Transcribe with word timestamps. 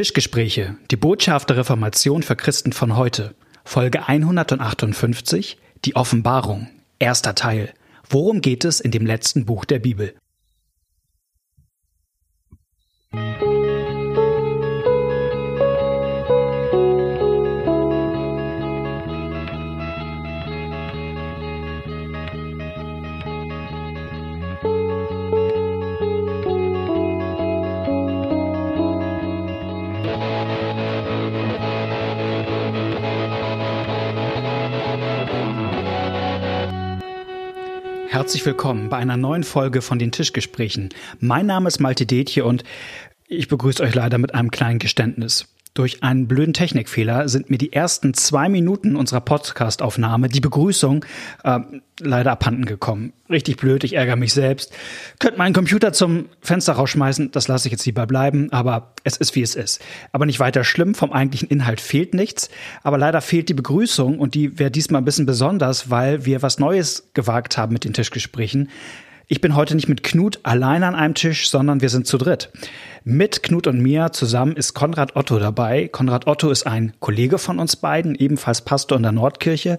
Tischgespräche, 0.00 0.76
die 0.92 0.96
Botschaft 0.96 1.50
der 1.50 1.56
Reformation 1.56 2.22
für 2.22 2.36
Christen 2.36 2.72
von 2.72 2.94
heute. 2.94 3.34
Folge 3.64 4.06
158, 4.06 5.58
die 5.84 5.96
Offenbarung, 5.96 6.68
erster 7.00 7.34
Teil. 7.34 7.74
Worum 8.08 8.40
geht 8.40 8.64
es 8.64 8.78
in 8.78 8.92
dem 8.92 9.04
letzten 9.04 9.44
Buch 9.44 9.64
der 9.64 9.80
Bibel? 9.80 10.14
Herzlich 38.18 38.44
willkommen 38.44 38.88
bei 38.88 38.96
einer 38.96 39.16
neuen 39.16 39.44
Folge 39.44 39.80
von 39.80 40.00
den 40.00 40.10
Tischgesprächen. 40.10 40.88
Mein 41.20 41.46
Name 41.46 41.68
ist 41.68 41.78
Malte 41.78 42.04
Detje 42.04 42.44
und 42.44 42.64
ich 43.28 43.46
begrüße 43.46 43.80
euch 43.80 43.94
leider 43.94 44.18
mit 44.18 44.34
einem 44.34 44.50
kleinen 44.50 44.80
Geständnis. 44.80 45.46
Durch 45.78 46.02
einen 46.02 46.26
blöden 46.26 46.54
Technikfehler 46.54 47.28
sind 47.28 47.50
mir 47.50 47.56
die 47.56 47.72
ersten 47.72 48.12
zwei 48.12 48.48
Minuten 48.48 48.96
unserer 48.96 49.20
Podcast-Aufnahme, 49.20 50.28
die 50.28 50.40
Begrüßung, 50.40 51.04
äh, 51.44 51.60
leider 52.00 52.32
abhanden 52.32 52.64
gekommen. 52.64 53.12
Richtig 53.30 53.58
blöd, 53.58 53.84
ich 53.84 53.92
ärgere 53.92 54.16
mich 54.16 54.32
selbst. 54.32 54.72
Könnt 55.20 55.38
meinen 55.38 55.52
Computer 55.52 55.92
zum 55.92 56.30
Fenster 56.40 56.72
rausschmeißen, 56.72 57.30
das 57.30 57.46
lasse 57.46 57.68
ich 57.68 57.72
jetzt 57.72 57.86
lieber 57.86 58.08
bleiben, 58.08 58.52
aber 58.52 58.92
es 59.04 59.18
ist 59.18 59.36
wie 59.36 59.42
es 59.42 59.54
ist. 59.54 59.80
Aber 60.10 60.26
nicht 60.26 60.40
weiter 60.40 60.64
schlimm, 60.64 60.96
vom 60.96 61.12
eigentlichen 61.12 61.48
Inhalt 61.48 61.80
fehlt 61.80 62.12
nichts, 62.12 62.50
aber 62.82 62.98
leider 62.98 63.20
fehlt 63.20 63.48
die 63.48 63.54
Begrüßung 63.54 64.18
und 64.18 64.34
die 64.34 64.58
wäre 64.58 64.72
diesmal 64.72 65.00
ein 65.00 65.04
bisschen 65.04 65.26
besonders, 65.26 65.90
weil 65.90 66.24
wir 66.24 66.42
was 66.42 66.58
Neues 66.58 67.10
gewagt 67.14 67.56
haben 67.56 67.72
mit 67.72 67.84
den 67.84 67.92
Tischgesprächen. 67.92 68.68
Ich 69.30 69.42
bin 69.42 69.54
heute 69.54 69.74
nicht 69.74 69.90
mit 69.90 70.02
Knut 70.02 70.40
allein 70.42 70.82
an 70.82 70.94
einem 70.94 71.12
Tisch, 71.12 71.50
sondern 71.50 71.82
wir 71.82 71.90
sind 71.90 72.06
zu 72.06 72.16
dritt. 72.16 72.50
Mit 73.04 73.42
Knut 73.42 73.66
und 73.66 73.78
mir 73.78 74.10
zusammen 74.10 74.56
ist 74.56 74.72
Konrad 74.72 75.16
Otto 75.16 75.38
dabei. 75.38 75.86
Konrad 75.88 76.26
Otto 76.26 76.50
ist 76.50 76.66
ein 76.66 76.94
Kollege 76.98 77.36
von 77.36 77.58
uns 77.58 77.76
beiden, 77.76 78.14
ebenfalls 78.14 78.62
Pastor 78.62 78.96
in 78.96 79.02
der 79.02 79.12
Nordkirche 79.12 79.78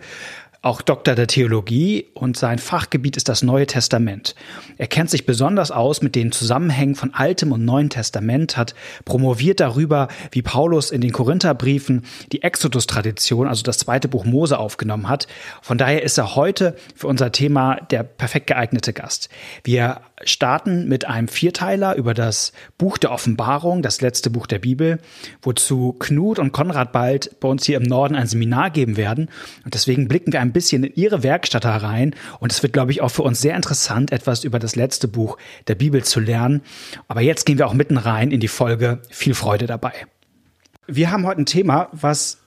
auch 0.62 0.82
Doktor 0.82 1.16
der 1.16 1.28
Theologie 1.28 2.08
und 2.14 2.36
sein 2.36 2.60
Fachgebiet 2.60 3.16
ist 3.16 3.30
das 3.30 3.44
Neue 3.44 3.66
Testament. 3.66 4.36
Er 4.78 4.88
kennt 4.88 5.10
sich 5.10 5.26
besonders 5.26 5.72
aus 5.72 6.02
mit 6.02 6.16
den 6.16 6.34
Zusammenhängen 6.34 6.96
von 6.96 7.14
Altem 7.14 7.54
und 7.54 7.64
Neuen 7.64 7.90
Testament, 7.90 8.58
hat 8.58 8.76
promoviert 9.06 9.62
darüber, 9.62 10.10
wie 10.32 10.42
Paulus 10.42 10.92
in 10.92 11.00
den 11.00 11.14
Korintherbriefen 11.14 12.04
die 12.34 12.44
Exodus-Tradition, 12.44 13.48
also 13.48 13.64
das 13.64 13.78
zweite 13.78 14.10
Buch 14.10 14.26
Mose, 14.26 14.60
aufgenommen 14.60 15.08
hat. 15.08 15.28
Von 15.62 15.78
daher 15.78 16.04
ist 16.04 16.18
er 16.18 16.36
heute 16.36 16.76
für 16.94 17.08
unser 17.08 17.32
Thema 17.32 17.76
der 17.76 18.04
perfekt 18.04 18.48
geeignete 18.48 18.92
Gast. 18.92 19.30
Wir 19.64 20.02
starten 20.24 20.90
mit 20.90 21.06
einem 21.06 21.30
Vierteiler 21.30 21.96
über 21.96 22.14
das 22.14 22.52
Buch 22.78 22.98
der 22.98 23.12
Offenbarung, 23.12 23.82
das 23.82 24.02
letzte 24.02 24.30
Buch 24.30 24.48
der 24.48 24.60
Bibel, 24.60 25.00
wozu 25.42 25.94
Knut 25.94 26.40
und 26.40 26.52
Konrad 26.52 26.92
bald 26.92 27.40
bei 27.40 27.48
uns 27.48 27.66
hier 27.66 27.78
im 27.78 27.84
Norden 27.84 28.16
ein 28.16 28.28
Seminar 28.28 28.70
geben 28.72 28.98
werden. 28.98 29.30
Und 29.64 29.74
deswegen 29.74 30.10
blicken 30.10 30.34
wir 30.34 30.42
ein 30.42 30.49
ein 30.50 30.54
bisschen 30.54 30.84
in 30.84 30.94
ihre 30.96 31.24
Werkstatt 31.24 31.66
herein 31.66 32.16
und 32.40 32.52
es 32.52 32.62
wird, 32.64 32.74
glaube 32.74 32.92
ich, 32.92 33.02
auch 33.02 33.10
für 33.10 33.24
uns 33.24 33.42
sehr 33.42 33.56
interessant, 33.56 34.12
etwas 34.12 34.44
über 34.44 34.60
das 34.60 34.76
letzte 34.76 35.08
Buch 35.08 35.38
der 35.68 35.76
Bibel 35.76 36.04
zu 36.04 36.20
lernen. 36.20 36.62
Aber 37.08 37.22
jetzt 37.22 37.46
gehen 37.46 37.58
wir 37.58 37.68
auch 37.68 37.74
mitten 37.74 37.98
rein 37.98 38.32
in 38.32 38.40
die 38.40 38.48
Folge. 38.48 39.00
Viel 39.10 39.34
Freude 39.34 39.68
dabei. 39.68 39.94
Wir 40.88 41.12
haben 41.12 41.26
heute 41.26 41.42
ein 41.42 41.46
Thema, 41.46 41.90
was 41.92 42.40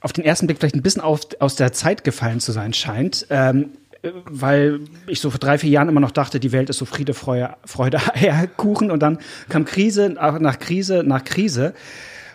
auf 0.00 0.12
den 0.12 0.24
ersten 0.24 0.46
Blick 0.46 0.58
vielleicht 0.58 0.76
ein 0.76 0.82
bisschen 0.82 1.02
auf, 1.02 1.20
aus 1.40 1.56
der 1.56 1.72
Zeit 1.72 2.04
gefallen 2.04 2.40
zu 2.40 2.52
sein 2.52 2.72
scheint. 2.72 3.26
Ähm, 3.30 3.70
weil 4.02 4.80
ich 5.06 5.20
so 5.20 5.30
vor 5.30 5.38
drei, 5.38 5.58
vier 5.58 5.70
Jahren 5.70 5.88
immer 5.88 6.00
noch 6.00 6.10
dachte, 6.10 6.40
die 6.40 6.52
Welt 6.52 6.70
ist 6.70 6.78
so 6.78 6.86
Friede, 6.86 7.12
Freude, 7.12 7.54
Freude, 7.64 7.98
Eierkuchen 8.14 8.90
und 8.90 9.00
dann 9.00 9.18
kam 9.48 9.64
Krise 9.64 10.08
nach 10.08 10.58
Krise 10.58 11.02
nach 11.04 11.24
Krise. 11.24 11.74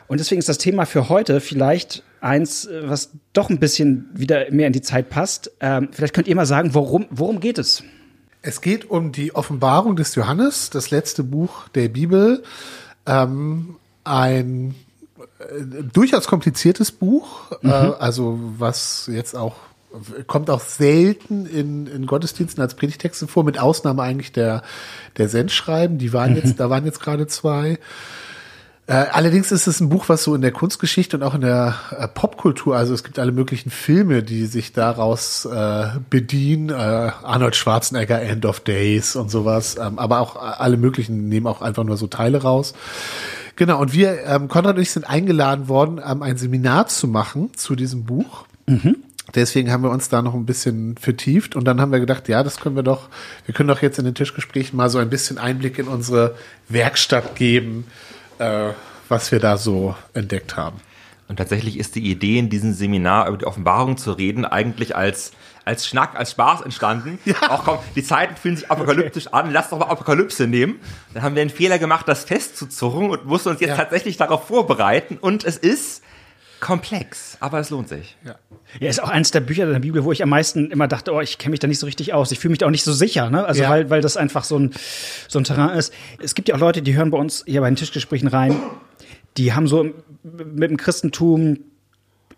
Und 0.08 0.20
deswegen 0.20 0.40
ist 0.40 0.50
das 0.50 0.60
Thema 0.60 0.86
für 0.86 1.10
heute 1.10 1.42
vielleicht 1.42 2.04
eins, 2.22 2.68
was 2.84 3.12
doch 3.34 3.50
ein 3.50 3.60
bisschen 3.60 4.10
wieder 4.14 4.52
mehr 4.52 4.68
in 4.68 4.74
die 4.74 4.82
Zeit 4.82 5.10
passt. 5.10 5.52
Ähm, 5.60 5.90
vielleicht 5.92 6.14
könnt 6.14 6.28
ihr 6.28 6.36
mal 6.36 6.46
sagen, 6.46 6.74
worum, 6.74 7.06
worum 7.10 7.40
geht 7.40 7.58
es? 7.58 7.84
Es 8.42 8.62
geht 8.62 8.90
um 8.90 9.12
die 9.12 9.34
Offenbarung 9.34 9.96
des 9.96 10.16
Johannes, 10.16 10.70
das 10.70 10.92
letzte 10.92 11.24
Buch 11.24 11.68
der 11.70 11.90
Bibel. 11.90 12.44
Ähm, 13.06 13.78
ein 14.04 14.76
äh, 15.40 15.84
durchaus 15.92 16.28
kompliziertes 16.28 16.92
Buch, 16.92 17.52
äh, 17.64 17.68
mhm. 17.68 17.72
äh, 17.72 17.76
also 18.00 18.40
was 18.58 19.10
jetzt 19.12 19.36
auch 19.36 19.56
kommt 20.28 20.50
auch 20.50 20.60
selten 20.60 21.46
in, 21.46 21.88
in 21.88 22.06
Gottesdiensten 22.06 22.62
als 22.62 22.76
Predigtexte 22.76 23.28
vor, 23.28 23.44
mit 23.44 23.60
Ausnahme 23.60 24.04
eigentlich 24.04 24.32
der, 24.32 24.62
der 25.18 25.30
Sendschreiben. 25.30 25.98
Die 25.98 26.14
waren 26.14 26.36
jetzt, 26.36 26.54
mhm. 26.54 26.56
da 26.58 26.70
waren 26.70 26.86
jetzt 26.86 27.00
gerade 27.00 27.28
zwei. 27.28 27.80
Äh, 28.88 28.94
allerdings 28.94 29.52
ist 29.52 29.66
es 29.66 29.80
ein 29.80 29.90
Buch, 29.90 30.10
was 30.10 30.24
so 30.24 30.36
in 30.36 30.42
der 30.42 30.52
Kunstgeschichte 30.52 31.18
und 31.18 31.24
auch 31.24 31.34
in 31.34 31.42
der 31.42 31.76
äh, 31.98 32.08
Popkultur, 32.08 32.78
also 32.78 32.94
es 32.94 33.04
gibt 33.04 33.18
alle 33.18 33.32
möglichen 33.32 33.72
Filme, 33.72 34.22
die 34.22 34.46
sich 34.46 34.74
daraus 34.74 35.46
äh, 35.46 35.88
bedienen, 36.12 36.70
äh, 36.70 36.74
Arnold 36.74 37.56
Schwarzenegger, 37.56 38.22
End 38.22 38.46
of 38.46 38.60
Days 38.60 39.16
und 39.16 39.32
sowas, 39.32 39.78
ähm, 39.82 39.98
aber 39.98 40.20
auch 40.20 40.36
alle 40.36 40.78
möglichen 40.78 41.30
nehmen 41.30 41.48
auch 41.48 41.64
einfach 41.64 41.84
nur 41.84 41.98
so 41.98 42.06
Teile 42.06 42.44
raus. 42.44 42.76
Genau, 43.56 43.82
und 43.82 43.92
wir, 43.94 44.24
ähm, 44.26 44.50
Konrad 44.50 44.76
und 44.76 44.82
ich 44.84 44.92
sind 44.92 45.10
eingeladen 45.10 45.68
worden, 45.68 46.00
ähm, 46.06 46.22
ein 46.22 46.38
Seminar 46.38 46.86
zu 46.88 47.08
machen 47.08 47.52
zu 47.56 47.76
diesem 47.76 48.04
Buch. 48.04 48.46
Mhm. 48.68 48.98
Deswegen 49.34 49.72
haben 49.72 49.82
wir 49.82 49.90
uns 49.90 50.10
da 50.10 50.22
noch 50.22 50.36
ein 50.36 50.46
bisschen 50.46 50.96
vertieft 50.98 51.56
und 51.56 51.66
dann 51.66 51.82
haben 51.82 51.92
wir 51.92 52.00
gedacht, 52.00 52.30
ja, 52.30 52.44
das 52.44 52.60
können 52.60 52.76
wir 52.76 52.84
doch, 52.84 53.10
wir 53.48 53.56
können 53.56 53.68
doch 53.68 53.82
jetzt 53.82 53.98
in 53.98 54.06
den 54.06 54.14
Tischgesprächen 54.14 54.78
mal 54.78 54.92
so 54.92 55.00
ein 55.00 55.10
bisschen 55.10 55.40
Einblick 55.40 55.80
in 55.80 55.88
unsere 55.88 56.36
Werkstatt 56.70 57.36
geben 57.36 57.86
äh, 58.40 58.74
was 59.10 59.32
wir 59.32 59.40
da 59.40 59.58
so 59.58 59.96
entdeckt 60.14 60.58
haben. 60.58 60.80
Und 61.28 61.38
tatsächlich 61.38 61.80
ist 61.80 61.96
die 61.96 62.12
Idee, 62.12 62.38
in 62.38 62.50
diesem 62.50 62.74
Seminar 62.74 63.28
über 63.28 63.38
die 63.38 63.46
Offenbarung 63.46 63.98
zu 63.98 64.12
reden, 64.12 64.46
eigentlich 64.46 64.96
als 64.96 65.32
als 65.66 65.88
Schnack, 65.88 66.16
als 66.16 66.32
Spaß 66.32 66.62
entstanden. 66.62 67.20
Ja. 67.26 67.50
Auch 67.50 67.64
komm, 67.64 67.80
die 67.96 68.04
Zeiten 68.04 68.36
fühlen 68.36 68.56
sich 68.56 68.70
apokalyptisch 68.70 69.28
okay. 69.28 69.36
an, 69.36 69.52
lass 69.52 69.70
doch 69.70 69.80
mal 69.80 69.88
Apokalypse 69.88 70.46
nehmen. 70.46 70.80
Dann 71.14 71.24
haben 71.24 71.34
wir 71.34 71.42
einen 71.42 71.50
Fehler 71.50 71.80
gemacht, 71.80 72.08
das 72.08 72.24
festzuzurren 72.24 73.10
und 73.10 73.26
mussten 73.26 73.50
uns 73.50 73.60
jetzt 73.62 73.72
ja. 73.72 73.76
tatsächlich 73.76 74.16
darauf 74.16 74.48
vorbereiten. 74.48 75.18
Und 75.20 75.44
es 75.44 75.58
ist 75.58 76.04
komplex, 76.60 77.38
aber 77.40 77.60
es 77.60 77.70
lohnt 77.70 77.90
sich. 77.90 78.18
Ja. 78.26 78.36
Ja, 78.80 78.90
ist 78.90 79.02
auch 79.02 79.10
eines 79.10 79.32
der 79.32 79.42
Bücher 79.42 79.66
der 79.66 79.80
Bibel, 79.80 80.04
wo 80.04 80.12
ich 80.12 80.24
am 80.24 80.30
meisten 80.30 80.72
immer 80.72 80.88
dachte, 80.88 81.14
oh, 81.14 81.22
ich 81.22 81.38
kenne 81.38 81.52
mich 81.52 81.60
da 81.60 81.68
nicht 81.68 81.80
so 81.80 81.86
richtig 81.86 82.14
aus. 82.14 82.32
Ich 82.32 82.40
fühle 82.40 82.52
mich 82.52 82.60
da 82.60 82.66
auch 82.66 82.72
nicht 82.72 82.84
so 82.84 82.94
sicher, 82.94 83.30
ne? 83.30 83.46
Also 83.46 83.64
ja. 83.64 83.70
weil, 83.70 83.90
weil 83.90 84.02
das 84.02 84.18
einfach 84.18 84.44
so 84.44 84.58
ein, 84.58 84.74
so 85.28 85.40
ein 85.40 85.44
Terrain 85.44 85.78
ist. 85.78 85.94
Es 86.20 86.36
gibt 86.36 86.50
ja 86.50 86.56
auch 86.56 86.60
Leute, 86.60 86.82
die 86.82 86.96
hören 86.96 87.12
bei 87.12 87.18
uns 87.18 87.44
hier 87.46 87.62
bei 87.62 87.70
den 87.70 87.76
Tischgesprächen 87.76 88.28
rein, 88.28 88.60
die 89.38 89.54
haben 89.54 89.68
so 89.68 89.86
mit 90.24 90.70
dem 90.70 90.78
Christentum 90.78 91.60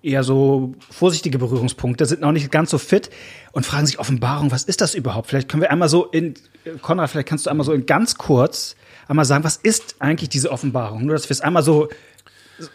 eher 0.01 0.23
so 0.23 0.73
vorsichtige 0.89 1.37
Berührungspunkte, 1.37 2.05
sind 2.05 2.21
noch 2.21 2.31
nicht 2.31 2.51
ganz 2.51 2.69
so 2.69 2.77
fit 2.77 3.09
und 3.51 3.65
fragen 3.65 3.85
sich 3.85 3.99
Offenbarung, 3.99 4.51
was 4.51 4.63
ist 4.63 4.81
das 4.81 4.95
überhaupt? 4.95 5.27
Vielleicht 5.27 5.49
können 5.49 5.61
wir 5.61 5.71
einmal 5.71 5.89
so 5.89 6.05
in, 6.05 6.35
Konrad, 6.81 7.09
vielleicht 7.09 7.27
kannst 7.27 7.45
du 7.45 7.49
einmal 7.49 7.65
so 7.65 7.73
in 7.73 7.85
ganz 7.85 8.15
kurz 8.17 8.75
einmal 9.07 9.25
sagen, 9.25 9.43
was 9.43 9.57
ist 9.57 9.95
eigentlich 9.99 10.29
diese 10.29 10.51
Offenbarung? 10.51 11.05
Nur, 11.05 11.15
dass 11.15 11.29
wir 11.29 11.33
es 11.33 11.41
einmal 11.41 11.63
so 11.63 11.89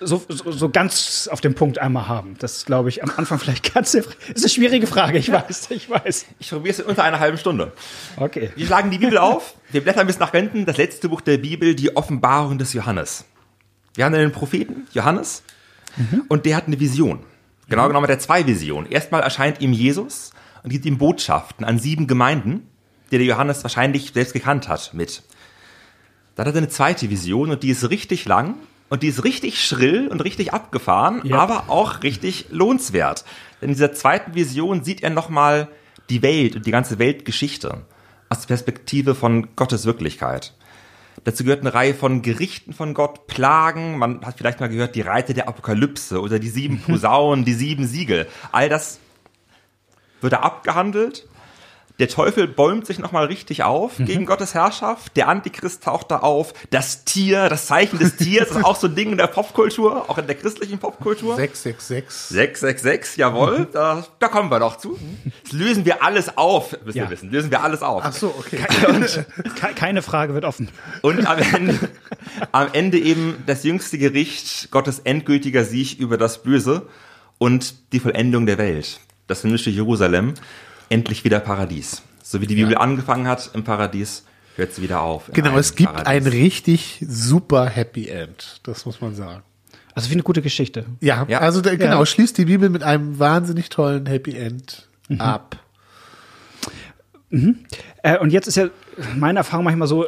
so, 0.00 0.22
so, 0.28 0.52
so 0.52 0.68
ganz 0.68 1.28
auf 1.30 1.40
den 1.40 1.54
Punkt 1.54 1.78
einmal 1.78 2.08
haben. 2.08 2.36
Das 2.38 2.64
glaube 2.64 2.88
ich 2.88 3.02
am 3.02 3.10
Anfang 3.16 3.38
vielleicht 3.38 3.74
ganz 3.74 3.94
ist 3.94 4.08
eine 4.36 4.48
schwierige 4.48 4.86
Frage, 4.86 5.18
ich 5.18 5.30
weiß, 5.30 5.70
ich 5.70 5.90
weiß. 5.90 6.26
Ich 6.38 6.50
probiere 6.50 6.72
es 6.72 6.78
in 6.78 6.86
unter 6.86 7.04
einer 7.04 7.20
halben 7.20 7.38
Stunde. 7.38 7.72
Okay. 8.16 8.50
Wir 8.54 8.66
schlagen 8.66 8.90
die 8.90 8.98
Bibel 8.98 9.18
auf, 9.18 9.54
wir 9.70 9.82
blättern 9.82 10.06
bis 10.06 10.18
nach 10.18 10.32
hinten, 10.32 10.66
das 10.66 10.76
letzte 10.76 11.08
Buch 11.08 11.20
der 11.20 11.38
Bibel, 11.38 11.74
die 11.74 11.96
Offenbarung 11.96 12.58
des 12.58 12.72
Johannes. 12.72 13.24
Wir 13.94 14.04
haben 14.04 14.14
einen 14.14 14.32
Propheten, 14.32 14.86
Johannes, 14.92 15.42
mhm. 15.96 16.24
und 16.28 16.46
der 16.46 16.56
hat 16.56 16.66
eine 16.66 16.78
Vision. 16.78 17.24
Genau 17.68 17.84
mhm. 17.84 17.88
genommen 17.88 18.04
hat 18.04 18.10
er 18.10 18.18
zwei 18.18 18.46
Visionen. 18.46 18.90
Erstmal 18.90 19.22
erscheint 19.22 19.60
ihm 19.60 19.72
Jesus 19.72 20.30
und 20.62 20.70
gibt 20.70 20.86
ihm 20.86 20.98
Botschaften 20.98 21.64
an 21.64 21.78
sieben 21.78 22.06
Gemeinden, 22.06 22.68
die 23.10 23.18
der 23.18 23.26
Johannes 23.26 23.64
wahrscheinlich 23.64 24.12
selbst 24.14 24.32
gekannt 24.32 24.68
hat, 24.68 24.94
mit. 24.94 25.22
Dann 26.34 26.46
hat 26.46 26.54
er 26.54 26.58
eine 26.58 26.68
zweite 26.68 27.10
Vision 27.10 27.50
und 27.50 27.62
die 27.62 27.70
ist 27.70 27.90
richtig 27.90 28.24
lang 28.24 28.54
und 28.92 29.02
die 29.02 29.08
ist 29.08 29.24
richtig 29.24 29.64
schrill 29.64 30.08
und 30.08 30.22
richtig 30.22 30.52
abgefahren, 30.52 31.22
ja. 31.24 31.38
aber 31.38 31.70
auch 31.70 32.02
richtig 32.02 32.48
lohnenswert. 32.50 33.24
Denn 33.58 33.70
in 33.70 33.74
dieser 33.74 33.94
zweiten 33.94 34.34
Vision 34.34 34.84
sieht 34.84 35.02
er 35.02 35.08
nochmal 35.08 35.68
die 36.10 36.20
Welt 36.20 36.56
und 36.56 36.66
die 36.66 36.70
ganze 36.70 36.98
Weltgeschichte 36.98 37.86
aus 38.28 38.40
der 38.40 38.48
Perspektive 38.48 39.14
von 39.14 39.56
Gottes 39.56 39.86
Wirklichkeit. 39.86 40.52
Dazu 41.24 41.42
gehört 41.42 41.62
eine 41.62 41.72
Reihe 41.72 41.94
von 41.94 42.20
Gerichten 42.20 42.74
von 42.74 42.92
Gott, 42.92 43.26
Plagen, 43.26 43.96
man 43.96 44.26
hat 44.26 44.36
vielleicht 44.36 44.60
mal 44.60 44.68
gehört, 44.68 44.94
die 44.94 45.00
Reite 45.00 45.32
der 45.32 45.48
Apokalypse 45.48 46.20
oder 46.20 46.38
die 46.38 46.50
sieben 46.50 46.78
Posaunen, 46.82 47.46
die 47.46 47.54
sieben 47.54 47.86
Siegel. 47.86 48.28
All 48.52 48.68
das 48.68 49.00
wird 50.20 50.34
da 50.34 50.40
abgehandelt. 50.40 51.26
Der 52.02 52.08
Teufel 52.08 52.48
bäumt 52.48 52.84
sich 52.84 52.98
nochmal 52.98 53.26
richtig 53.26 53.62
auf 53.62 54.00
mhm. 54.00 54.06
gegen 54.06 54.26
Gottes 54.26 54.54
Herrschaft. 54.54 55.16
Der 55.16 55.28
Antichrist 55.28 55.84
taucht 55.84 56.10
da 56.10 56.16
auf. 56.16 56.52
Das 56.70 57.04
Tier, 57.04 57.48
das 57.48 57.66
Zeichen 57.66 58.00
des 58.00 58.16
Tiers 58.16 58.50
ist 58.50 58.64
auch 58.64 58.74
so 58.74 58.88
ein 58.88 58.96
Ding 58.96 59.12
in 59.12 59.18
der 59.18 59.28
Popkultur, 59.28 60.10
auch 60.10 60.18
in 60.18 60.26
der 60.26 60.34
christlichen 60.34 60.80
Popkultur. 60.80 61.36
666. 61.36 62.12
666, 62.12 63.18
jawohl. 63.18 63.60
Mhm. 63.60 63.66
Da, 63.72 64.04
da 64.18 64.26
kommen 64.26 64.50
wir 64.50 64.58
doch 64.58 64.78
zu. 64.78 64.98
Das 65.44 65.52
lösen 65.52 65.84
wir 65.84 66.02
alles 66.02 66.36
auf, 66.36 66.76
müsst 66.84 66.96
ihr 66.96 67.04
ja. 67.04 67.10
wissen. 67.10 67.30
Lösen 67.30 67.52
wir 67.52 67.62
alles 67.62 67.82
auf. 67.82 68.02
Ach 68.04 68.12
so, 68.12 68.34
okay. 68.36 68.58
Und, 68.88 69.24
keine 69.76 70.02
Frage 70.02 70.34
wird 70.34 70.44
offen. 70.44 70.70
Und 71.02 71.24
am 71.24 71.38
Ende, 71.38 71.88
am 72.50 72.66
Ende 72.72 72.98
eben 72.98 73.44
das 73.46 73.62
jüngste 73.62 73.96
Gericht, 73.96 74.72
Gottes 74.72 74.98
endgültiger 74.98 75.62
Sieg 75.62 76.00
über 76.00 76.18
das 76.18 76.42
Böse 76.42 76.88
und 77.38 77.92
die 77.92 78.00
Vollendung 78.00 78.46
der 78.46 78.58
Welt. 78.58 78.98
Das 79.28 79.42
himmlische 79.42 79.70
Jerusalem 79.70 80.34
endlich 80.92 81.24
wieder 81.24 81.40
Paradies. 81.40 82.02
So 82.22 82.40
wie 82.40 82.46
die 82.46 82.54
Bibel 82.54 82.72
ja. 82.72 82.78
angefangen 82.78 83.26
hat 83.26 83.50
im 83.54 83.64
Paradies, 83.64 84.24
hört 84.56 84.74
sie 84.74 84.82
wieder 84.82 85.00
auf. 85.00 85.30
Genau, 85.32 85.56
es 85.56 85.74
gibt 85.74 85.92
Paradies. 85.92 86.06
ein 86.06 86.26
richtig 86.26 87.04
super 87.08 87.66
Happy 87.66 88.08
End. 88.08 88.60
Das 88.62 88.84
muss 88.86 89.00
man 89.00 89.14
sagen. 89.14 89.42
Also 89.94 90.10
wie 90.10 90.14
eine 90.14 90.22
gute 90.22 90.42
Geschichte. 90.42 90.84
Ja, 91.00 91.26
ja. 91.28 91.40
also 91.40 91.60
der, 91.60 91.76
genau, 91.76 92.00
ja. 92.00 92.06
schließt 92.06 92.38
die 92.38 92.44
Bibel 92.44 92.70
mit 92.70 92.82
einem 92.82 93.18
wahnsinnig 93.18 93.68
tollen 93.70 94.06
Happy 94.06 94.36
End 94.36 94.88
mhm. 95.08 95.20
ab. 95.20 95.56
Mhm. 97.30 97.60
Äh, 98.02 98.18
und 98.18 98.30
jetzt 98.30 98.46
ist 98.46 98.56
ja 98.56 98.68
meine 99.16 99.40
Erfahrung 99.40 99.64
manchmal 99.64 99.88
so, 99.88 100.06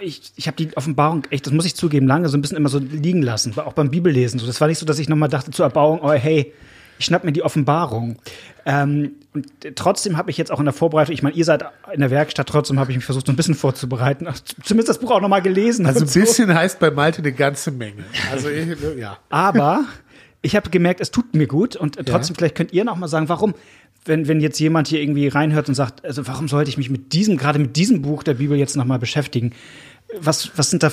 ich, 0.00 0.32
ich 0.36 0.46
habe 0.46 0.56
die 0.56 0.76
Offenbarung, 0.76 1.24
echt, 1.30 1.46
das 1.46 1.52
muss 1.52 1.66
ich 1.66 1.74
zugeben, 1.74 2.06
lange 2.06 2.28
so 2.28 2.36
ein 2.36 2.42
bisschen 2.42 2.56
immer 2.56 2.68
so 2.68 2.78
liegen 2.78 3.22
lassen, 3.22 3.58
auch 3.58 3.72
beim 3.72 3.90
Bibellesen. 3.90 4.38
So. 4.40 4.46
Das 4.46 4.60
war 4.60 4.68
nicht 4.68 4.78
so, 4.78 4.86
dass 4.86 4.98
ich 4.98 5.08
nochmal 5.08 5.28
dachte 5.28 5.50
zur 5.50 5.66
Erbauung, 5.66 6.00
oh 6.02 6.12
hey, 6.12 6.52
ich 7.00 7.06
schnapp 7.06 7.24
mir 7.24 7.32
die 7.32 7.42
Offenbarung. 7.42 8.16
Ähm, 8.66 9.12
und 9.32 9.46
trotzdem 9.74 10.18
habe 10.18 10.30
ich 10.30 10.36
jetzt 10.36 10.52
auch 10.52 10.58
in 10.58 10.66
der 10.66 10.74
Vorbereitung, 10.74 11.14
ich 11.14 11.22
meine, 11.22 11.34
ihr 11.34 11.46
seid 11.46 11.64
in 11.92 12.00
der 12.00 12.10
Werkstatt, 12.10 12.46
trotzdem 12.46 12.78
habe 12.78 12.90
ich 12.90 12.96
mich 12.96 13.06
versucht, 13.06 13.26
so 13.26 13.32
ein 13.32 13.36
bisschen 13.36 13.54
vorzubereiten. 13.54 14.28
Zumindest 14.62 14.90
das 14.90 14.98
Buch 14.98 15.10
auch 15.10 15.22
nochmal 15.22 15.40
gelesen. 15.40 15.86
Also 15.86 16.00
ein 16.00 16.24
bisschen 16.24 16.48
so. 16.48 16.54
heißt 16.54 16.78
bei 16.78 16.90
Malte 16.90 17.22
eine 17.22 17.32
ganze 17.32 17.70
Menge. 17.70 18.04
Also 18.30 18.50
ja. 18.98 19.16
Aber 19.30 19.86
ich 20.42 20.56
habe 20.56 20.68
gemerkt, 20.68 21.00
es 21.00 21.10
tut 21.10 21.34
mir 21.34 21.46
gut 21.46 21.74
und 21.74 21.94
trotzdem, 21.94 22.34
ja. 22.34 22.38
vielleicht 22.38 22.54
könnt 22.54 22.72
ihr 22.72 22.84
noch 22.84 22.96
mal 22.96 23.08
sagen, 23.08 23.30
warum, 23.30 23.54
wenn, 24.04 24.28
wenn 24.28 24.40
jetzt 24.40 24.58
jemand 24.58 24.88
hier 24.88 25.00
irgendwie 25.00 25.28
reinhört 25.28 25.68
und 25.68 25.74
sagt, 25.74 26.04
also 26.04 26.26
warum 26.26 26.48
sollte 26.48 26.68
ich 26.68 26.76
mich 26.76 26.90
mit 26.90 27.14
diesem, 27.14 27.38
gerade 27.38 27.58
mit 27.58 27.76
diesem 27.76 28.02
Buch 28.02 28.22
der 28.22 28.34
Bibel 28.34 28.58
jetzt 28.58 28.76
noch 28.76 28.84
mal 28.84 28.98
beschäftigen? 28.98 29.52
Was, 30.20 30.50
was 30.56 30.68
sind 30.68 30.82
da 30.82 30.92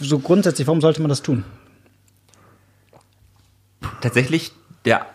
so 0.00 0.18
grundsätzlich, 0.18 0.66
warum 0.66 0.82
sollte 0.82 1.00
man 1.00 1.08
das 1.08 1.22
tun? 1.22 1.44
Tatsächlich 4.02 4.52
der 4.84 5.06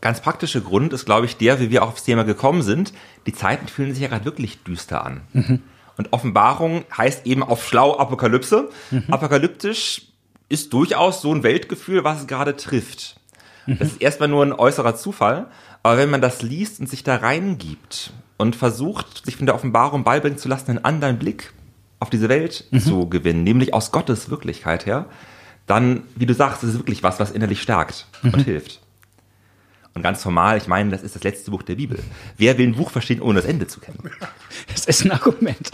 ganz 0.00 0.20
praktische 0.20 0.60
Grund 0.60 0.92
ist, 0.92 1.04
glaube 1.04 1.26
ich, 1.26 1.36
der, 1.36 1.60
wie 1.60 1.70
wir 1.70 1.82
auch 1.82 1.88
aufs 1.88 2.04
Thema 2.04 2.24
gekommen 2.24 2.62
sind. 2.62 2.92
Die 3.26 3.32
Zeiten 3.32 3.68
fühlen 3.68 3.92
sich 3.92 4.02
ja 4.02 4.08
gerade 4.08 4.24
wirklich 4.24 4.62
düster 4.62 5.04
an. 5.04 5.22
Mhm. 5.32 5.62
Und 5.96 6.12
Offenbarung 6.12 6.84
heißt 6.96 7.26
eben 7.26 7.42
auf 7.42 7.66
schlau 7.66 7.98
Apokalypse. 7.98 8.70
Mhm. 8.90 9.04
Apokalyptisch 9.10 10.02
ist 10.48 10.72
durchaus 10.72 11.20
so 11.20 11.34
ein 11.34 11.42
Weltgefühl, 11.42 12.04
was 12.04 12.20
es 12.20 12.26
gerade 12.26 12.56
trifft. 12.56 13.16
Mhm. 13.66 13.78
Das 13.78 13.88
ist 13.88 14.00
erstmal 14.00 14.28
nur 14.28 14.44
ein 14.44 14.52
äußerer 14.52 14.96
Zufall. 14.96 15.46
Aber 15.82 15.98
wenn 15.98 16.10
man 16.10 16.20
das 16.20 16.42
liest 16.42 16.80
und 16.80 16.88
sich 16.88 17.02
da 17.02 17.16
reingibt 17.16 18.12
und 18.36 18.56
versucht, 18.56 19.24
sich 19.24 19.36
von 19.36 19.46
der 19.46 19.54
Offenbarung 19.54 20.04
beibringen 20.04 20.38
zu 20.38 20.48
lassen, 20.48 20.70
einen 20.70 20.84
anderen 20.84 21.18
Blick 21.18 21.52
auf 22.00 22.10
diese 22.10 22.28
Welt 22.28 22.66
mhm. 22.70 22.80
zu 22.80 23.08
gewinnen, 23.08 23.42
nämlich 23.42 23.74
aus 23.74 23.90
Gottes 23.90 24.30
Wirklichkeit 24.30 24.86
her, 24.86 25.06
dann, 25.66 26.04
wie 26.14 26.26
du 26.26 26.34
sagst, 26.34 26.62
ist 26.62 26.70
es 26.70 26.78
wirklich 26.78 27.02
was, 27.02 27.20
was 27.20 27.30
innerlich 27.30 27.60
stärkt 27.60 28.06
mhm. 28.22 28.34
und 28.34 28.40
hilft. 28.44 28.80
Und 29.94 30.02
ganz 30.02 30.22
formal, 30.22 30.58
ich 30.58 30.68
meine, 30.68 30.90
das 30.90 31.02
ist 31.02 31.16
das 31.16 31.24
letzte 31.24 31.50
Buch 31.50 31.62
der 31.62 31.74
Bibel. 31.74 31.98
Wer 32.36 32.56
will 32.58 32.68
ein 32.68 32.74
Buch 32.74 32.90
verstehen, 32.90 33.20
ohne 33.20 33.40
das 33.40 33.48
Ende 33.48 33.66
zu 33.66 33.80
kennen? 33.80 33.98
Das 34.72 34.86
ist 34.86 35.04
ein 35.04 35.12
Argument. 35.12 35.70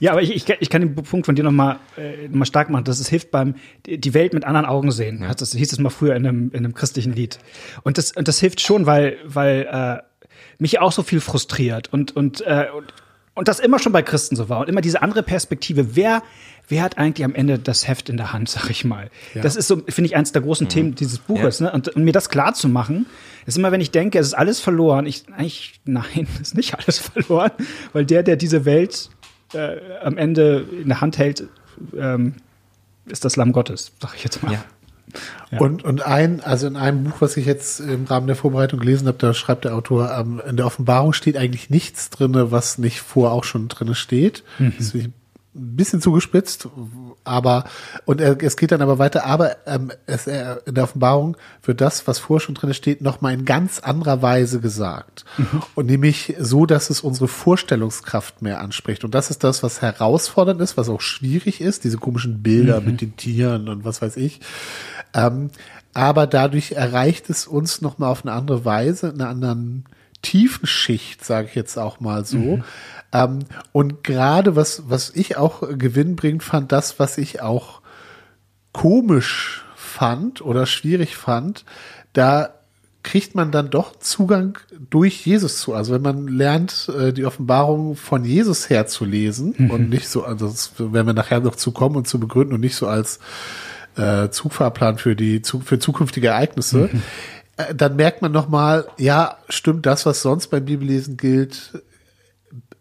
Ja, 0.00 0.12
aber 0.12 0.22
ich, 0.22 0.34
ich, 0.34 0.48
ich 0.48 0.70
kann 0.70 0.80
den 0.80 0.94
Punkt 0.94 1.26
von 1.26 1.34
dir 1.34 1.42
nochmal 1.42 1.78
äh, 1.96 2.28
noch 2.28 2.36
mal 2.36 2.44
stark 2.44 2.70
machen, 2.70 2.84
dass 2.84 3.00
es 3.00 3.08
hilft 3.08 3.30
beim 3.30 3.54
die 3.86 4.14
Welt 4.14 4.32
mit 4.32 4.44
anderen 4.44 4.66
Augen 4.66 4.90
sehen. 4.90 5.22
Ja. 5.22 5.34
Das 5.34 5.52
hieß 5.52 5.72
es 5.72 5.78
mal 5.78 5.90
früher 5.90 6.14
in 6.16 6.26
einem, 6.26 6.50
in 6.50 6.58
einem 6.58 6.74
christlichen 6.74 7.12
Lied. 7.12 7.38
Und 7.82 7.98
das, 7.98 8.12
und 8.12 8.28
das 8.28 8.38
hilft 8.40 8.60
schon, 8.60 8.86
weil, 8.86 9.16
weil 9.24 9.68
äh, 9.70 10.28
mich 10.58 10.80
auch 10.80 10.92
so 10.92 11.02
viel 11.02 11.20
frustriert 11.20 11.92
und, 11.92 12.14
und, 12.16 12.40
äh, 12.42 12.66
und, 12.76 12.92
und 13.38 13.46
das 13.48 13.60
immer 13.60 13.78
schon 13.78 13.92
bei 13.92 14.02
Christen 14.02 14.36
so 14.36 14.48
war. 14.48 14.60
Und 14.60 14.68
immer 14.68 14.80
diese 14.80 15.00
andere 15.00 15.22
Perspektive. 15.22 15.94
Wer, 15.94 16.22
wer 16.68 16.82
hat 16.82 16.98
eigentlich 16.98 17.24
am 17.24 17.34
Ende 17.34 17.58
das 17.58 17.86
Heft 17.86 18.08
in 18.08 18.16
der 18.16 18.32
Hand, 18.32 18.48
sag 18.50 18.68
ich 18.68 18.84
mal. 18.84 19.10
Ja. 19.34 19.42
Das 19.42 19.56
ist 19.56 19.68
so, 19.68 19.76
finde 19.88 20.06
ich, 20.06 20.16
eins 20.16 20.32
der 20.32 20.42
großen 20.42 20.66
mhm. 20.66 20.70
Themen 20.70 20.94
dieses 20.96 21.20
Buches. 21.20 21.60
Ja. 21.60 21.66
Ne? 21.66 21.72
Und, 21.72 21.88
und, 21.88 22.04
mir 22.04 22.12
das 22.12 22.28
klar 22.28 22.54
zu 22.54 22.68
machen, 22.68 23.06
ist 23.46 23.56
immer, 23.56 23.70
wenn 23.70 23.80
ich 23.80 23.92
denke, 23.92 24.18
es 24.18 24.28
ist 24.28 24.34
alles 24.34 24.60
verloren. 24.60 25.06
Ich, 25.06 25.24
eigentlich, 25.36 25.80
nein, 25.84 26.26
ist 26.42 26.56
nicht 26.56 26.74
alles 26.78 26.98
verloren, 26.98 27.52
weil 27.92 28.04
der, 28.04 28.24
der 28.24 28.36
diese 28.36 28.64
Welt 28.64 29.08
äh, 29.54 29.76
am 30.02 30.18
Ende 30.18 30.66
in 30.82 30.88
der 30.88 31.00
Hand 31.00 31.16
hält, 31.18 31.44
ähm, 31.96 32.34
ist 33.06 33.24
das 33.24 33.36
Lamm 33.36 33.52
Gottes, 33.52 33.92
sag 34.02 34.14
ich 34.16 34.24
jetzt 34.24 34.42
mal. 34.42 34.52
Ja. 34.52 34.64
Ja. 35.50 35.58
Und, 35.58 35.84
und 35.84 36.02
ein, 36.02 36.40
also 36.40 36.66
in 36.66 36.76
einem 36.76 37.04
Buch, 37.04 37.20
was 37.20 37.36
ich 37.36 37.46
jetzt 37.46 37.80
im 37.80 38.04
Rahmen 38.04 38.26
der 38.26 38.36
Vorbereitung 38.36 38.80
gelesen 38.80 39.08
habe, 39.08 39.18
da 39.18 39.34
schreibt 39.34 39.64
der 39.64 39.74
Autor, 39.74 40.10
ähm, 40.18 40.40
in 40.48 40.56
der 40.56 40.66
Offenbarung 40.66 41.12
steht 41.12 41.36
eigentlich 41.36 41.70
nichts 41.70 42.10
drinne, 42.10 42.50
was 42.50 42.78
nicht 42.78 43.00
vor 43.00 43.32
auch 43.32 43.44
schon 43.44 43.68
drinne 43.68 43.94
steht. 43.94 44.44
Mhm. 44.58 44.74
Ich 44.78 45.08
ein 45.58 45.76
bisschen 45.76 46.00
zugespitzt, 46.00 46.68
aber 47.24 47.64
und 48.04 48.20
er, 48.20 48.42
es 48.42 48.56
geht 48.56 48.72
dann 48.72 48.82
aber 48.82 48.98
weiter, 48.98 49.26
aber 49.26 49.56
ähm, 49.66 49.90
es, 50.06 50.26
er, 50.26 50.66
in 50.66 50.74
der 50.74 50.84
Offenbarung 50.84 51.36
wird 51.62 51.80
das, 51.80 52.06
was 52.06 52.18
vorher 52.18 52.44
schon 52.44 52.54
drin 52.54 52.72
steht, 52.74 53.02
noch 53.02 53.20
mal 53.20 53.34
in 53.34 53.44
ganz 53.44 53.80
anderer 53.80 54.22
Weise 54.22 54.60
gesagt 54.60 55.24
mhm. 55.36 55.62
und 55.74 55.86
nämlich 55.86 56.34
so, 56.38 56.66
dass 56.66 56.90
es 56.90 57.00
unsere 57.00 57.28
Vorstellungskraft 57.28 58.42
mehr 58.42 58.60
anspricht 58.60 59.04
und 59.04 59.14
das 59.14 59.30
ist 59.30 59.44
das, 59.44 59.62
was 59.62 59.82
herausfordernd 59.82 60.60
ist, 60.60 60.76
was 60.76 60.88
auch 60.88 61.00
schwierig 61.00 61.60
ist, 61.60 61.84
diese 61.84 61.98
komischen 61.98 62.42
Bilder 62.42 62.80
mhm. 62.80 62.86
mit 62.86 63.00
den 63.00 63.16
Tieren 63.16 63.68
und 63.68 63.84
was 63.84 64.00
weiß 64.00 64.16
ich. 64.16 64.40
Ähm, 65.14 65.50
aber 65.94 66.26
dadurch 66.26 66.72
erreicht 66.72 67.28
es 67.28 67.46
uns 67.46 67.80
noch 67.80 67.98
mal 67.98 68.08
auf 68.08 68.24
eine 68.24 68.32
andere 68.32 68.64
Weise, 68.64 69.08
in 69.08 69.20
einer 69.20 69.30
anderen 69.30 69.84
Tiefenschicht, 70.22 71.24
sage 71.24 71.48
ich 71.48 71.54
jetzt 71.54 71.78
auch 71.78 72.00
mal 72.00 72.24
so. 72.24 72.38
Mhm 72.38 72.64
ähm, 73.12 73.40
und 73.72 74.04
gerade 74.04 74.56
was, 74.56 74.84
was 74.88 75.10
ich 75.14 75.36
auch 75.36 75.62
gewinnbringend 75.76 76.42
fand, 76.42 76.72
das, 76.72 76.98
was 76.98 77.18
ich 77.18 77.40
auch 77.40 77.80
komisch 78.72 79.64
fand 79.76 80.42
oder 80.42 80.66
schwierig 80.66 81.16
fand, 81.16 81.64
da 82.12 82.50
kriegt 83.02 83.34
man 83.34 83.50
dann 83.50 83.70
doch 83.70 83.98
Zugang 83.98 84.58
durch 84.90 85.24
Jesus 85.24 85.60
zu. 85.60 85.72
Also 85.72 85.94
wenn 85.94 86.02
man 86.02 86.28
lernt, 86.28 86.90
äh, 86.94 87.12
die 87.12 87.24
Offenbarung 87.24 87.96
von 87.96 88.24
Jesus 88.24 88.68
her 88.68 88.86
zu 88.86 89.06
lesen 89.06 89.54
mhm. 89.56 89.70
und 89.70 89.88
nicht 89.88 90.08
so, 90.08 90.24
also 90.24 90.48
das 90.48 90.72
werden 90.78 91.06
wir 91.06 91.14
nachher 91.14 91.40
noch 91.40 91.56
zu 91.56 91.72
kommen 91.72 91.96
und 91.96 92.06
zu 92.06 92.20
begründen 92.20 92.54
und 92.54 92.60
nicht 92.60 92.76
so 92.76 92.86
als 92.86 93.20
äh, 93.96 94.28
Zugfahrplan 94.28 94.98
für 94.98 95.16
die 95.16 95.40
für 95.64 95.78
zukünftige 95.78 96.28
Ereignisse, 96.28 96.90
mhm. 96.92 97.02
Äh, 97.58 97.74
dann 97.74 97.96
merkt 97.96 98.22
man 98.22 98.32
noch 98.32 98.48
mal, 98.48 98.86
ja, 98.96 99.36
stimmt 99.48 99.84
das, 99.84 100.06
was 100.06 100.22
sonst 100.22 100.48
beim 100.48 100.64
Bibellesen 100.64 101.16
gilt, 101.16 101.82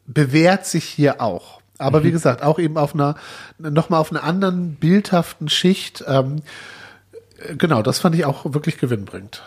bewährt 0.05 0.65
sich 0.65 0.85
hier 0.85 1.21
auch. 1.21 1.61
Aber 1.77 1.99
mhm. 1.99 2.03
wie 2.05 2.11
gesagt, 2.11 2.41
auch 2.41 2.59
eben 2.59 2.77
auf 2.77 2.93
einer, 2.93 3.15
nochmal 3.57 3.99
auf 3.99 4.11
einer 4.11 4.23
anderen 4.23 4.75
bildhaften 4.75 5.49
Schicht. 5.49 6.03
Ähm, 6.07 6.41
genau, 7.57 7.81
das 7.81 7.99
fand 7.99 8.15
ich 8.15 8.25
auch 8.25 8.53
wirklich 8.53 8.77
gewinnbringend. 8.77 9.43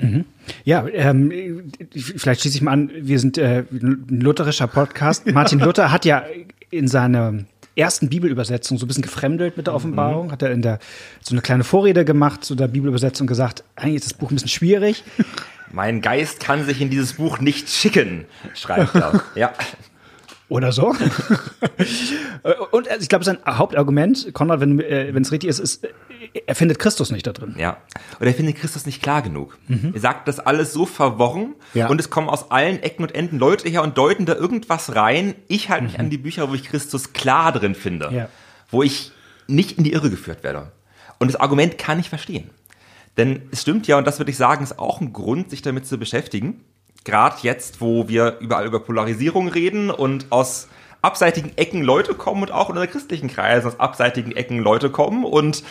Mhm. 0.00 0.24
Ja, 0.64 0.86
ähm, 0.86 1.70
vielleicht 1.92 2.42
schließe 2.42 2.56
ich 2.56 2.62
mal 2.62 2.72
an, 2.72 2.90
wir 2.94 3.18
sind 3.18 3.36
äh, 3.38 3.64
ein 3.70 4.20
lutherischer 4.20 4.68
Podcast. 4.68 5.26
Martin 5.32 5.58
Luther 5.58 5.90
hat 5.90 6.04
ja 6.04 6.24
in 6.70 6.86
seiner 6.86 7.44
ersten 7.78 8.08
Bibelübersetzung 8.08 8.78
so 8.78 8.84
ein 8.84 8.88
bisschen 8.88 9.02
gefremdelt 9.02 9.56
mit 9.56 9.66
der. 9.66 9.74
Offenbarung, 9.74 10.26
mhm. 10.26 10.32
hat 10.32 10.42
er 10.42 10.50
in 10.50 10.62
der 10.62 10.78
so 11.22 11.34
eine 11.34 11.40
kleine 11.40 11.62
Vorrede 11.62 12.04
gemacht 12.04 12.44
zu 12.44 12.54
der 12.54 12.68
Bibelübersetzung 12.68 13.26
gesagt, 13.26 13.62
eigentlich 13.76 13.96
ist 13.96 14.06
das 14.06 14.14
Buch 14.14 14.30
ein 14.30 14.34
bisschen 14.34 14.48
schwierig. 14.48 15.04
Mein 15.70 16.00
Geist 16.00 16.40
kann 16.40 16.64
sich 16.64 16.80
in 16.80 16.90
dieses 16.90 17.14
Buch 17.14 17.38
nicht 17.38 17.68
schicken, 17.68 18.24
schreibt 18.54 18.94
er. 18.94 19.22
ja. 19.34 19.52
Oder 20.48 20.72
so. 20.72 20.88
Und 22.70 22.88
ich 23.00 23.08
glaube, 23.08 23.24
sein 23.24 23.38
Hauptargument, 23.46 24.32
Konrad, 24.32 24.60
wenn 24.60 24.80
äh, 24.80 25.10
es 25.10 25.30
richtig 25.30 25.50
ist, 25.50 25.58
ist, 25.58 25.86
er 26.46 26.54
findet 26.54 26.78
Christus 26.78 27.10
nicht 27.10 27.26
da 27.26 27.32
drin. 27.32 27.54
Ja. 27.58 27.76
Oder 28.18 28.28
er 28.28 28.34
findet 28.34 28.56
Christus 28.56 28.86
nicht 28.86 29.02
klar 29.02 29.20
genug. 29.22 29.58
Mhm. 29.68 29.92
Er 29.94 30.00
sagt 30.00 30.26
das 30.26 30.40
alles 30.40 30.72
so 30.72 30.86
verworren 30.86 31.54
ja. 31.74 31.88
und 31.88 32.00
es 32.00 32.08
kommen 32.08 32.28
aus 32.28 32.50
allen 32.50 32.82
Ecken 32.82 33.02
und 33.02 33.14
Enden 33.14 33.38
Leute 33.38 33.68
her 33.68 33.82
und 33.82 33.98
deuten 33.98 34.24
da 34.24 34.34
irgendwas 34.34 34.94
rein. 34.94 35.34
Ich 35.48 35.68
halte 35.68 35.84
mich 35.84 35.94
mhm. 35.94 36.00
an 36.00 36.10
die 36.10 36.18
Bücher, 36.18 36.48
wo 36.48 36.54
ich 36.54 36.64
Christus 36.64 37.12
klar 37.12 37.52
drin 37.52 37.74
finde. 37.74 38.10
Ja. 38.12 38.28
Wo 38.70 38.82
ich 38.82 39.12
nicht 39.46 39.78
in 39.78 39.84
die 39.84 39.92
Irre 39.92 40.10
geführt 40.10 40.42
werde. 40.42 40.72
Und 41.18 41.28
das 41.28 41.40
Argument 41.40 41.78
kann 41.78 41.98
ich 41.98 42.08
verstehen. 42.08 42.50
Denn 43.16 43.42
es 43.50 43.62
stimmt 43.62 43.86
ja, 43.86 43.98
und 43.98 44.06
das 44.06 44.18
würde 44.18 44.30
ich 44.30 44.36
sagen, 44.36 44.62
ist 44.62 44.78
auch 44.78 45.00
ein 45.00 45.12
Grund, 45.12 45.50
sich 45.50 45.60
damit 45.60 45.86
zu 45.86 45.98
beschäftigen. 45.98 46.60
Gerade 47.04 47.36
jetzt, 47.42 47.80
wo 47.80 48.08
wir 48.08 48.38
überall 48.40 48.66
über 48.66 48.80
Polarisierung 48.80 49.48
reden 49.48 49.90
und 49.90 50.26
aus 50.30 50.68
abseitigen 51.02 51.56
Ecken 51.56 51.82
Leute 51.82 52.14
kommen 52.14 52.42
und 52.42 52.50
auch 52.50 52.70
in 52.70 52.76
der 52.76 52.86
christlichen 52.86 53.28
Kreisen 53.28 53.68
aus 53.68 53.80
abseitigen 53.80 54.32
Ecken 54.32 54.58
Leute 54.58 54.90
kommen 54.90 55.24
und 55.24 55.62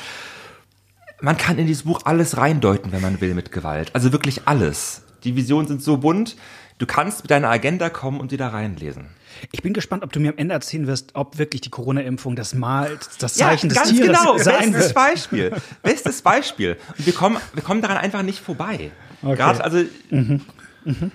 man 1.19 1.37
kann 1.37 1.57
in 1.57 1.67
dieses 1.67 1.83
Buch 1.83 2.01
alles 2.05 2.37
reindeuten, 2.37 2.91
wenn 2.91 3.01
man 3.01 3.19
will, 3.21 3.33
mit 3.33 3.51
Gewalt. 3.51 3.89
Also 3.93 4.11
wirklich 4.11 4.41
alles. 4.45 5.01
Die 5.23 5.35
Visionen 5.35 5.67
sind 5.67 5.81
so 5.81 5.97
bunt. 5.97 6.37
Du 6.77 6.85
kannst 6.85 7.23
mit 7.23 7.31
deiner 7.31 7.49
Agenda 7.49 7.89
kommen 7.89 8.19
und 8.19 8.29
sie 8.29 8.37
da 8.37 8.49
reinlesen. 8.49 9.07
Ich 9.51 9.61
bin 9.61 9.73
gespannt, 9.73 10.03
ob 10.03 10.13
du 10.13 10.19
mir 10.19 10.31
am 10.31 10.37
Ende 10.37 10.53
erzählen 10.53 10.87
wirst, 10.87 11.15
ob 11.15 11.37
wirklich 11.37 11.61
die 11.61 11.69
Corona-Impfung 11.69 12.35
das 12.35 12.53
Mal, 12.53 12.97
das 13.19 13.33
Zeichen 13.33 13.69
ja, 13.69 13.81
des 13.83 13.91
Tieres 13.91 14.19
genau. 14.19 14.37
sein 14.37 14.71
Bestes 14.71 14.85
wird. 14.85 14.93
Beispiel. 14.93 15.51
Bestes 15.83 16.21
Beispiel. 16.21 16.77
Und 16.97 17.05
wir 17.05 17.13
kommen, 17.13 17.37
wir 17.53 17.63
kommen 17.63 17.81
daran 17.81 17.97
einfach 17.97 18.21
nicht 18.21 18.39
vorbei. 18.39 18.91
Okay. 19.23 19.35
Gerade, 19.35 19.63
also, 19.63 19.83
mhm. 20.09 20.41
Mhm. 20.87 21.11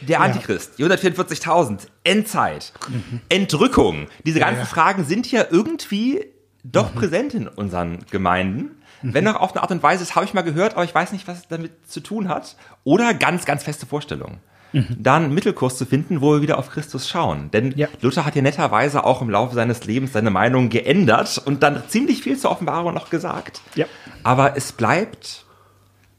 Der 0.00 0.20
Antichrist, 0.20 0.78
die 0.78 0.84
144.000, 0.84 1.86
Endzeit, 2.04 2.72
mhm. 2.88 3.20
Entrückung. 3.28 4.08
Diese 4.24 4.40
ganzen 4.40 4.56
ja, 4.56 4.62
ja. 4.62 4.66
Fragen 4.66 5.04
sind 5.04 5.30
ja 5.30 5.44
irgendwie 5.50 6.24
doch 6.64 6.94
mhm. 6.94 6.98
präsent 6.98 7.34
in 7.34 7.48
unseren 7.48 8.04
Gemeinden. 8.10 8.82
Mhm. 9.02 9.14
Wenn 9.14 9.28
auch 9.28 9.40
auf 9.40 9.52
eine 9.52 9.62
Art 9.62 9.70
und 9.70 9.82
Weise, 9.82 10.04
das 10.04 10.14
habe 10.14 10.26
ich 10.26 10.34
mal 10.34 10.42
gehört, 10.42 10.74
aber 10.74 10.84
ich 10.84 10.94
weiß 10.94 11.12
nicht, 11.12 11.28
was 11.28 11.38
es 11.38 11.48
damit 11.48 11.72
zu 11.88 12.00
tun 12.00 12.28
hat. 12.28 12.56
Oder 12.84 13.14
ganz, 13.14 13.44
ganz 13.44 13.62
feste 13.62 13.86
Vorstellungen. 13.86 14.40
Mhm. 14.72 14.96
Da 14.98 15.16
einen 15.16 15.32
Mittelkurs 15.32 15.78
zu 15.78 15.86
finden, 15.86 16.20
wo 16.20 16.34
wir 16.34 16.42
wieder 16.42 16.58
auf 16.58 16.70
Christus 16.70 17.08
schauen. 17.08 17.50
Denn 17.50 17.72
ja. 17.76 17.88
Luther 18.00 18.24
hat 18.26 18.36
ja 18.36 18.42
netterweise 18.42 19.04
auch 19.04 19.22
im 19.22 19.30
Laufe 19.30 19.54
seines 19.54 19.84
Lebens 19.84 20.12
seine 20.12 20.30
Meinung 20.30 20.68
geändert 20.68 21.40
und 21.44 21.62
dann 21.62 21.82
ziemlich 21.88 22.22
viel 22.22 22.36
zur 22.36 22.50
Offenbarung 22.50 22.92
noch 22.94 23.08
gesagt. 23.08 23.62
Ja. 23.74 23.86
Aber 24.24 24.56
es 24.56 24.72
bleibt 24.72 25.44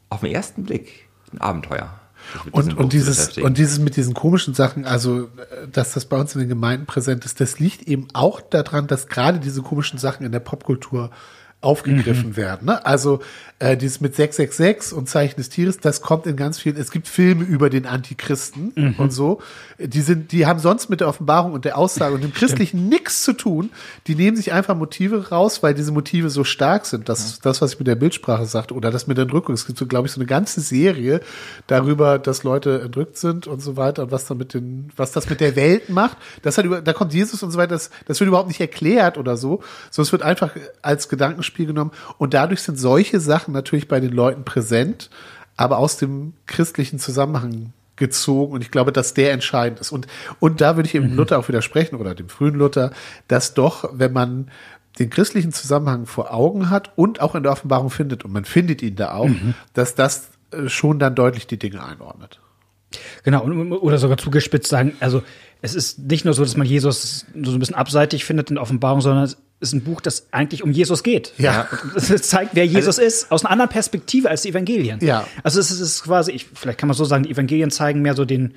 auf 0.09 0.21
den 0.21 0.31
ersten 0.31 0.63
Blick 0.63 1.07
ein 1.31 1.41
Abenteuer. 1.41 1.98
Und, 2.51 2.77
und 2.77 2.93
dieses, 2.93 3.37
und 3.37 3.57
dieses 3.57 3.79
mit 3.79 3.95
diesen 3.95 4.13
komischen 4.13 4.53
Sachen, 4.53 4.85
also, 4.85 5.29
dass 5.71 5.93
das 5.93 6.05
bei 6.05 6.17
uns 6.17 6.35
in 6.35 6.39
den 6.39 6.49
Gemeinden 6.49 6.85
präsent 6.85 7.25
ist, 7.25 7.39
das 7.39 7.59
liegt 7.59 7.87
eben 7.87 8.07
auch 8.13 8.41
daran, 8.41 8.87
dass 8.87 9.07
gerade 9.07 9.39
diese 9.39 9.61
komischen 9.61 9.99
Sachen 9.99 10.25
in 10.25 10.31
der 10.31 10.39
Popkultur 10.39 11.11
aufgegriffen 11.61 12.29
mhm. 12.29 12.37
werden. 12.37 12.65
Ne? 12.67 12.85
Also 12.85 13.19
äh, 13.59 13.75
dieses 13.75 13.99
mit 13.99 14.15
666 14.15 14.97
und 14.97 15.09
Zeichen 15.09 15.35
des 15.35 15.49
Tieres, 15.49 15.77
das 15.77 16.01
kommt 16.01 16.25
in 16.25 16.37
ganz 16.37 16.57
vielen, 16.57 16.77
es 16.77 16.89
gibt 16.89 17.09
Filme 17.09 17.43
über 17.43 17.69
den 17.69 17.85
Antichristen 17.85 18.71
mhm. 18.75 18.95
und 18.97 19.11
so. 19.11 19.41
Die 19.77 19.99
sind, 19.99 20.31
die 20.31 20.45
haben 20.45 20.59
sonst 20.59 20.89
mit 20.89 21.01
der 21.01 21.09
Offenbarung 21.09 21.51
und 21.51 21.65
der 21.65 21.77
Aussage 21.77 22.15
und 22.15 22.23
dem 22.23 22.33
Christlichen 22.39 22.87
nichts 22.87 23.23
zu 23.23 23.33
tun. 23.33 23.71
Die 24.07 24.15
nehmen 24.15 24.37
sich 24.37 24.53
einfach 24.53 24.77
Motive 24.77 25.29
raus, 25.29 25.61
weil 25.61 25.73
diese 25.73 25.91
Motive 25.91 26.29
so 26.29 26.45
stark 26.45 26.85
sind. 26.85 27.09
Das, 27.09 27.31
ja. 27.33 27.37
das 27.41 27.61
was 27.61 27.73
ich 27.73 27.79
mit 27.79 27.87
der 27.87 27.95
Bildsprache 27.95 28.45
sagte, 28.45 28.73
oder 28.73 28.89
das 28.89 29.07
mit 29.07 29.17
der 29.17 29.23
Entrückung. 29.23 29.53
Es 29.53 29.65
gibt 29.65 29.77
so, 29.77 29.85
glaube 29.85 30.07
ich, 30.07 30.13
so 30.13 30.21
eine 30.21 30.27
ganze 30.27 30.61
Serie 30.61 31.19
darüber, 31.67 32.19
dass 32.19 32.43
Leute 32.43 32.79
entrückt 32.81 33.17
sind 33.17 33.47
und 33.47 33.61
so 33.61 33.75
weiter 33.75 34.03
und 34.03 34.11
was 34.11 34.25
da 34.25 34.33
mit 34.33 34.53
den, 34.53 34.91
was 34.95 35.11
das 35.11 35.29
mit 35.29 35.41
der 35.41 35.57
Welt 35.57 35.89
macht. 35.89 36.17
Das 36.43 36.57
hat 36.57 36.63
über, 36.63 36.81
da 36.81 36.93
kommt 36.93 37.13
Jesus 37.13 37.43
und 37.43 37.51
so 37.51 37.57
weiter, 37.57 37.73
das, 37.73 37.89
das 38.05 38.21
wird 38.21 38.29
überhaupt 38.29 38.47
nicht 38.47 38.61
erklärt 38.61 39.17
oder 39.17 39.35
so, 39.35 39.61
sondern 39.91 40.07
es 40.07 40.11
wird 40.13 40.23
einfach 40.23 40.55
als 40.81 41.09
Gedankenspiel 41.49 41.65
genommen. 41.65 41.91
Und 42.17 42.33
dadurch 42.33 42.61
sind 42.61 42.77
solche 42.77 43.19
Sachen 43.19 43.53
natürlich 43.53 43.87
bei 43.87 43.99
den 43.99 44.11
Leuten 44.11 44.45
präsent, 44.45 45.09
aber 45.57 45.77
aus 45.77 45.97
dem 45.97 46.33
christlichen 46.45 46.99
Zusammenhang 46.99 47.73
gezogen 47.95 48.53
und 48.53 48.61
ich 48.61 48.71
glaube, 48.71 48.93
dass 48.93 49.13
der 49.13 49.33
entscheidend 49.33 49.81
ist. 49.81 49.91
Und, 49.91 50.07
und 50.39 50.61
da 50.61 50.77
würde 50.77 50.87
ich 50.87 50.95
eben 50.95 51.11
mhm. 51.11 51.17
Luther 51.17 51.37
auch 51.37 51.49
widersprechen 51.49 51.95
oder 51.95 52.15
dem 52.15 52.29
frühen 52.29 52.55
Luther, 52.55 52.91
dass 53.27 53.53
doch, 53.53 53.89
wenn 53.91 54.13
man 54.13 54.51
den 54.99 55.09
christlichen 55.09 55.51
Zusammenhang 55.51 56.05
vor 56.05 56.33
Augen 56.33 56.69
hat 56.69 56.97
und 56.97 57.19
auch 57.19 57.35
in 57.35 57.43
der 57.43 57.51
Offenbarung 57.51 57.89
findet 57.89 58.23
und 58.23 58.31
man 58.31 58.45
findet 58.45 58.81
ihn 58.81 58.95
da 58.95 59.13
auch, 59.13 59.27
mhm. 59.27 59.53
dass 59.73 59.95
das 59.95 60.29
äh, 60.51 60.69
schon 60.69 60.97
dann 60.99 61.13
deutlich 61.13 61.45
die 61.45 61.59
Dinge 61.59 61.83
einordnet. 61.83 62.39
Genau, 63.23 63.43
oder 63.43 63.97
sogar 63.97 64.17
zugespitzt 64.17 64.69
sagen, 64.69 64.93
also 64.99 65.21
es 65.61 65.75
ist 65.75 65.99
nicht 65.99 66.25
nur 66.25 66.33
so, 66.33 66.43
dass 66.43 66.57
man 66.57 66.65
Jesus 66.65 67.25
so 67.35 67.51
ein 67.51 67.59
bisschen 67.59 67.75
abseitig 67.75 68.23
findet 68.25 68.49
in 68.49 68.55
der 68.55 68.63
Offenbarung, 68.63 69.01
sondern 69.01 69.25
es 69.25 69.37
ist 69.59 69.73
ein 69.73 69.83
Buch, 69.83 70.01
das 70.01 70.27
eigentlich 70.31 70.63
um 70.63 70.71
Jesus 70.71 71.03
geht. 71.03 71.33
Ja. 71.37 71.67
Es 71.95 72.07
zeigt, 72.23 72.51
wer 72.55 72.65
Jesus 72.65 72.97
also, 72.97 73.01
ist, 73.01 73.31
aus 73.31 73.43
einer 73.43 73.51
anderen 73.51 73.69
Perspektive 73.69 74.29
als 74.29 74.43
die 74.43 74.49
Evangelien. 74.49 74.99
Ja. 75.01 75.27
Also 75.43 75.59
es 75.59 75.71
ist 75.71 76.03
quasi, 76.03 76.31
ich, 76.31 76.47
vielleicht 76.53 76.79
kann 76.79 76.87
man 76.87 76.95
so 76.95 77.05
sagen, 77.05 77.23
die 77.23 77.31
Evangelien 77.31 77.69
zeigen 77.71 78.01
mehr 78.01 78.15
so 78.15 78.23
den, 78.25 78.53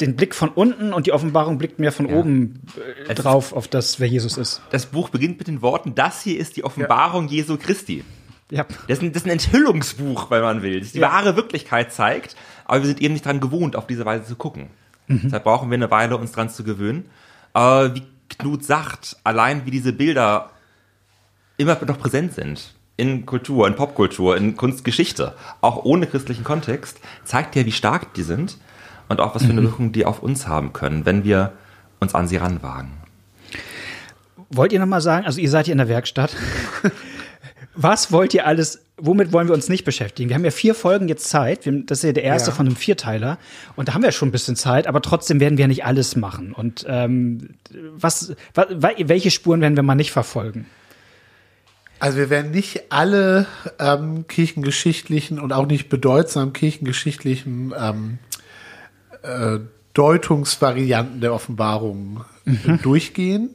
den 0.00 0.16
Blick 0.16 0.34
von 0.34 0.48
unten 0.48 0.92
und 0.92 1.06
die 1.06 1.12
Offenbarung 1.12 1.58
blickt 1.58 1.78
mehr 1.78 1.92
von 1.92 2.08
ja. 2.08 2.16
oben 2.16 2.60
äh, 3.08 3.14
drauf 3.14 3.52
auf 3.52 3.68
das, 3.68 4.00
wer 4.00 4.08
Jesus 4.08 4.38
ist. 4.38 4.62
Das 4.70 4.86
Buch 4.86 5.10
beginnt 5.10 5.38
mit 5.38 5.48
den 5.48 5.62
Worten, 5.62 5.94
das 5.94 6.22
hier 6.22 6.38
ist 6.38 6.56
die 6.56 6.64
Offenbarung 6.64 7.28
ja. 7.28 7.34
Jesu 7.34 7.58
Christi. 7.58 8.04
Ja. 8.50 8.64
Das 8.88 8.98
ist, 8.98 9.02
ein, 9.02 9.12
das 9.12 9.22
ist 9.22 9.26
ein 9.26 9.32
Enthüllungsbuch, 9.32 10.30
wenn 10.30 10.42
man 10.42 10.62
will, 10.62 10.80
das 10.80 10.92
die 10.92 10.98
ja. 10.98 11.10
wahre 11.10 11.36
Wirklichkeit 11.36 11.92
zeigt, 11.92 12.36
aber 12.64 12.80
wir 12.80 12.86
sind 12.86 13.02
eben 13.02 13.14
nicht 13.14 13.26
dran 13.26 13.40
gewohnt, 13.40 13.76
auf 13.76 13.86
diese 13.86 14.04
Weise 14.06 14.24
zu 14.24 14.36
gucken. 14.36 14.68
Mhm. 15.06 15.20
Deshalb 15.24 15.44
brauchen 15.44 15.70
wir 15.70 15.74
eine 15.74 15.90
Weile, 15.90 16.16
uns 16.16 16.32
dran 16.32 16.48
zu 16.48 16.64
gewöhnen. 16.64 17.06
Äh, 17.54 17.90
wie 17.94 18.02
Knut 18.38 18.64
sagt, 18.64 19.16
allein 19.24 19.66
wie 19.66 19.70
diese 19.70 19.92
Bilder 19.92 20.50
immer 21.56 21.78
noch 21.84 21.98
präsent 21.98 22.34
sind 22.34 22.74
in 22.96 23.26
Kultur, 23.26 23.66
in 23.66 23.74
Popkultur, 23.74 24.36
in 24.36 24.56
Kunstgeschichte, 24.56 25.34
auch 25.60 25.84
ohne 25.84 26.06
christlichen 26.06 26.44
Kontext, 26.44 27.00
zeigt 27.24 27.56
ja, 27.56 27.66
wie 27.66 27.72
stark 27.72 28.14
die 28.14 28.22
sind 28.22 28.58
und 29.08 29.20
auch 29.20 29.34
was 29.34 29.44
für 29.44 29.50
eine 29.50 29.60
mhm. 29.60 29.66
Wirkung 29.66 29.92
die 29.92 30.06
auf 30.06 30.22
uns 30.22 30.46
haben 30.46 30.72
können, 30.72 31.04
wenn 31.04 31.24
wir 31.24 31.52
uns 32.00 32.14
an 32.14 32.28
sie 32.28 32.36
ranwagen. 32.36 32.92
Wollt 34.50 34.72
ihr 34.72 34.78
nochmal 34.78 35.00
sagen, 35.00 35.26
also 35.26 35.40
ihr 35.40 35.50
seid 35.50 35.66
hier 35.66 35.72
in 35.72 35.78
der 35.78 35.88
Werkstatt. 35.88 36.36
Was 37.76 38.12
wollt 38.12 38.32
ihr 38.34 38.46
alles, 38.46 38.83
womit 38.96 39.32
wollen 39.32 39.48
wir 39.48 39.54
uns 39.54 39.68
nicht 39.68 39.84
beschäftigen? 39.84 40.28
Wir 40.28 40.36
haben 40.36 40.44
ja 40.44 40.50
vier 40.50 40.74
Folgen 40.74 41.08
jetzt 41.08 41.28
Zeit. 41.28 41.68
Das 41.86 41.98
ist 41.98 42.04
ja 42.04 42.12
der 42.12 42.22
erste 42.22 42.50
ja. 42.50 42.56
von 42.56 42.66
einem 42.66 42.76
Vierteiler. 42.76 43.38
Und 43.76 43.88
da 43.88 43.94
haben 43.94 44.02
wir 44.02 44.12
schon 44.12 44.28
ein 44.28 44.32
bisschen 44.32 44.56
Zeit, 44.56 44.86
aber 44.86 45.02
trotzdem 45.02 45.40
werden 45.40 45.58
wir 45.58 45.66
nicht 45.68 45.84
alles 45.84 46.16
machen. 46.16 46.52
Und 46.52 46.84
ähm, 46.88 47.54
was, 47.96 48.34
welche 48.54 49.30
Spuren 49.30 49.60
werden 49.60 49.76
wir 49.76 49.82
mal 49.82 49.94
nicht 49.94 50.12
verfolgen? 50.12 50.66
Also 51.98 52.18
wir 52.18 52.30
werden 52.30 52.50
nicht 52.50 52.92
alle 52.92 53.46
ähm, 53.78 54.26
kirchengeschichtlichen 54.28 55.38
und 55.38 55.52
auch 55.52 55.66
nicht 55.66 55.88
bedeutsam 55.88 56.52
kirchengeschichtlichen 56.52 57.72
ähm, 57.78 58.18
äh, 59.22 59.60
Deutungsvarianten 59.94 61.20
der 61.20 61.32
Offenbarung 61.32 62.24
mhm. 62.44 62.80
durchgehen 62.82 63.50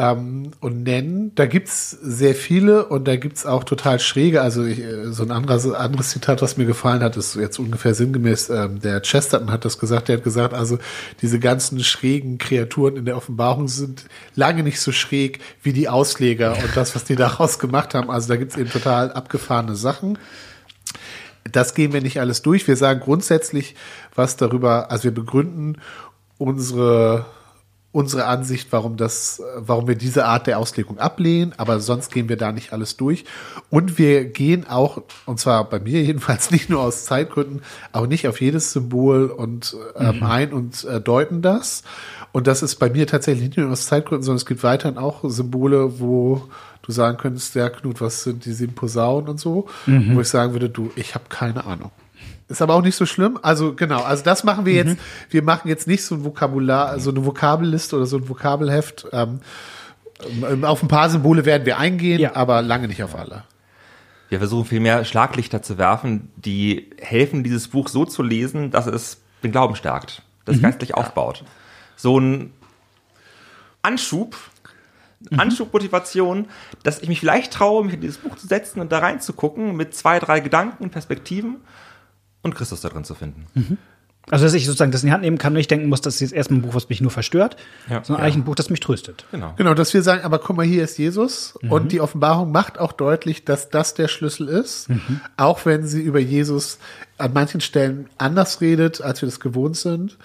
ähm, 0.00 0.52
und 0.60 0.82
nennen. 0.84 1.32
Da 1.34 1.44
gibt's 1.44 1.90
sehr 1.90 2.34
viele 2.34 2.86
und 2.86 3.06
da 3.06 3.16
gibt's 3.16 3.44
auch 3.44 3.64
total 3.64 4.00
schräge. 4.00 4.40
Also 4.40 4.64
ich, 4.64 4.78
äh, 4.78 5.12
so 5.12 5.22
ein 5.24 5.30
anderes, 5.30 5.70
anderes 5.70 6.10
Zitat, 6.10 6.40
was 6.40 6.56
mir 6.56 6.64
gefallen 6.64 7.02
hat, 7.02 7.18
ist 7.18 7.34
jetzt 7.34 7.58
ungefähr 7.58 7.94
sinngemäß, 7.94 8.48
ähm, 8.48 8.80
der 8.80 9.02
Chesterton 9.02 9.50
hat 9.50 9.66
das 9.66 9.78
gesagt, 9.78 10.08
der 10.08 10.16
hat 10.16 10.24
gesagt, 10.24 10.54
also 10.54 10.78
diese 11.20 11.38
ganzen 11.38 11.84
schrägen 11.84 12.38
Kreaturen 12.38 12.96
in 12.96 13.04
der 13.04 13.16
Offenbarung 13.16 13.68
sind 13.68 14.06
lange 14.34 14.62
nicht 14.62 14.80
so 14.80 14.90
schräg 14.90 15.40
wie 15.62 15.74
die 15.74 15.90
Ausleger 15.90 16.52
und 16.52 16.74
das, 16.76 16.94
was 16.94 17.04
die 17.04 17.16
daraus 17.16 17.58
gemacht 17.58 17.94
haben. 17.94 18.10
Also 18.10 18.28
da 18.28 18.36
gibt's 18.36 18.56
eben 18.56 18.70
total 18.70 19.12
abgefahrene 19.12 19.76
Sachen. 19.76 20.18
Das 21.44 21.74
gehen 21.74 21.92
wir 21.92 22.00
nicht 22.00 22.20
alles 22.20 22.40
durch. 22.40 22.66
Wir 22.66 22.76
sagen 22.76 23.00
grundsätzlich 23.00 23.74
was 24.14 24.36
darüber, 24.36 24.90
also 24.90 25.04
wir 25.04 25.14
begründen 25.14 25.76
unsere 26.38 27.26
unsere 27.92 28.26
Ansicht, 28.26 28.68
warum 28.70 28.96
das, 28.96 29.42
warum 29.56 29.88
wir 29.88 29.96
diese 29.96 30.24
Art 30.24 30.46
der 30.46 30.58
Auslegung 30.58 30.98
ablehnen, 30.98 31.52
aber 31.56 31.80
sonst 31.80 32.12
gehen 32.12 32.28
wir 32.28 32.36
da 32.36 32.52
nicht 32.52 32.72
alles 32.72 32.96
durch. 32.96 33.24
Und 33.68 33.98
wir 33.98 34.26
gehen 34.26 34.66
auch, 34.68 35.02
und 35.26 35.40
zwar 35.40 35.68
bei 35.68 35.80
mir 35.80 36.02
jedenfalls 36.04 36.50
nicht 36.50 36.70
nur 36.70 36.80
aus 36.80 37.04
Zeitgründen, 37.04 37.62
auch 37.92 38.06
nicht 38.06 38.28
auf 38.28 38.40
jedes 38.40 38.72
Symbol 38.72 39.26
und 39.26 39.76
ähm, 39.96 40.18
mhm. 40.18 40.22
ein 40.22 40.52
und 40.52 40.84
äh, 40.84 41.00
deuten 41.00 41.42
das. 41.42 41.82
Und 42.32 42.46
das 42.46 42.62
ist 42.62 42.76
bei 42.76 42.90
mir 42.90 43.08
tatsächlich 43.08 43.48
nicht 43.48 43.58
nur 43.58 43.70
aus 43.70 43.86
Zeitgründen, 43.86 44.22
sondern 44.22 44.36
es 44.36 44.46
gibt 44.46 44.62
weiterhin 44.62 44.96
auch 44.96 45.24
Symbole, 45.24 45.98
wo 45.98 46.48
du 46.82 46.92
sagen 46.92 47.18
könntest, 47.18 47.56
ja 47.56 47.68
Knut, 47.70 48.00
was 48.00 48.22
sind 48.22 48.44
die 48.44 48.52
sieben 48.52 48.74
Posaunen 48.74 49.28
und 49.28 49.40
so, 49.40 49.68
mhm. 49.86 50.14
wo 50.14 50.20
ich 50.20 50.28
sagen 50.28 50.52
würde, 50.52 50.70
du, 50.70 50.90
ich 50.94 51.16
habe 51.16 51.24
keine 51.28 51.64
Ahnung. 51.64 51.90
Ist 52.50 52.60
aber 52.60 52.74
auch 52.74 52.82
nicht 52.82 52.96
so 52.96 53.06
schlimm. 53.06 53.38
Also 53.42 53.74
genau, 53.74 54.02
also 54.02 54.24
das 54.24 54.42
machen 54.42 54.66
wir 54.66 54.74
jetzt. 54.74 54.96
Mhm. 54.96 54.98
Wir 55.30 55.42
machen 55.44 55.68
jetzt 55.68 55.86
nicht 55.86 56.04
so 56.04 56.16
ein 56.16 56.24
Vokabular, 56.24 56.98
so 56.98 57.10
eine 57.10 57.24
Vokabelliste 57.24 57.94
oder 57.94 58.06
so 58.06 58.16
ein 58.16 58.28
Vokabelheft. 58.28 59.06
Ähm, 59.12 59.38
ähm, 60.42 60.64
auf 60.64 60.82
ein 60.82 60.88
paar 60.88 61.08
Symbole 61.08 61.44
werden 61.44 61.64
wir 61.64 61.78
eingehen, 61.78 62.18
ja. 62.20 62.34
aber 62.34 62.60
lange 62.60 62.88
nicht 62.88 63.04
auf 63.04 63.14
alle. 63.14 63.44
Wir 64.30 64.38
versuchen 64.38 64.64
vielmehr 64.64 65.04
Schlaglichter 65.04 65.62
zu 65.62 65.78
werfen, 65.78 66.28
die 66.34 66.90
helfen, 66.98 67.44
dieses 67.44 67.68
Buch 67.68 67.88
so 67.88 68.04
zu 68.04 68.24
lesen, 68.24 68.72
dass 68.72 68.88
es 68.88 69.20
den 69.44 69.52
Glauben 69.52 69.76
stärkt, 69.76 70.22
das 70.44 70.56
mhm. 70.56 70.62
geistlich 70.62 70.94
aufbaut. 70.94 71.44
So 71.94 72.18
ein 72.18 72.52
Anschub, 73.82 74.36
mhm. 75.30 75.38
Anschubmotivation, 75.38 76.48
dass 76.82 77.00
ich 77.00 77.08
mich 77.08 77.20
vielleicht 77.20 77.52
traue, 77.52 77.84
mich 77.84 77.94
in 77.94 78.00
dieses 78.00 78.18
Buch 78.18 78.34
zu 78.34 78.48
setzen 78.48 78.80
und 78.80 78.90
da 78.90 78.98
reinzugucken 78.98 79.76
mit 79.76 79.94
zwei, 79.94 80.18
drei 80.18 80.40
Gedanken, 80.40 80.90
Perspektiven 80.90 81.58
und 82.42 82.54
Christus 82.54 82.80
da 82.80 82.88
drin 82.88 83.04
zu 83.04 83.14
finden. 83.14 83.46
Mhm. 83.54 83.78
Also, 84.28 84.44
dass 84.44 84.54
ich 84.54 84.66
sozusagen 84.66 84.92
das 84.92 85.02
in 85.02 85.08
die 85.08 85.12
Hand 85.12 85.22
nehmen 85.22 85.38
kann 85.38 85.54
und 85.54 85.56
nicht 85.56 85.70
denken 85.70 85.88
muss, 85.88 86.02
das 86.02 86.14
ist 86.14 86.20
jetzt 86.20 86.32
erstmal 86.32 86.60
ein 86.60 86.62
Buch, 86.62 86.74
was 86.74 86.88
mich 86.88 87.00
nur 87.00 87.10
verstört, 87.10 87.56
ja. 87.88 88.04
sondern 88.04 88.20
ja. 88.20 88.26
eigentlich 88.26 88.36
ein 88.36 88.44
Buch, 88.44 88.54
das 88.54 88.70
mich 88.70 88.80
tröstet. 88.80 89.24
Genau. 89.32 89.54
Genau, 89.56 89.74
dass 89.74 89.92
wir 89.94 90.02
sagen, 90.02 90.22
aber 90.22 90.38
guck 90.38 90.56
mal, 90.56 90.66
hier 90.66 90.84
ist 90.84 90.98
Jesus 90.98 91.58
mhm. 91.62 91.72
und 91.72 91.92
die 91.92 92.00
Offenbarung 92.00 92.52
macht 92.52 92.78
auch 92.78 92.92
deutlich, 92.92 93.44
dass 93.44 93.70
das 93.70 93.94
der 93.94 94.08
Schlüssel 94.08 94.48
ist, 94.48 94.88
mhm. 94.88 95.20
auch 95.36 95.64
wenn 95.64 95.86
sie 95.86 96.02
über 96.02 96.20
Jesus 96.20 96.78
an 97.18 97.32
manchen 97.32 97.60
Stellen 97.60 98.08
anders 98.18 98.60
redet, 98.60 99.00
als 99.00 99.22
wir 99.22 99.26
das 99.26 99.40
gewohnt 99.40 99.76
sind. 99.76 100.16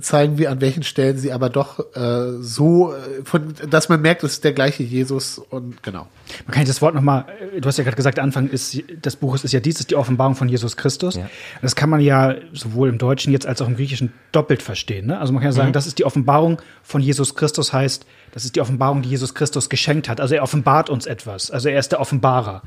Zeigen 0.00 0.38
wir, 0.38 0.50
an 0.50 0.60
welchen 0.60 0.84
Stellen 0.84 1.18
sie 1.18 1.32
aber 1.32 1.50
doch 1.50 1.80
äh, 1.96 2.40
so, 2.40 2.94
äh, 2.94 3.24
von, 3.24 3.52
dass 3.68 3.88
man 3.88 4.00
merkt, 4.00 4.22
es 4.22 4.34
ist 4.34 4.44
der 4.44 4.52
gleiche 4.52 4.84
Jesus 4.84 5.38
und 5.38 5.82
genau. 5.82 6.06
Man 6.46 6.54
kann 6.54 6.64
das 6.64 6.80
Wort 6.80 6.94
nochmal, 6.94 7.26
äh, 7.54 7.60
du 7.60 7.66
hast 7.66 7.78
ja 7.78 7.84
gerade 7.84 7.96
gesagt, 7.96 8.20
Anfang 8.20 8.48
ist 8.48 8.80
des 9.04 9.16
Buches 9.16 9.42
ist 9.42 9.52
ja 9.52 9.58
dies, 9.58 9.80
ist 9.80 9.90
die 9.90 9.96
Offenbarung 9.96 10.36
von 10.36 10.48
Jesus 10.48 10.76
Christus. 10.76 11.16
Ja. 11.16 11.28
Das 11.62 11.74
kann 11.74 11.90
man 11.90 12.00
ja 12.00 12.36
sowohl 12.52 12.88
im 12.88 12.98
Deutschen 12.98 13.32
jetzt 13.32 13.46
als 13.46 13.60
auch 13.60 13.66
im 13.66 13.74
Griechischen 13.74 14.12
doppelt 14.30 14.62
verstehen. 14.62 15.06
Ne? 15.06 15.18
Also 15.18 15.32
man 15.32 15.42
kann 15.42 15.50
ja 15.50 15.56
sagen, 15.56 15.68
mhm. 15.70 15.74
das 15.74 15.88
ist 15.88 15.98
die 15.98 16.04
Offenbarung 16.04 16.62
von 16.84 17.00
Jesus 17.02 17.34
Christus, 17.34 17.72
heißt, 17.72 18.06
das 18.30 18.44
ist 18.44 18.54
die 18.54 18.60
Offenbarung, 18.60 19.02
die 19.02 19.10
Jesus 19.10 19.34
Christus 19.34 19.68
geschenkt 19.68 20.08
hat. 20.08 20.20
Also 20.20 20.34
er 20.36 20.44
offenbart 20.44 20.90
uns 20.90 21.06
etwas. 21.06 21.50
Also 21.50 21.68
er 21.68 21.80
ist 21.80 21.90
der 21.90 22.00
Offenbarer. 22.00 22.62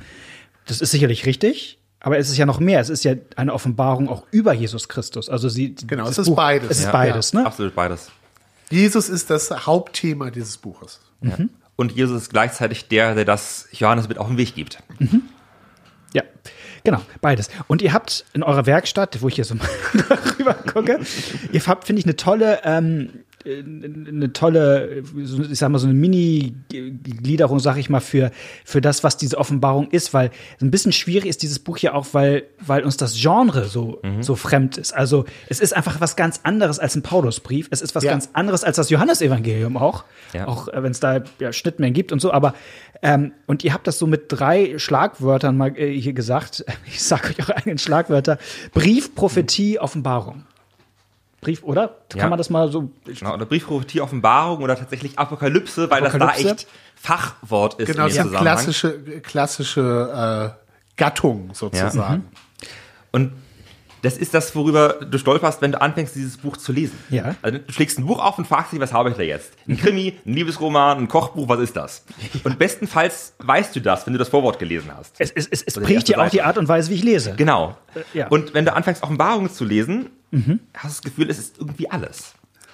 Das 0.67 0.81
ist 0.81 0.91
sicherlich 0.91 1.25
richtig. 1.25 1.79
Aber 1.99 2.17
es 2.17 2.29
ist 2.29 2.37
ja 2.37 2.45
noch 2.45 2.59
mehr. 2.59 2.79
Es 2.79 2.89
ist 2.89 3.03
ja 3.03 3.15
eine 3.35 3.53
Offenbarung 3.53 4.09
auch 4.09 4.23
über 4.31 4.53
Jesus 4.53 4.87
Christus. 4.87 5.29
Also 5.29 5.49
sie. 5.49 5.75
Genau, 5.87 6.07
es 6.07 6.17
ist 6.17 6.27
Buch, 6.27 6.35
beides. 6.35 6.69
Es 6.69 6.79
ist 6.79 6.85
ja, 6.85 6.91
beides, 6.91 7.31
ja, 7.31 7.39
ne? 7.39 7.45
Absolut 7.47 7.73
beides. 7.75 8.11
Jesus 8.69 9.09
ist 9.09 9.29
das 9.29 9.65
Hauptthema 9.65 10.29
dieses 10.31 10.57
Buches. 10.57 10.99
Ja. 11.21 11.37
Mhm. 11.37 11.49
Und 11.75 11.91
Jesus 11.91 12.23
ist 12.23 12.29
gleichzeitig 12.29 12.87
der, 12.87 13.15
der 13.15 13.25
das 13.25 13.67
Johannes 13.71 14.07
mit 14.07 14.17
auf 14.17 14.27
den 14.27 14.37
Weg 14.37 14.55
gibt. 14.55 14.81
Mhm. 14.99 15.23
Ja, 16.13 16.23
genau, 16.85 17.01
beides. 17.19 17.49
Und 17.67 17.81
ihr 17.81 17.91
habt 17.91 18.23
in 18.33 18.41
eurer 18.41 18.65
Werkstatt, 18.65 19.21
wo 19.21 19.27
ich 19.27 19.35
hier 19.35 19.43
so 19.43 19.55
rüber 20.39 20.53
gucke, 20.53 20.99
ihr 21.51 21.67
habt, 21.67 21.85
finde 21.85 21.99
ich, 21.99 22.05
eine 22.05 22.15
tolle 22.15 22.61
ähm, 22.63 23.24
eine 23.45 24.33
tolle, 24.33 25.03
ich 25.15 25.59
sag 25.59 25.69
mal, 25.69 25.77
so 25.77 25.87
eine 25.87 25.93
Mini-Gliederung, 25.93 27.59
sag 27.59 27.77
ich 27.77 27.89
mal, 27.89 27.99
für, 27.99 28.31
für 28.63 28.81
das, 28.81 29.03
was 29.03 29.17
diese 29.17 29.37
Offenbarung 29.37 29.89
ist, 29.91 30.13
weil 30.13 30.31
ein 30.61 30.71
bisschen 30.71 30.91
schwierig 30.91 31.29
ist 31.29 31.43
dieses 31.43 31.59
Buch 31.59 31.77
ja 31.77 31.93
auch, 31.93 32.07
weil, 32.13 32.43
weil 32.59 32.83
uns 32.83 32.97
das 32.97 33.15
Genre 33.15 33.65
so, 33.65 33.99
mhm. 34.03 34.23
so 34.23 34.35
fremd 34.35 34.77
ist. 34.77 34.93
Also 34.93 35.25
es 35.47 35.59
ist 35.59 35.75
einfach 35.75 36.01
was 36.01 36.15
ganz 36.15 36.41
anderes 36.43 36.79
als 36.79 36.95
ein 36.95 37.03
Paulusbrief. 37.03 37.67
Es 37.69 37.81
ist 37.81 37.93
was 37.95 38.03
ja. 38.03 38.11
ganz 38.11 38.29
anderes 38.33 38.63
als 38.63 38.77
das 38.77 38.89
Johannesevangelium 38.89 39.77
auch. 39.77 40.05
Ja. 40.33 40.47
Auch 40.47 40.67
äh, 40.67 40.81
wenn 40.81 40.91
es 40.91 40.99
da 40.99 41.23
ja, 41.39 41.53
Schnittmengen 41.53 41.93
gibt 41.93 42.11
und 42.11 42.19
so. 42.19 42.31
Aber 42.31 42.55
ähm, 43.01 43.33
und 43.45 43.63
ihr 43.63 43.73
habt 43.73 43.85
das 43.87 43.99
so 43.99 44.07
mit 44.07 44.25
drei 44.29 44.79
Schlagwörtern 44.79 45.55
mal 45.55 45.77
äh, 45.77 45.99
hier 45.99 46.13
gesagt. 46.13 46.65
Ich 46.87 47.03
sage 47.03 47.29
euch 47.29 47.39
eure 47.39 47.57
eigenen 47.57 47.77
Schlagwörter. 47.77 48.37
Brief, 48.73 49.15
Prophetie, 49.15 49.79
Offenbarung. 49.79 50.45
Brief, 51.45 51.63
oder? 51.63 51.95
Kann 52.09 52.19
ja. 52.19 52.29
man 52.29 52.37
das 52.37 52.49
mal 52.49 52.71
so. 52.71 52.91
Genau, 53.05 53.33
oder 53.33 53.45
Briefprophetie, 53.45 54.01
Offenbarung 54.01 54.63
oder 54.63 54.75
tatsächlich 54.75 55.17
Apokalypse, 55.17 55.89
weil 55.89 56.05
Apokalypse. 56.05 56.43
das 56.43 56.43
da 56.43 56.51
echt 56.51 56.67
Fachwort 56.95 57.75
ist. 57.75 57.91
Genau, 57.91 58.07
das 58.07 58.17
ist 58.17 58.33
klassische, 58.33 58.99
klassische 59.21 60.55
äh, 60.57 60.65
Gattung 60.97 61.51
sozusagen. 61.53 61.97
Ja. 61.99 62.09
Mhm. 62.17 62.23
Und 63.11 63.31
das 64.05 64.17
ist 64.17 64.33
das, 64.33 64.55
worüber 64.55 64.99
du 65.09 65.17
stolperst, 65.17 65.61
wenn 65.61 65.71
du 65.71 65.81
anfängst, 65.81 66.15
dieses 66.15 66.37
Buch 66.37 66.57
zu 66.57 66.71
lesen. 66.71 66.97
Ja. 67.09 67.35
Also 67.41 67.57
du 67.57 67.73
schlägst 67.73 67.97
ein 67.97 68.05
Buch 68.05 68.19
auf 68.19 68.37
und 68.37 68.45
fragst 68.45 68.71
dich, 68.71 68.79
was 68.79 68.93
habe 68.93 69.09
ich 69.09 69.15
da 69.15 69.23
jetzt? 69.23 69.53
Ein 69.67 69.77
Krimi, 69.77 70.13
ein 70.25 70.33
Liebesroman, 70.33 70.99
ein 70.99 71.07
Kochbuch, 71.07 71.49
was 71.49 71.59
ist 71.59 71.75
das? 71.75 72.05
Ja. 72.33 72.39
Und 72.43 72.59
bestenfalls 72.59 73.33
weißt 73.39 73.75
du 73.75 73.79
das, 73.79 74.05
wenn 74.05 74.13
du 74.13 74.19
das 74.19 74.29
Vorwort 74.29 74.59
gelesen 74.59 74.91
hast. 74.95 75.15
Es, 75.17 75.31
es, 75.31 75.47
es, 75.47 75.63
es 75.63 75.73
prägt 75.73 76.07
dir 76.07 76.21
auch 76.21 76.29
die 76.29 76.43
Art 76.43 76.57
und 76.57 76.67
Weise, 76.67 76.91
wie 76.91 76.95
ich 76.95 77.03
lese. 77.03 77.33
Genau. 77.35 77.77
Äh, 77.95 78.17
ja. 78.17 78.27
Und 78.27 78.53
wenn 78.53 78.65
du 78.65 78.73
anfängst, 78.73 79.01
Offenbarungen 79.01 79.51
zu 79.51 79.65
lesen, 79.65 80.09
mhm. 80.29 80.59
hast 80.75 80.83
du 80.83 80.87
das 80.87 81.01
Gefühl, 81.01 81.29
es 81.29 81.39
ist 81.39 81.57
irgendwie 81.57 81.89
alles. 81.89 82.33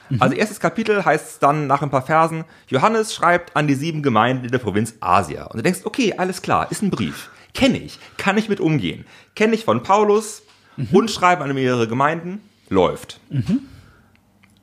Mhm. 0.09 0.21
Also 0.21 0.35
erstes 0.35 0.59
Kapitel 0.59 1.05
heißt 1.05 1.29
es 1.29 1.39
dann 1.39 1.67
nach 1.67 1.81
ein 1.81 1.89
paar 1.89 2.05
Versen, 2.05 2.43
Johannes 2.67 3.13
schreibt 3.13 3.55
an 3.55 3.67
die 3.67 3.75
sieben 3.75 4.03
Gemeinden 4.03 4.43
in 4.43 4.51
der 4.51 4.59
Provinz 4.59 4.95
Asia. 4.99 5.45
Und 5.45 5.57
du 5.57 5.63
denkst, 5.63 5.81
okay, 5.85 6.13
alles 6.17 6.41
klar, 6.41 6.69
ist 6.71 6.81
ein 6.81 6.89
Brief. 6.89 7.29
Kenne 7.53 7.77
ich, 7.77 7.99
kann 8.17 8.37
ich 8.37 8.49
mit 8.49 8.59
umgehen. 8.59 9.05
Kenne 9.35 9.55
ich 9.55 9.65
von 9.65 9.83
Paulus, 9.83 10.43
mhm. 10.77 10.87
und 10.91 11.11
schreiben 11.11 11.41
an 11.41 11.53
mehrere 11.53 11.87
Gemeinden, 11.87 12.41
läuft. 12.69 13.19
Mhm. 13.29 13.61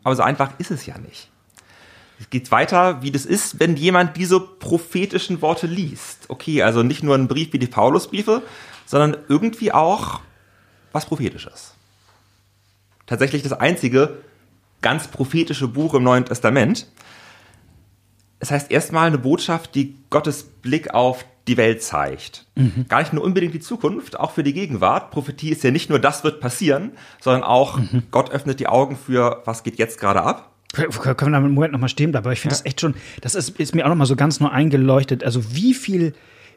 Aber 0.03 0.17
so 0.17 0.23
einfach 0.23 0.53
ist 0.59 0.71
es 0.71 0.87
ja 0.87 0.99
nicht. 0.99 1.31
Es 2.21 2.31
geht 2.31 2.50
weiter, 2.50 3.03
wie 3.03 3.12
das 3.12 3.27
ist, 3.27 3.61
wenn 3.61 3.77
jemand 3.77 4.17
diese 4.17 4.41
prophetischen 4.41 5.41
Worte 5.41 5.67
liest. 5.67 6.29
Okay, 6.29 6.62
also 6.62 6.83
nicht 6.83 7.03
nur 7.03 7.15
ein 7.15 7.29
Brief 7.29 7.53
wie 7.53 7.59
die 7.59 7.67
Paulusbriefe, 7.67 8.43
sondern 8.87 9.17
irgendwie 9.29 9.73
auch 9.73 10.21
was 10.93 11.07
Prophetisches. 11.07 11.75
Tatsächlich 13.07 13.43
das 13.43 13.53
einzige 13.53 14.19
ganz 14.81 15.09
prophetische 15.09 15.69
Buch 15.69 15.95
im 15.95 16.03
Neuen 16.03 16.25
Testament. 16.25 16.87
Es 18.41 18.50
heißt 18.50 18.71
erstmal 18.71 19.07
eine 19.07 19.19
Botschaft, 19.19 19.75
die 19.75 19.97
Gottes 20.11 20.45
Blick 20.45 20.95
auf 20.95 21.25
die 21.49 21.57
Welt 21.57 21.83
zeigt. 21.83 22.47
Mhm. 22.55 22.87
Gar 22.88 23.00
nicht 23.00 23.12
nur 23.12 23.25
unbedingt 23.25 23.55
die 23.55 23.61
Zukunft, 23.61 24.19
auch 24.19 24.33
für 24.33 24.43
die 24.43 24.52
Gegenwart. 24.52 25.11
Prophetie 25.11 25.50
ist 25.50 25.64
ja 25.64 25.71
nicht 25.71 25.90
nur, 25.90 25.99
das 25.99 26.25
wird 26.25 26.40
passieren, 26.40 26.92
sondern 27.20 27.42
auch, 27.42 27.79
mhm. 27.79 28.05
Gott 28.11 28.31
öffnet 28.31 28.61
die 28.61 28.68
Augen 28.68 28.96
für, 28.96 29.42
was 29.44 29.62
geht 29.62 29.79
jetzt 29.79 29.99
gerade 29.99 30.23
ab. 30.23 30.53
Können 30.73 30.92
wir 30.94 31.14
da 31.14 31.25
einen 31.25 31.53
Moment 31.53 31.73
nochmal 31.73 31.88
stehen 31.88 32.11
bleiben? 32.11 32.27
Aber 32.27 32.33
ich 32.33 32.40
finde 32.40 32.55
ja. 32.55 32.59
das 32.59 32.66
echt 32.66 32.81
schon, 32.81 32.94
das 33.23 33.35
ist, 33.35 33.59
ist 33.59 33.75
mir 33.75 33.85
auch 33.85 33.88
nochmal 33.88 34.07
so 34.07 34.16
ganz 34.16 34.38
nur 34.38 34.53
eingeleuchtet. 34.53 35.25
Also 35.25 35.55
wie 35.55 35.73
viel, 35.73 36.12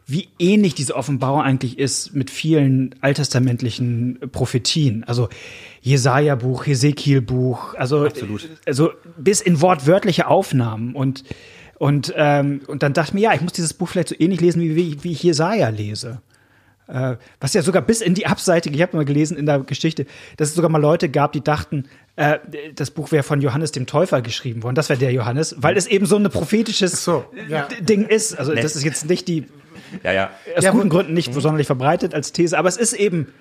wie 0.06 0.28
ähnlich 0.38 0.76
diese 0.76 0.96
Offenbarung 0.96 1.42
eigentlich 1.42 1.80
ist 1.80 2.14
mit 2.14 2.30
vielen 2.30 2.94
alttestamentlichen 3.00 4.20
Prophetien. 4.32 5.06
Also 5.06 5.30
Jesaja-Buch, 5.82 6.66
Hesekiel-Buch, 6.66 7.76
also, 7.76 8.06
Absolut. 8.06 8.50
also 8.66 8.92
bis 9.18 9.40
in 9.40 9.62
wortwörtliche 9.62 10.28
Aufnahmen 10.28 10.94
und 10.94 11.24
und, 11.82 12.14
ähm, 12.16 12.62
und 12.68 12.84
dann 12.84 12.94
dachte 12.94 13.10
ich 13.10 13.14
mir, 13.16 13.22
ja, 13.22 13.34
ich 13.34 13.42
muss 13.42 13.54
dieses 13.54 13.74
Buch 13.74 13.90
vielleicht 13.90 14.10
so 14.10 14.16
ähnlich 14.20 14.40
lesen, 14.40 14.62
wie, 14.62 15.04
wie, 15.04 15.12
ich 15.14 15.24
Jesaja 15.24 15.70
lese. 15.70 16.22
Äh, 16.88 17.16
was 17.40 17.56
ja 17.56 17.64
sogar 17.64 17.82
bis 17.82 18.02
in 18.02 18.14
die 18.14 18.28
Abseitige, 18.28 18.76
ich 18.76 18.84
habe 18.84 18.96
mal 18.96 19.04
gelesen 19.04 19.36
in 19.36 19.48
der 19.48 19.62
Geschichte, 19.62 20.06
dass 20.38 20.50
es 20.50 20.54
sogar 20.54 20.70
mal 20.70 20.78
Leute 20.78 21.10
gab, 21.10 21.32
die 21.32 21.42
dachten, 21.42 21.86
äh, 22.18 22.38
das 22.76 22.92
Buch 22.92 23.12
wäre 23.12 23.24
von 23.24 23.42
Johannes 23.42 23.72
dem 23.72 23.88
Täufer 23.88 24.22
geschrieben 24.22 24.62
worden. 24.62 24.76
Das 24.76 24.90
wäre 24.90 25.00
der 25.00 25.12
Johannes, 25.12 25.56
weil 25.58 25.76
es 25.76 25.88
eben 25.88 26.06
so 26.06 26.18
ein 26.18 26.30
prophetisches 26.30 27.04
so, 27.04 27.26
ja. 27.50 27.68
Ding 27.80 28.06
ist. 28.06 28.38
Also 28.38 28.54
nee. 28.54 28.62
das 28.62 28.76
ist 28.76 28.84
jetzt 28.84 29.10
nicht 29.10 29.28
die, 29.28 29.48
ja, 30.04 30.12
ja. 30.12 30.30
aus 30.56 30.64
ja, 30.64 30.70
guten 30.70 30.90
Gründen 30.90 31.16
nicht 31.16 31.34
mhm. 31.34 31.42
sonderlich 31.42 31.66
verbreitet 31.66 32.14
als 32.14 32.32
These, 32.32 32.60
aber 32.60 32.70
es 32.70 32.78
ist 32.78 32.94
eben 32.94 33.34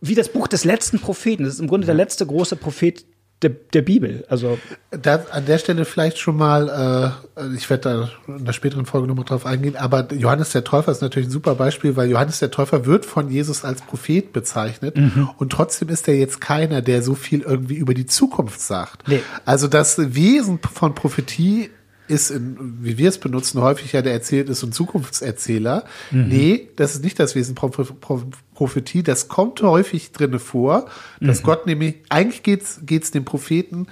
wie 0.00 0.14
das 0.14 0.28
Buch 0.28 0.46
des 0.46 0.64
letzten 0.64 1.00
Propheten. 1.00 1.42
Das 1.42 1.54
ist 1.54 1.60
im 1.60 1.66
Grunde 1.66 1.86
der 1.86 1.96
letzte 1.96 2.24
große 2.26 2.54
Prophet 2.54 3.04
der, 3.42 3.50
der 3.50 3.82
Bibel. 3.82 4.24
Also 4.28 4.58
da, 4.90 5.24
an 5.30 5.46
der 5.46 5.58
Stelle 5.58 5.84
vielleicht 5.84 6.18
schon 6.18 6.36
mal, 6.36 7.14
äh, 7.36 7.54
ich 7.56 7.68
werde 7.68 8.10
da 8.26 8.34
in 8.34 8.44
der 8.44 8.52
späteren 8.52 8.86
Folge 8.86 9.08
nochmal 9.08 9.24
drauf 9.24 9.46
eingehen, 9.46 9.76
aber 9.76 10.12
Johannes 10.12 10.50
der 10.50 10.64
Täufer 10.64 10.92
ist 10.92 11.02
natürlich 11.02 11.28
ein 11.28 11.32
super 11.32 11.54
Beispiel, 11.54 11.96
weil 11.96 12.10
Johannes 12.10 12.38
der 12.38 12.50
Täufer 12.50 12.86
wird 12.86 13.04
von 13.04 13.30
Jesus 13.30 13.64
als 13.64 13.82
Prophet 13.82 14.32
bezeichnet 14.32 14.96
mhm. 14.96 15.30
und 15.38 15.50
trotzdem 15.50 15.88
ist 15.88 16.08
er 16.08 16.14
jetzt 16.14 16.40
keiner, 16.40 16.82
der 16.82 17.02
so 17.02 17.14
viel 17.14 17.40
irgendwie 17.40 17.76
über 17.76 17.94
die 17.94 18.06
Zukunft 18.06 18.60
sagt. 18.60 19.08
Nee. 19.08 19.22
Also 19.44 19.68
das 19.68 20.14
Wesen 20.14 20.58
von 20.72 20.94
Prophetie 20.94 21.70
ist, 22.08 22.30
in, 22.30 22.78
wie 22.82 22.98
wir 22.98 23.08
es 23.08 23.18
benutzen, 23.18 23.60
häufig 23.60 23.92
ja 23.92 24.02
der 24.02 24.12
Erzählt 24.12 24.48
ist 24.48 24.62
und 24.62 24.74
Zukunftserzähler. 24.74 25.84
Mhm. 26.10 26.28
Nee, 26.28 26.68
das 26.76 26.94
ist 26.94 27.04
nicht 27.04 27.18
das 27.18 27.34
Wesen 27.34 27.54
Prophetie. 27.54 29.02
Das 29.02 29.28
kommt 29.28 29.62
häufig 29.62 30.12
drinne 30.12 30.38
vor, 30.38 30.86
dass 31.20 31.40
mhm. 31.40 31.44
Gott 31.44 31.66
nämlich, 31.66 31.96
eigentlich 32.08 32.42
geht's, 32.42 32.80
geht's 32.84 33.10
dem 33.10 33.24
Propheten 33.24 33.86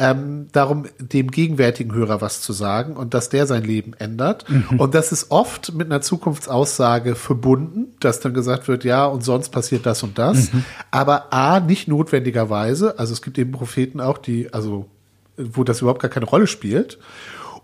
ähm, 0.00 0.48
darum, 0.52 0.86
dem 0.98 1.30
gegenwärtigen 1.30 1.92
Hörer 1.92 2.22
was 2.22 2.40
zu 2.40 2.54
sagen 2.54 2.96
und 2.96 3.12
dass 3.12 3.28
der 3.28 3.46
sein 3.46 3.62
Leben 3.62 3.92
ändert. 3.98 4.48
Mhm. 4.48 4.80
Und 4.80 4.94
das 4.94 5.12
ist 5.12 5.30
oft 5.30 5.74
mit 5.74 5.88
einer 5.88 6.00
Zukunftsaussage 6.00 7.14
verbunden, 7.14 7.94
dass 8.00 8.18
dann 8.20 8.32
gesagt 8.32 8.66
wird, 8.66 8.84
ja, 8.84 9.04
und 9.04 9.22
sonst 9.22 9.50
passiert 9.50 9.84
das 9.84 10.02
und 10.02 10.18
das. 10.18 10.52
Mhm. 10.52 10.64
Aber 10.90 11.34
A, 11.34 11.60
nicht 11.60 11.86
notwendigerweise. 11.86 12.98
Also 12.98 13.12
es 13.12 13.20
gibt 13.20 13.36
eben 13.38 13.52
Propheten 13.52 14.00
auch, 14.00 14.16
die, 14.16 14.52
also, 14.54 14.86
wo 15.36 15.64
das 15.64 15.82
überhaupt 15.82 16.00
gar 16.00 16.10
keine 16.10 16.26
Rolle 16.26 16.46
spielt. 16.46 16.98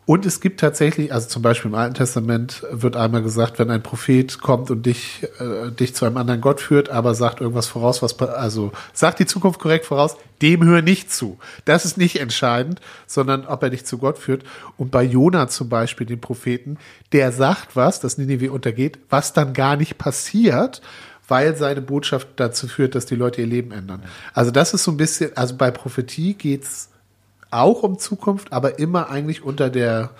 Und 0.06 0.24
es 0.24 0.40
gibt 0.40 0.60
tatsächlich, 0.60 1.12
also 1.12 1.28
zum 1.28 1.42
Beispiel 1.42 1.68
im 1.68 1.74
Alten 1.74 1.94
Testament 1.94 2.64
wird 2.70 2.94
einmal 2.94 3.22
gesagt, 3.22 3.58
wenn 3.58 3.72
ein 3.72 3.82
Prophet 3.82 4.38
kommt 4.38 4.70
und 4.70 4.86
dich, 4.86 5.26
äh, 5.40 5.72
dich 5.72 5.96
zu 5.96 6.04
einem 6.04 6.16
anderen 6.16 6.40
Gott 6.40 6.60
führt, 6.60 6.90
aber 6.90 7.16
sagt 7.16 7.40
irgendwas 7.40 7.66
voraus, 7.66 8.02
was, 8.02 8.16
also 8.20 8.70
sagt 8.92 9.18
die 9.18 9.26
Zukunft 9.26 9.58
korrekt 9.58 9.84
voraus, 9.84 10.16
dem 10.42 10.64
hör 10.64 10.80
nicht 10.80 11.12
zu. 11.12 11.38
Das 11.64 11.84
ist 11.84 11.98
nicht 11.98 12.20
entscheidend, 12.20 12.80
sondern 13.08 13.46
ob 13.46 13.64
er 13.64 13.70
dich 13.70 13.84
zu 13.84 13.98
Gott 13.98 14.16
führt. 14.16 14.44
Und 14.76 14.92
bei 14.92 15.02
Jona 15.02 15.48
zum 15.48 15.68
Beispiel, 15.68 16.06
dem 16.06 16.20
Propheten, 16.20 16.78
der 17.10 17.32
sagt 17.32 17.74
was, 17.74 17.98
das 17.98 18.16
Ninive 18.16 18.52
untergeht, 18.52 19.00
was 19.10 19.32
dann 19.32 19.54
gar 19.54 19.74
nicht 19.74 19.98
passiert, 19.98 20.82
weil 21.26 21.56
seine 21.56 21.80
Botschaft 21.80 22.28
dazu 22.36 22.68
führt, 22.68 22.94
dass 22.94 23.06
die 23.06 23.16
Leute 23.16 23.40
ihr 23.40 23.48
Leben 23.48 23.72
ändern. 23.72 24.04
Also 24.34 24.52
das 24.52 24.72
ist 24.72 24.84
so 24.84 24.92
ein 24.92 24.96
bisschen, 24.96 25.36
also 25.36 25.56
bei 25.56 25.72
Prophetie 25.72 26.34
geht's 26.34 26.90
auch 27.56 27.82
um 27.82 27.98
Zukunft, 27.98 28.52
aber 28.52 28.78
immer 28.78 29.10
eigentlich 29.10 29.42
unter 29.42 29.70
der 29.70 30.10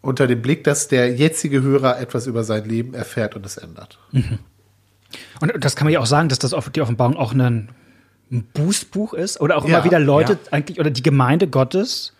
unter 0.00 0.26
dem 0.26 0.40
Blick, 0.40 0.64
dass 0.64 0.88
der 0.88 1.14
jetzige 1.14 1.62
Hörer 1.62 1.98
etwas 1.98 2.26
über 2.26 2.44
sein 2.44 2.64
Leben 2.64 2.94
erfährt 2.94 3.34
und 3.34 3.44
es 3.44 3.56
ändert. 3.56 3.98
Mhm. 4.12 4.38
Und 5.40 5.52
das 5.64 5.76
kann 5.76 5.86
man 5.86 5.92
ja 5.92 6.00
auch 6.00 6.06
sagen, 6.06 6.28
dass 6.28 6.38
das 6.38 6.54
die 6.74 6.80
Offenbarung 6.80 7.16
auch 7.16 7.32
ein, 7.32 7.68
ein 8.30 8.44
Boostbuch 8.52 9.14
ist 9.14 9.40
oder 9.40 9.56
auch 9.56 9.64
ja, 9.64 9.70
immer 9.70 9.84
wieder 9.84 9.98
Leute 9.98 10.34
ja. 10.34 10.52
eigentlich 10.52 10.78
oder 10.78 10.90
die 10.90 11.02
Gemeinde 11.02 11.48
Gottes 11.48 12.12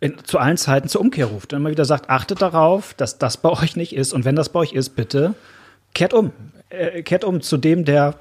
in, 0.00 0.16
zu 0.24 0.38
allen 0.38 0.56
Zeiten 0.56 0.88
zur 0.88 1.00
Umkehr 1.00 1.26
ruft 1.26 1.52
und 1.52 1.60
immer 1.60 1.70
wieder 1.70 1.84
sagt, 1.84 2.10
achtet 2.10 2.42
darauf, 2.42 2.94
dass 2.94 3.18
das 3.18 3.36
bei 3.36 3.50
euch 3.50 3.76
nicht 3.76 3.94
ist 3.94 4.12
und 4.12 4.24
wenn 4.24 4.36
das 4.36 4.48
bei 4.48 4.60
euch 4.60 4.72
ist, 4.72 4.90
bitte 4.90 5.34
kehrt 5.94 6.14
um. 6.14 6.32
Äh, 6.68 7.02
kehrt 7.02 7.24
um 7.24 7.40
zu 7.40 7.56
dem, 7.56 7.84
der 7.84 8.14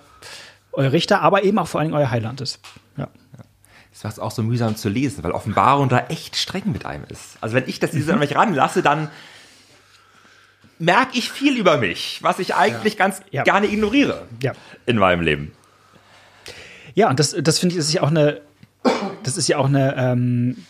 euer 0.71 0.91
Richter, 0.91 1.21
aber 1.21 1.43
eben 1.43 1.59
auch 1.59 1.67
vor 1.67 1.79
allen 1.79 1.89
Dingen 1.89 2.01
euer 2.01 2.11
Heiland 2.11 2.41
ist. 2.41 2.59
Das 3.91 4.17
war 4.17 4.25
auch 4.25 4.32
so 4.32 4.43
mühsam 4.43 4.75
zu 4.75 4.89
lesen, 4.89 5.23
weil 5.23 5.32
Offenbarung 5.32 5.89
da 5.89 6.08
echt 6.08 6.36
streng 6.36 6.71
mit 6.71 6.86
einem 6.86 7.04
ist. 7.06 7.38
Also 7.41 7.56
wenn 7.56 7.67
ich 7.67 7.80
das 7.80 7.91
diese 7.91 8.13
an 8.13 8.19
mich 8.19 8.36
ranlasse, 8.36 8.82
dann 8.82 9.10
merke 10.78 11.17
ich 11.17 11.32
viel 11.32 11.58
über 11.58 11.78
mich, 11.78 12.19
was 12.21 12.39
ich 12.39 12.56
eigentlich 12.56 12.93
ja. 12.93 12.99
ganz 12.99 13.21
ja. 13.32 13.43
gerne 13.43 13.67
ignoriere 13.67 14.28
ja. 14.41 14.54
in 14.86 14.97
meinem 14.97 15.21
Leben. 15.21 15.52
Ja, 16.95 17.10
und 17.10 17.19
das, 17.19 17.36
das 17.39 17.60
finde 17.60 17.75
ich, 17.75 17.80
ist 17.80 17.93
ja 17.93 18.02
auch 18.02 18.10
eine, 18.10 18.41
das 19.23 19.38
ist 19.38 19.47
ja 19.47 19.58
auch 19.58 19.67
eine, 19.67 19.95
ähm, 19.97 20.65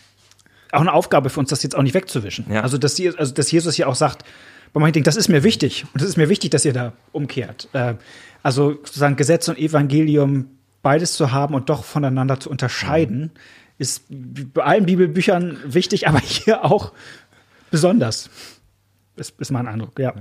auch 0.72 0.80
eine 0.80 0.92
Aufgabe 0.92 1.30
für 1.30 1.40
uns, 1.40 1.50
das 1.50 1.62
jetzt 1.62 1.76
auch 1.76 1.82
nicht 1.82 1.94
wegzuwischen. 1.94 2.50
Also, 2.52 2.78
dass, 2.78 2.94
die, 2.94 3.16
also, 3.16 3.32
dass 3.32 3.50
Jesus 3.50 3.76
ja 3.76 3.86
auch 3.86 3.94
sagt, 3.94 4.24
bei 4.72 4.80
manchen 4.80 4.94
Dingen, 4.94 5.04
das 5.04 5.16
ist 5.16 5.28
mir 5.28 5.42
wichtig. 5.42 5.84
Und 5.92 6.02
es 6.02 6.08
ist 6.08 6.16
mir 6.16 6.28
wichtig, 6.28 6.50
dass 6.50 6.64
ihr 6.64 6.72
da 6.72 6.92
umkehrt. 7.12 7.68
Äh, 7.72 7.94
also 8.42 8.70
sozusagen 8.70 9.16
Gesetz 9.16 9.48
und 9.48 9.58
Evangelium 9.58 10.48
beides 10.82 11.14
zu 11.14 11.32
haben 11.32 11.54
und 11.54 11.68
doch 11.68 11.84
voneinander 11.84 12.40
zu 12.40 12.50
unterscheiden, 12.50 13.20
mhm. 13.20 13.30
ist 13.78 14.04
bei 14.08 14.62
allen 14.62 14.86
Bibelbüchern 14.86 15.58
wichtig, 15.64 16.08
aber 16.08 16.18
hier 16.24 16.64
auch 16.64 16.92
besonders. 17.70 18.30
Ist, 19.16 19.38
ist 19.38 19.50
mein 19.50 19.66
Eindruck, 19.66 19.98
ja. 19.98 20.14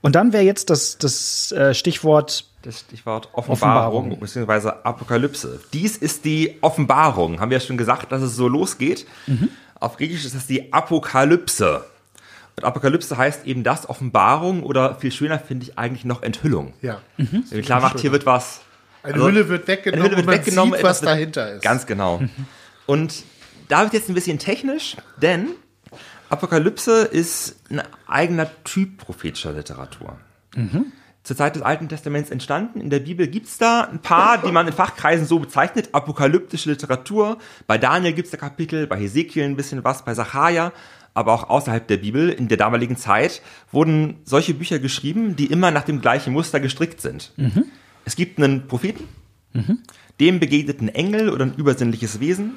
Und 0.00 0.14
dann 0.14 0.32
wäre 0.32 0.42
jetzt 0.42 0.70
das, 0.70 0.98
das 0.98 1.52
äh, 1.52 1.74
Stichwort. 1.74 2.46
Das 2.62 2.80
Stichwort 2.80 3.28
Offenbarung, 3.32 4.06
Offenbarung 4.06 4.20
beziehungsweise 4.20 4.84
Apokalypse. 4.84 5.60
Dies 5.72 5.96
ist 5.96 6.24
die 6.24 6.58
Offenbarung. 6.60 7.40
Haben 7.40 7.50
wir 7.50 7.58
ja 7.58 7.64
schon 7.64 7.76
gesagt, 7.76 8.10
dass 8.12 8.22
es 8.22 8.34
so 8.36 8.48
losgeht. 8.48 9.06
Mhm. 9.26 9.48
Auf 9.78 9.96
Griechisch 9.96 10.24
ist 10.24 10.34
das 10.34 10.46
die 10.46 10.72
Apokalypse. 10.72 11.84
Und 12.56 12.64
Apokalypse 12.64 13.16
heißt 13.16 13.46
eben 13.46 13.64
das 13.64 13.88
Offenbarung 13.88 14.62
oder 14.62 14.94
viel 14.96 15.10
schöner 15.10 15.38
finde 15.38 15.66
ich 15.66 15.78
eigentlich 15.78 16.04
noch 16.04 16.22
Enthüllung. 16.22 16.74
Ja. 16.82 17.00
Mhm. 17.16 17.44
Wenn 17.50 17.62
klar 17.62 17.80
macht, 17.80 18.00
hier 18.00 18.12
wird 18.12 18.26
was. 18.26 18.60
Eine 19.02 19.14
also, 19.14 19.26
Hülle 19.26 19.48
wird 19.48 19.66
weggenommen, 19.68 20.04
Hülle 20.04 20.16
wird 20.16 20.26
weggenommen, 20.26 20.74
sieht, 20.74 20.84
was 20.84 21.00
dahinter 21.00 21.54
ist. 21.54 21.62
Ganz 21.62 21.86
genau. 21.86 22.22
Und 22.86 23.24
da 23.68 23.82
wird 23.82 23.94
jetzt 23.94 24.08
ein 24.08 24.14
bisschen 24.14 24.38
technisch, 24.38 24.96
denn 25.20 25.48
Apokalypse 26.28 27.02
ist 27.02 27.56
ein 27.70 27.82
eigener 28.06 28.50
Typ 28.64 28.98
prophetischer 28.98 29.52
Literatur. 29.52 30.18
Mhm. 30.54 30.92
Zur 31.24 31.36
Zeit 31.36 31.54
des 31.54 31.62
Alten 31.62 31.88
Testaments 31.88 32.30
entstanden. 32.30 32.80
In 32.80 32.90
der 32.90 32.98
Bibel 32.98 33.28
gibt 33.28 33.46
es 33.46 33.58
da 33.58 33.82
ein 33.82 34.00
paar, 34.00 34.38
die 34.38 34.50
man 34.50 34.66
in 34.66 34.72
Fachkreisen 34.72 35.24
so 35.24 35.38
bezeichnet, 35.38 35.90
apokalyptische 35.92 36.70
Literatur. 36.70 37.38
Bei 37.68 37.78
Daniel 37.78 38.12
gibt 38.12 38.26
es 38.26 38.32
da 38.32 38.38
Kapitel, 38.38 38.88
bei 38.88 38.98
Hesekiel 38.98 39.44
ein 39.44 39.54
bisschen 39.54 39.84
was, 39.84 40.04
bei 40.04 40.14
Sacharja, 40.14 40.72
aber 41.14 41.32
auch 41.32 41.48
außerhalb 41.48 41.86
der 41.86 41.98
Bibel 41.98 42.28
in 42.30 42.48
der 42.48 42.56
damaligen 42.56 42.96
Zeit 42.96 43.42
wurden 43.70 44.20
solche 44.24 44.54
Bücher 44.54 44.80
geschrieben, 44.80 45.36
die 45.36 45.46
immer 45.46 45.70
nach 45.70 45.84
dem 45.84 46.00
gleichen 46.00 46.32
Muster 46.32 46.58
gestrickt 46.58 47.00
sind. 47.00 47.32
Mhm. 47.36 47.66
Es 48.04 48.16
gibt 48.16 48.38
einen 48.38 48.66
Propheten, 48.66 49.08
mhm. 49.52 49.78
dem 50.20 50.40
begegnet 50.40 50.80
ein 50.80 50.88
Engel 50.88 51.30
oder 51.30 51.46
ein 51.46 51.54
übersinnliches 51.54 52.20
Wesen. 52.20 52.54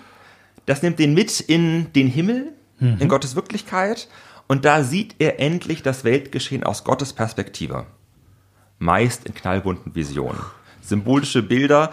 Das 0.66 0.82
nimmt 0.82 1.00
den 1.00 1.14
mit 1.14 1.40
in 1.40 1.94
den 1.94 2.08
Himmel, 2.08 2.54
mhm. 2.80 2.98
in 3.00 3.08
Gottes 3.08 3.36
Wirklichkeit 3.36 4.08
und 4.48 4.66
da 4.66 4.84
sieht 4.84 5.16
er 5.20 5.40
endlich 5.40 5.82
das 5.84 6.04
Weltgeschehen 6.04 6.64
aus 6.64 6.84
Gottes 6.84 7.14
Perspektive. 7.14 7.86
Meist 8.78 9.26
in 9.26 9.34
knallbunten 9.34 9.96
Visionen. 9.96 10.40
Symbolische 10.82 11.42
Bilder, 11.42 11.92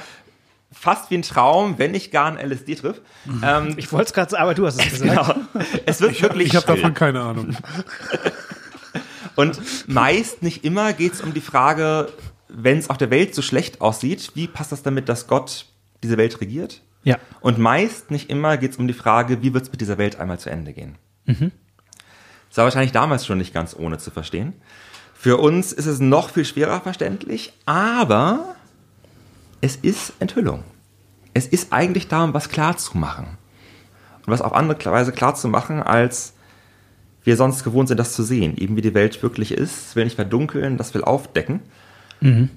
fast 0.71 1.11
wie 1.11 1.17
ein 1.17 1.23
Traum, 1.23 1.79
wenn 1.79 1.93
nicht 1.93 2.11
gar 2.11 2.27
ein 2.27 2.51
LSD-Trip. 2.51 3.01
Mhm. 3.25 3.43
Ähm, 3.45 3.75
ich 3.77 3.91
wollte 3.93 4.07
es 4.07 4.13
gerade 4.13 4.31
sagen, 4.31 4.43
aber 4.43 4.55
du 4.55 4.67
hast 4.67 4.81
es 4.81 4.91
gesagt. 4.91 5.35
Genau. 5.53 5.65
Es 5.87 6.01
wird 6.01 6.13
ich, 6.13 6.23
wirklich. 6.23 6.49
Ich 6.49 6.57
habe 6.57 6.67
davon 6.67 6.95
keine 6.95 7.21
Ahnung. 7.21 7.57
Und 9.37 9.59
meist, 9.89 10.43
nicht 10.43 10.65
immer, 10.65 10.93
geht 10.93 11.15
es 11.15 11.23
um 11.23 11.33
die 11.33 11.41
Frage, 11.41 12.13
wenn 12.55 12.79
es 12.79 12.91
auf 12.91 12.99
der 12.99 13.11
Welt 13.11 13.35
so 13.35 13.43
schlecht 13.43 13.81
aussieht, 13.81 14.33
wie 14.35 14.47
passt 14.47 14.73
das 14.73 14.83
damit, 14.83 15.09
dass 15.09 15.27
Gott 15.27 15.67
diese 16.03 16.17
Welt 16.17 16.41
regiert? 16.41 16.83
Ja. 17.05 17.19
Und 17.41 17.59
meist, 17.59 18.11
nicht 18.11 18.31
immer, 18.31 18.57
geht 18.57 18.73
es 18.73 18.77
um 18.77 18.87
die 18.87 18.95
Frage, 18.95 19.43
wie 19.43 19.55
wird 19.55 19.65
es 19.65 19.73
mit 19.73 19.81
dieser 19.81 19.99
Welt 19.99 20.17
einmal 20.17 20.39
zu 20.39 20.51
Ende 20.51 20.73
gehen? 20.73 20.97
Mhm. 21.25 21.53
Das 22.49 22.59
war 22.59 22.65
wahrscheinlich 22.65 22.93
damals 22.93 23.27
schon 23.27 23.39
nicht 23.39 23.55
ganz 23.55 23.75
ohne 23.77 23.99
zu 23.99 24.11
verstehen. 24.11 24.53
Für 25.15 25.39
uns 25.39 25.73
ist 25.73 25.87
es 25.87 26.01
noch 26.01 26.31
viel 26.31 26.45
schwerer 26.45 26.81
verständlich, 26.81 27.53
aber 27.65 28.57
es 29.61 29.77
ist 29.77 30.13
Enthüllung. 30.19 30.65
Es 31.35 31.47
ist 31.47 31.73
eigentlich 31.73 32.09
darum, 32.09 32.35
was 32.35 32.49
klar 32.49 32.77
zu 32.77 32.99
machen. 32.99 33.39
Und 34.27 34.33
was 34.33 34.43
auf 34.43 34.53
andere 34.53 34.79
Weise 34.91 35.13
klar 35.13 35.35
zu 35.35 35.49
machen, 35.49 35.83
als 35.83 36.35
wir 37.25 37.37
sonst 37.37 37.65
gewohnt 37.65 37.89
sind, 37.89 37.99
das 37.99 38.13
zu 38.13 38.23
sehen. 38.23 38.57
Eben 38.57 38.77
wie 38.77 38.83
die 38.83 38.95
Welt 38.95 39.23
wirklich 39.23 39.53
ist. 39.53 39.97
Will 39.97 40.05
nicht 40.05 40.17
verdunkeln, 40.17 40.77
das 40.77 40.93
will 40.95 41.05
aufdecken. 41.05 41.61
Mhm. 42.23 42.51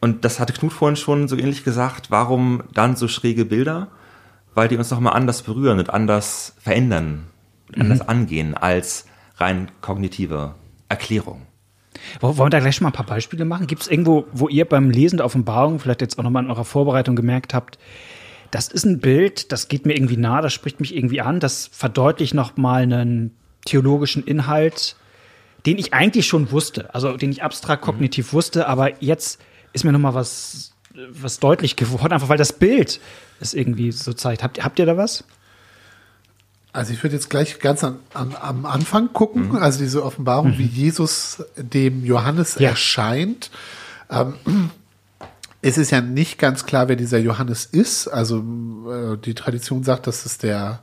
Und 0.00 0.24
das 0.24 0.38
hatte 0.38 0.52
Knut 0.52 0.72
vorhin 0.72 0.96
schon 0.96 1.28
so 1.28 1.36
ähnlich 1.36 1.64
gesagt, 1.64 2.10
warum 2.10 2.62
dann 2.74 2.96
so 2.96 3.08
schräge 3.08 3.44
Bilder? 3.44 3.88
Weil 4.54 4.68
die 4.68 4.76
uns 4.76 4.90
nochmal 4.90 5.14
anders 5.14 5.42
berühren 5.42 5.78
und 5.78 5.90
anders 5.90 6.54
verändern, 6.60 7.24
mhm. 7.74 7.82
anders 7.82 8.00
angehen 8.02 8.54
als 8.54 9.06
rein 9.38 9.70
kognitive 9.80 10.54
Erklärung. 10.88 11.42
Wollen 12.20 12.38
wir 12.38 12.50
da 12.50 12.60
gleich 12.60 12.76
schon 12.76 12.84
mal 12.84 12.90
ein 12.90 12.94
paar 12.94 13.06
Beispiele 13.06 13.44
machen? 13.44 13.66
Gibt 13.66 13.82
es 13.82 13.88
irgendwo, 13.88 14.26
wo 14.32 14.48
ihr 14.48 14.64
beim 14.64 14.90
Lesen 14.90 15.16
der 15.16 15.26
Offenbarung 15.26 15.78
vielleicht 15.78 16.00
jetzt 16.00 16.18
auch 16.18 16.22
nochmal 16.22 16.44
in 16.44 16.50
eurer 16.50 16.64
Vorbereitung 16.64 17.16
gemerkt 17.16 17.54
habt, 17.54 17.78
das 18.50 18.68
ist 18.68 18.84
ein 18.84 19.00
Bild, 19.00 19.50
das 19.50 19.68
geht 19.68 19.84
mir 19.84 19.94
irgendwie 19.94 20.16
nah, 20.16 20.40
das 20.40 20.52
spricht 20.52 20.78
mich 20.78 20.94
irgendwie 20.94 21.20
an, 21.20 21.40
das 21.40 21.68
verdeutlicht 21.72 22.34
nochmal 22.34 22.82
einen 22.82 23.34
theologischen 23.64 24.22
Inhalt, 24.22 24.96
den 25.66 25.78
ich 25.78 25.94
eigentlich 25.94 26.26
schon 26.26 26.50
wusste, 26.50 26.94
also 26.94 27.16
den 27.16 27.30
ich 27.30 27.42
abstrakt 27.42 27.82
kognitiv 27.82 28.32
mhm. 28.32 28.36
wusste, 28.36 28.68
aber 28.68 29.02
jetzt 29.02 29.40
ist 29.72 29.84
mir 29.84 29.92
noch 29.92 29.98
mal 29.98 30.14
was, 30.14 30.72
was 31.10 31.38
deutlich 31.40 31.76
geworden, 31.76 32.12
einfach 32.12 32.28
weil 32.28 32.38
das 32.38 32.52
Bild 32.52 33.00
es 33.40 33.54
irgendwie 33.54 33.92
so 33.92 34.12
zeigt. 34.12 34.42
Habt, 34.42 34.62
habt 34.62 34.78
ihr 34.78 34.86
da 34.86 34.96
was? 34.96 35.24
Also 36.72 36.92
ich 36.92 37.02
würde 37.02 37.14
jetzt 37.14 37.30
gleich 37.30 37.60
ganz 37.60 37.84
an, 37.84 37.98
an, 38.14 38.34
am 38.40 38.66
Anfang 38.66 39.12
gucken, 39.12 39.50
mhm. 39.50 39.56
also 39.56 39.78
diese 39.78 40.04
Offenbarung, 40.04 40.52
mhm. 40.52 40.58
wie 40.58 40.66
Jesus 40.66 41.44
dem 41.56 42.04
Johannes 42.04 42.56
ja. 42.58 42.70
erscheint. 42.70 43.50
Ähm, 44.10 44.34
es 45.62 45.78
ist 45.78 45.92
ja 45.92 46.00
nicht 46.00 46.38
ganz 46.38 46.66
klar, 46.66 46.88
wer 46.88 46.96
dieser 46.96 47.18
Johannes 47.18 47.64
ist. 47.64 48.08
Also 48.08 48.44
äh, 48.90 49.16
die 49.16 49.34
Tradition 49.34 49.84
sagt, 49.84 50.06
dass 50.06 50.26
es 50.26 50.38
der 50.38 50.82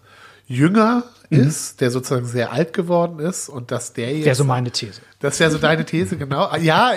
Jünger 0.52 1.04
mhm. 1.30 1.40
ist, 1.40 1.82
der 1.82 1.92
sozusagen 1.92 2.28
sehr 2.28 2.52
alt 2.52 2.74
geworden 2.74 3.20
ist 3.20 3.50
und 3.50 3.72
dass 3.72 3.94
der 3.94 4.14
jetzt. 4.14 4.26
Wäre 4.26 4.36
so 4.36 4.44
meine 4.44 4.72
These. 4.72 5.02
Das 5.20 5.40
wäre 5.40 5.50
so 5.52 5.58
deine 5.58 5.86
These, 5.86 6.18
genau. 6.18 6.50
Ja, 6.62 6.94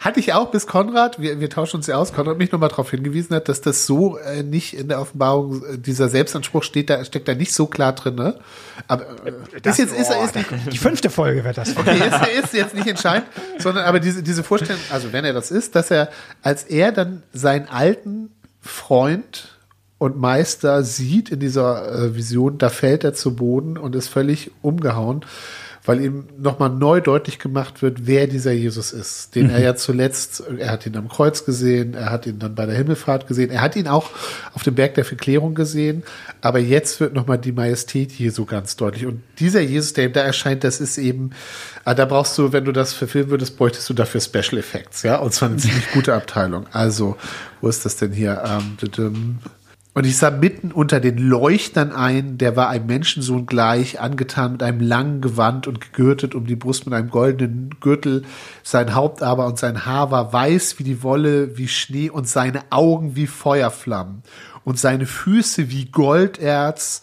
hatte 0.00 0.20
ich 0.20 0.32
auch 0.32 0.50
bis 0.50 0.66
Konrad, 0.66 1.20
wir, 1.20 1.40
wir 1.40 1.50
tauschen 1.50 1.76
uns 1.76 1.86
ja 1.86 1.96
aus, 1.96 2.12
Konrad 2.12 2.38
mich 2.38 2.52
nochmal 2.52 2.68
darauf 2.68 2.90
hingewiesen 2.90 3.34
hat, 3.34 3.48
dass 3.48 3.60
das 3.60 3.86
so 3.86 4.18
äh, 4.18 4.42
nicht 4.42 4.74
in 4.74 4.88
der 4.88 5.00
Offenbarung, 5.00 5.64
äh, 5.64 5.78
dieser 5.78 6.08
Selbstanspruch 6.08 6.62
steht 6.62 6.88
da, 6.88 7.04
steckt 7.04 7.26
da 7.26 7.34
nicht 7.34 7.52
so 7.52 7.66
klar 7.66 7.92
drin. 7.92 8.14
Ne? 8.14 8.38
Aber 8.86 9.04
äh, 9.24 9.32
das, 9.62 9.78
ist 9.78 9.90
jetzt, 9.90 10.00
ist, 10.00 10.10
oh, 10.10 10.24
ist, 10.24 10.36
ist 10.36 10.72
die 10.72 10.78
fünfte 10.78 11.10
Folge 11.10 11.44
wird 11.44 11.58
das. 11.58 11.76
Okay, 11.76 11.98
ist, 11.98 12.44
ist 12.44 12.54
jetzt 12.54 12.74
nicht 12.74 12.86
entscheidend, 12.86 13.26
sondern 13.58 13.84
aber 13.84 14.00
diese, 14.00 14.22
diese 14.22 14.44
Vorstellung, 14.44 14.80
also 14.90 15.12
wenn 15.12 15.24
er 15.24 15.32
das 15.32 15.50
ist, 15.50 15.74
dass 15.74 15.90
er, 15.90 16.10
als 16.42 16.64
er 16.64 16.92
dann 16.92 17.22
seinen 17.32 17.68
alten 17.68 18.30
Freund 18.60 19.53
und 20.04 20.20
Meister 20.20 20.82
sieht 20.82 21.30
in 21.30 21.40
dieser 21.40 21.90
äh, 21.90 22.14
Vision, 22.14 22.58
da 22.58 22.68
fällt 22.68 23.04
er 23.04 23.14
zu 23.14 23.34
Boden 23.34 23.78
und 23.78 23.96
ist 23.96 24.08
völlig 24.08 24.50
umgehauen, 24.60 25.24
weil 25.86 25.98
ihm 26.02 26.24
nochmal 26.38 26.68
neu 26.68 27.00
deutlich 27.00 27.38
gemacht 27.38 27.80
wird, 27.80 28.06
wer 28.06 28.26
dieser 28.26 28.52
Jesus 28.52 28.92
ist, 28.92 29.34
den 29.34 29.44
mhm. 29.44 29.50
er 29.54 29.60
ja 29.62 29.76
zuletzt, 29.76 30.42
er 30.58 30.70
hat 30.70 30.84
ihn 30.84 30.98
am 30.98 31.08
Kreuz 31.08 31.46
gesehen, 31.46 31.94
er 31.94 32.10
hat 32.10 32.26
ihn 32.26 32.38
dann 32.38 32.54
bei 32.54 32.66
der 32.66 32.74
Himmelfahrt 32.74 33.26
gesehen, 33.26 33.50
er 33.50 33.62
hat 33.62 33.76
ihn 33.76 33.88
auch 33.88 34.10
auf 34.52 34.62
dem 34.62 34.74
Berg 34.74 34.94
der 34.94 35.06
Verklärung 35.06 35.54
gesehen, 35.54 36.02
aber 36.42 36.58
jetzt 36.58 37.00
wird 37.00 37.14
nochmal 37.14 37.38
die 37.38 37.52
Majestät 37.52 38.12
Jesu 38.12 38.44
ganz 38.44 38.76
deutlich. 38.76 39.06
Und 39.06 39.22
dieser 39.38 39.62
Jesus, 39.62 39.94
der 39.94 40.04
ihm 40.04 40.12
da 40.12 40.20
erscheint, 40.20 40.64
das 40.64 40.82
ist 40.82 40.98
eben, 40.98 41.30
ah, 41.86 41.94
da 41.94 42.04
brauchst 42.04 42.36
du, 42.36 42.52
wenn 42.52 42.66
du 42.66 42.72
das 42.72 42.92
verfilmen 42.92 43.30
würdest, 43.30 43.56
bräuchtest 43.56 43.88
du 43.88 43.94
dafür 43.94 44.20
Special 44.20 44.58
Effects, 44.58 45.02
ja, 45.02 45.16
und 45.16 45.32
zwar 45.32 45.48
eine 45.48 45.56
ziemlich 45.56 45.90
gute 45.92 46.12
Abteilung. 46.12 46.66
Also, 46.72 47.16
wo 47.62 47.68
ist 47.68 47.86
das 47.86 47.96
denn 47.96 48.12
hier? 48.12 48.42
Ähm, 48.46 48.76
und 49.94 50.04
ich 50.06 50.16
sah 50.16 50.30
mitten 50.30 50.72
unter 50.72 50.98
den 50.98 51.18
Leuchtern 51.18 51.92
ein, 51.92 52.36
der 52.36 52.56
war 52.56 52.68
einem 52.68 52.86
Menschensohn 52.86 53.46
gleich, 53.46 54.00
angetan 54.00 54.52
mit 54.52 54.62
einem 54.64 54.80
langen 54.80 55.20
Gewand 55.20 55.68
und 55.68 55.80
gegürtet 55.80 56.34
um 56.34 56.46
die 56.46 56.56
Brust 56.56 56.84
mit 56.84 56.94
einem 56.94 57.10
goldenen 57.10 57.70
Gürtel. 57.80 58.24
Sein 58.64 58.96
Haupt 58.96 59.22
aber 59.22 59.46
und 59.46 59.56
sein 59.56 59.86
Haar 59.86 60.10
war 60.10 60.32
weiß 60.32 60.80
wie 60.80 60.84
die 60.84 61.04
Wolle, 61.04 61.56
wie 61.56 61.68
Schnee 61.68 62.10
und 62.10 62.28
seine 62.28 62.62
Augen 62.70 63.14
wie 63.14 63.28
Feuerflammen 63.28 64.24
und 64.64 64.80
seine 64.80 65.06
Füße 65.06 65.70
wie 65.70 65.84
Golderz 65.84 67.02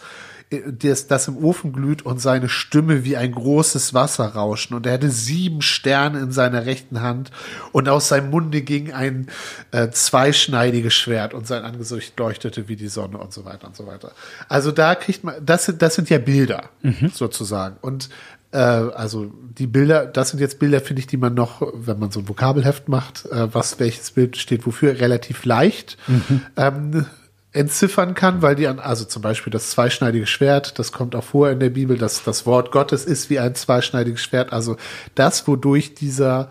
das, 0.51 1.07
das 1.07 1.27
im 1.27 1.37
Ofen 1.37 1.71
glüht 1.71 2.01
und 2.01 2.19
seine 2.19 2.49
Stimme 2.49 3.05
wie 3.05 3.15
ein 3.15 3.31
großes 3.31 3.93
Wasserrauschen. 3.93 4.75
Und 4.75 4.85
er 4.85 4.93
hatte 4.93 5.09
sieben 5.09 5.61
Sterne 5.61 6.19
in 6.19 6.31
seiner 6.31 6.65
rechten 6.65 7.01
Hand 7.01 7.31
und 7.71 7.87
aus 7.87 8.09
seinem 8.09 8.29
Munde 8.31 8.61
ging 8.61 8.91
ein 8.91 9.27
äh, 9.71 9.89
zweischneidiges 9.89 10.93
Schwert 10.93 11.33
und 11.33 11.47
sein 11.47 11.63
Angesicht 11.63 12.19
leuchtete 12.19 12.67
wie 12.67 12.75
die 12.75 12.89
Sonne 12.89 13.17
und 13.17 13.31
so 13.31 13.45
weiter 13.45 13.67
und 13.67 13.77
so 13.77 13.87
weiter. 13.87 14.11
Also 14.49 14.71
da 14.71 14.95
kriegt 14.95 15.23
man, 15.23 15.35
das 15.43 15.65
sind, 15.65 15.81
das 15.81 15.95
sind 15.95 16.09
ja 16.09 16.17
Bilder 16.17 16.69
mhm. 16.81 17.11
sozusagen. 17.13 17.77
Und 17.79 18.09
äh, 18.51 18.57
also 18.57 19.31
die 19.57 19.67
Bilder, 19.67 20.05
das 20.05 20.31
sind 20.31 20.39
jetzt 20.39 20.59
Bilder, 20.59 20.81
finde 20.81 20.99
ich, 20.99 21.07
die 21.07 21.17
man 21.17 21.33
noch, 21.33 21.61
wenn 21.73 21.97
man 21.97 22.11
so 22.11 22.19
ein 22.19 22.27
Vokabelheft 22.27 22.89
macht, 22.89 23.25
äh, 23.27 23.53
was 23.53 23.79
welches 23.79 24.11
Bild 24.11 24.35
steht 24.35 24.65
wofür, 24.65 24.99
relativ 24.99 25.45
leicht. 25.45 25.97
Mhm. 26.07 26.41
Ähm, 26.57 27.05
entziffern 27.53 28.13
kann, 28.13 28.41
weil 28.41 28.55
die 28.55 28.67
an, 28.67 28.79
also 28.79 29.03
zum 29.05 29.21
Beispiel 29.21 29.51
das 29.51 29.71
zweischneidige 29.71 30.25
Schwert, 30.25 30.79
das 30.79 30.91
kommt 30.91 31.15
auch 31.15 31.23
vor 31.23 31.49
in 31.49 31.59
der 31.59 31.69
Bibel, 31.69 31.97
dass 31.97 32.23
das 32.23 32.45
Wort 32.45 32.71
Gottes 32.71 33.05
ist 33.05 33.29
wie 33.29 33.39
ein 33.39 33.55
zweischneidiges 33.55 34.21
Schwert. 34.21 34.53
Also 34.53 34.77
das, 35.15 35.47
wodurch 35.47 35.93
dieser, 35.93 36.49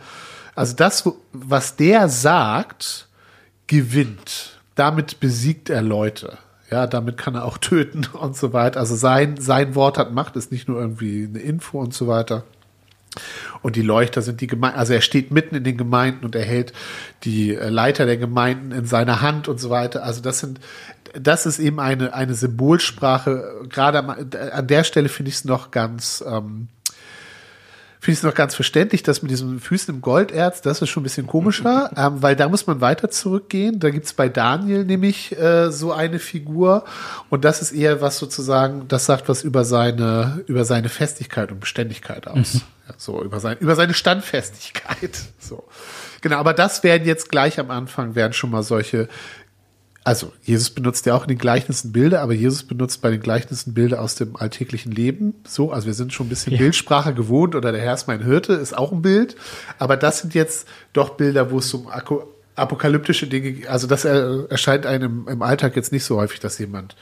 also 0.55 0.77
das, 0.77 1.09
was 1.33 1.77
der 1.77 2.09
sagt, 2.09 3.09
gewinnt. 3.67 4.61
Damit 4.75 5.21
besiegt 5.21 5.71
er 5.71 5.83
Leute. 5.83 6.39
Ja, 6.71 6.87
damit 6.87 7.17
kann 7.17 7.35
er 7.35 7.45
auch 7.45 7.59
töten 7.59 8.07
und 8.13 8.37
so 8.37 8.53
weiter. 8.53 8.79
Also 8.79 8.95
sein, 8.95 9.37
sein 9.39 9.75
Wort 9.75 9.97
hat 9.97 10.13
Macht, 10.13 10.37
ist 10.37 10.53
nicht 10.53 10.69
nur 10.69 10.81
irgendwie 10.81 11.25
eine 11.25 11.41
Info 11.41 11.81
und 11.81 11.95
so 11.95 12.09
weiter. 12.09 12.45
Und 13.63 13.77
die 13.77 13.83
Leuchter 13.83 14.23
sind 14.23 14.41
die 14.41 14.47
Gemeinden, 14.47 14.79
also 14.79 14.93
er 14.93 15.01
steht 15.01 15.31
mitten 15.31 15.57
in 15.57 15.65
den 15.65 15.77
Gemeinden 15.77 16.25
und 16.25 16.35
er 16.35 16.45
hält 16.45 16.73
die 17.25 17.55
äh, 17.55 17.69
Leiter 17.69 18.07
der 18.07 18.17
Gemeinden 18.17 18.73
in 18.73 18.87
seiner 18.87 19.21
Hand 19.21 19.49
und 19.49 19.59
so 19.59 19.71
weiter. 19.71 20.05
Also 20.05 20.21
das 20.21 20.41
sind, 20.41 20.61
das 21.13 21.47
ist 21.47 21.59
eben 21.59 21.81
eine, 21.81 22.15
eine 22.15 22.35
Symbolsprache. 22.35 23.67
Gerade 23.69 23.99
an 24.53 24.67
der 24.67 24.85
Stelle 24.85 25.09
finde 25.09 25.31
ich 25.31 25.37
es 25.37 25.45
noch 25.45 25.71
ganz, 25.71 26.25
ähm, 26.27 26.69
finde 28.01 28.13
ich 28.13 28.19
es 28.19 28.23
noch 28.23 28.35
ganz 28.35 28.55
verständlich, 28.55 29.03
dass 29.03 29.21
mit 29.21 29.31
diesen 29.31 29.61
Füßen 29.61 29.95
im 29.95 30.01
Golderz, 30.01 30.63
das 30.63 30.81
ist 30.81 30.89
schon 30.89 31.03
ein 31.03 31.05
bisschen 31.05 31.27
komischer, 31.27 31.91
ähm, 31.97 32.23
weil 32.23 32.35
da 32.35 32.49
muss 32.49 32.67
man 32.67 32.81
weiter 32.81 33.11
zurückgehen. 33.11 33.79
Da 33.79 33.91
gibt's 33.91 34.15
bei 34.15 34.31
Daniel 34.31 34.85
nämlich 34.85 35.39
äh, 35.39 35.71
so 35.71 35.93
eine 35.93 36.19
Figur 36.19 36.85
und 37.29 37.45
das 37.45 37.61
ist 37.61 37.73
eher 37.73 38.01
was 38.01 38.19
sozusagen, 38.19 38.89
das 38.89 39.05
sagt 39.05 39.29
was 39.29 39.45
über 39.45 39.65
seine, 39.65 40.43
über 40.47 40.65
seine 40.65 40.89
Festigkeit 40.89 41.53
und 41.53 41.61
Beständigkeit 41.61 42.27
aus. 42.27 42.55
Mhm. 42.55 42.61
Ja, 42.89 42.95
so, 42.97 43.23
über, 43.23 43.39
sein, 43.39 43.59
über 43.61 43.77
seine 43.77 43.95
Standfestigkeit. 43.95 45.19
So. 45.39 45.65
Genau, 46.21 46.37
aber 46.37 46.53
das 46.53 46.85
werden 46.85 47.07
jetzt 47.07 47.31
gleich 47.31 47.59
am 47.59 47.71
Anfang, 47.71 48.15
werden 48.15 48.35
schon 48.35 48.51
mal 48.51 48.63
solche 48.63 49.09
also 50.03 50.33
Jesus 50.43 50.71
benutzt 50.71 51.05
ja 51.07 51.15
auch 51.15 51.23
in 51.23 51.29
den 51.29 51.39
Gleichnissen 51.39 51.93
Bilder, 51.93 52.23
aber 52.23 52.33
Jesus 52.33 52.63
benutzt 52.63 53.03
bei 53.03 53.11
den 53.11 53.21
Gleichnissen 53.21 53.75
Bilder 53.75 54.01
aus 54.01 54.15
dem 54.15 54.37
alltäglichen 54.37 54.93
Leben. 54.93 55.35
So, 55.47 55.73
also 55.73 55.87
wir 55.87 55.95
sind 55.95 56.13
schon 56.13 56.27
ein 56.27 56.31
bisschen 56.31 56.53
ja. 56.53 56.59
Bildsprache 56.59 57.13
gewohnt 57.13 57.55
oder 57.55 57.71
der 57.71 57.81
Herr 57.81 57.95
ist 57.95 58.07
mein 58.07 58.25
Hirte 58.25 58.55
ist 58.55 58.77
auch 58.77 58.93
ein 58.93 59.03
Bild. 59.03 59.37
Aber 59.79 59.97
das 59.97 60.21
sind 60.21 60.35
jetzt 60.35 60.67
doch 60.95 61.11
Bilder, 61.11 61.51
wo 61.51 61.59
es 61.59 61.73
um 61.75 61.89
apokalyptische 62.57 63.27
Dinge, 63.27 63.69
also 63.69 63.87
das 63.87 64.05
erscheint 64.05 64.87
einem 64.87 65.29
im 65.29 65.43
Alltag 65.43 65.77
jetzt 65.77 65.93
nicht 65.93 66.05
so 66.05 66.17
häufig, 66.17 66.41
dass 66.41 66.59
jemand 66.59 66.97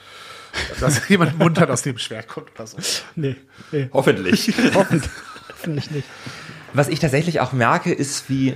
dass 0.79 1.07
jemand 1.09 1.37
muntert 1.37 1.69
aus 1.69 1.83
dem 1.83 1.97
Schwert 1.97 2.27
kommt 2.27 2.51
oder 2.55 2.67
so. 2.67 2.77
Nee, 3.15 3.35
nee. 3.71 3.89
Hoffentlich. 3.93 4.53
Hoffentlich. 4.73 5.11
Hoffentlich 5.49 5.91
nicht. 5.91 6.07
Was 6.73 6.87
ich 6.87 6.99
tatsächlich 6.99 7.39
auch 7.39 7.53
merke, 7.53 7.93
ist, 7.93 8.29
wie 8.29 8.55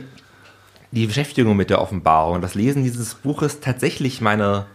die 0.94 1.08
Beschäftigung 1.08 1.58
mit 1.58 1.72
der 1.72 1.82
Offenbarung, 1.82 2.42
das 2.42 2.54
Lesen 2.54 2.84
dieses 2.84 3.16
Buches 3.16 3.60
tatsächlich 3.60 4.22
meine 4.22 4.68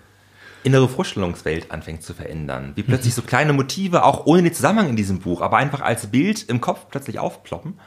innere 0.64 0.88
Vorstellungswelt 0.88 1.70
anfängt 1.70 2.02
zu 2.02 2.12
verändern. 2.12 2.72
Wie 2.74 2.82
plötzlich 2.82 3.14
so 3.14 3.22
kleine 3.22 3.52
Motive, 3.52 4.04
auch 4.04 4.26
ohne 4.26 4.42
den 4.42 4.52
Zusammenhang 4.52 4.90
in 4.90 4.96
diesem 4.96 5.20
Buch, 5.20 5.40
aber 5.40 5.58
einfach 5.58 5.80
als 5.80 6.08
Bild 6.08 6.42
im 6.48 6.60
Kopf 6.60 6.86
plötzlich 6.90 7.20
aufploppen. 7.20 7.78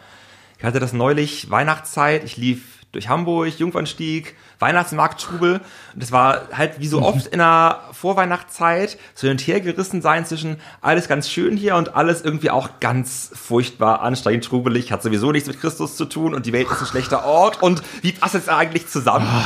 Ich 0.58 0.63
hatte 0.63 0.80
das 0.80 0.94
neulich 0.94 1.50
Weihnachtszeit, 1.52 2.24
ich 2.24 2.38
lief 2.38 2.81
durch 2.91 3.08
Hamburg, 3.08 3.58
Jungfernstieg, 3.58 4.36
Weihnachtsmarkttrubel. 4.60 5.62
Und 5.93 6.04
das 6.04 6.12
war 6.12 6.49
halt 6.54 6.80
wie 6.80 6.88
so 6.88 6.99
mhm. 6.99 7.06
oft 7.06 7.27
in 7.27 7.39
der 7.39 7.82
Vorweihnachtszeit 7.93 8.97
so 9.15 9.27
hin 9.27 9.32
und 9.32 9.41
her 9.41 9.62
gerissen 9.62 10.01
sein 10.01 10.25
zwischen 10.25 10.58
alles 10.82 11.08
ganz 11.08 11.30
schön 11.30 11.56
hier 11.58 11.75
und 11.75 11.95
alles 11.95 12.21
irgendwie 12.21 12.49
auch 12.49 12.80
ganz 12.80 13.32
furchtbar 13.34 14.01
anstrengend, 14.01 14.45
trubelig, 14.45 14.91
hat 14.91 15.04
sowieso 15.04 15.32
nichts 15.32 15.47
mit 15.47 15.60
Christus 15.60 15.95
zu 15.95 16.06
tun 16.06 16.34
und 16.34 16.45
die 16.45 16.54
Welt 16.54 16.69
ist 16.69 16.82
ein 16.82 16.88
schlechter 16.88 17.25
Ort 17.25 17.62
und 17.62 17.82
wie 18.01 18.12
passt 18.12 18.36
es 18.36 18.49
eigentlich 18.49 18.88
zusammen? 18.88 19.27
Ah. 19.27 19.45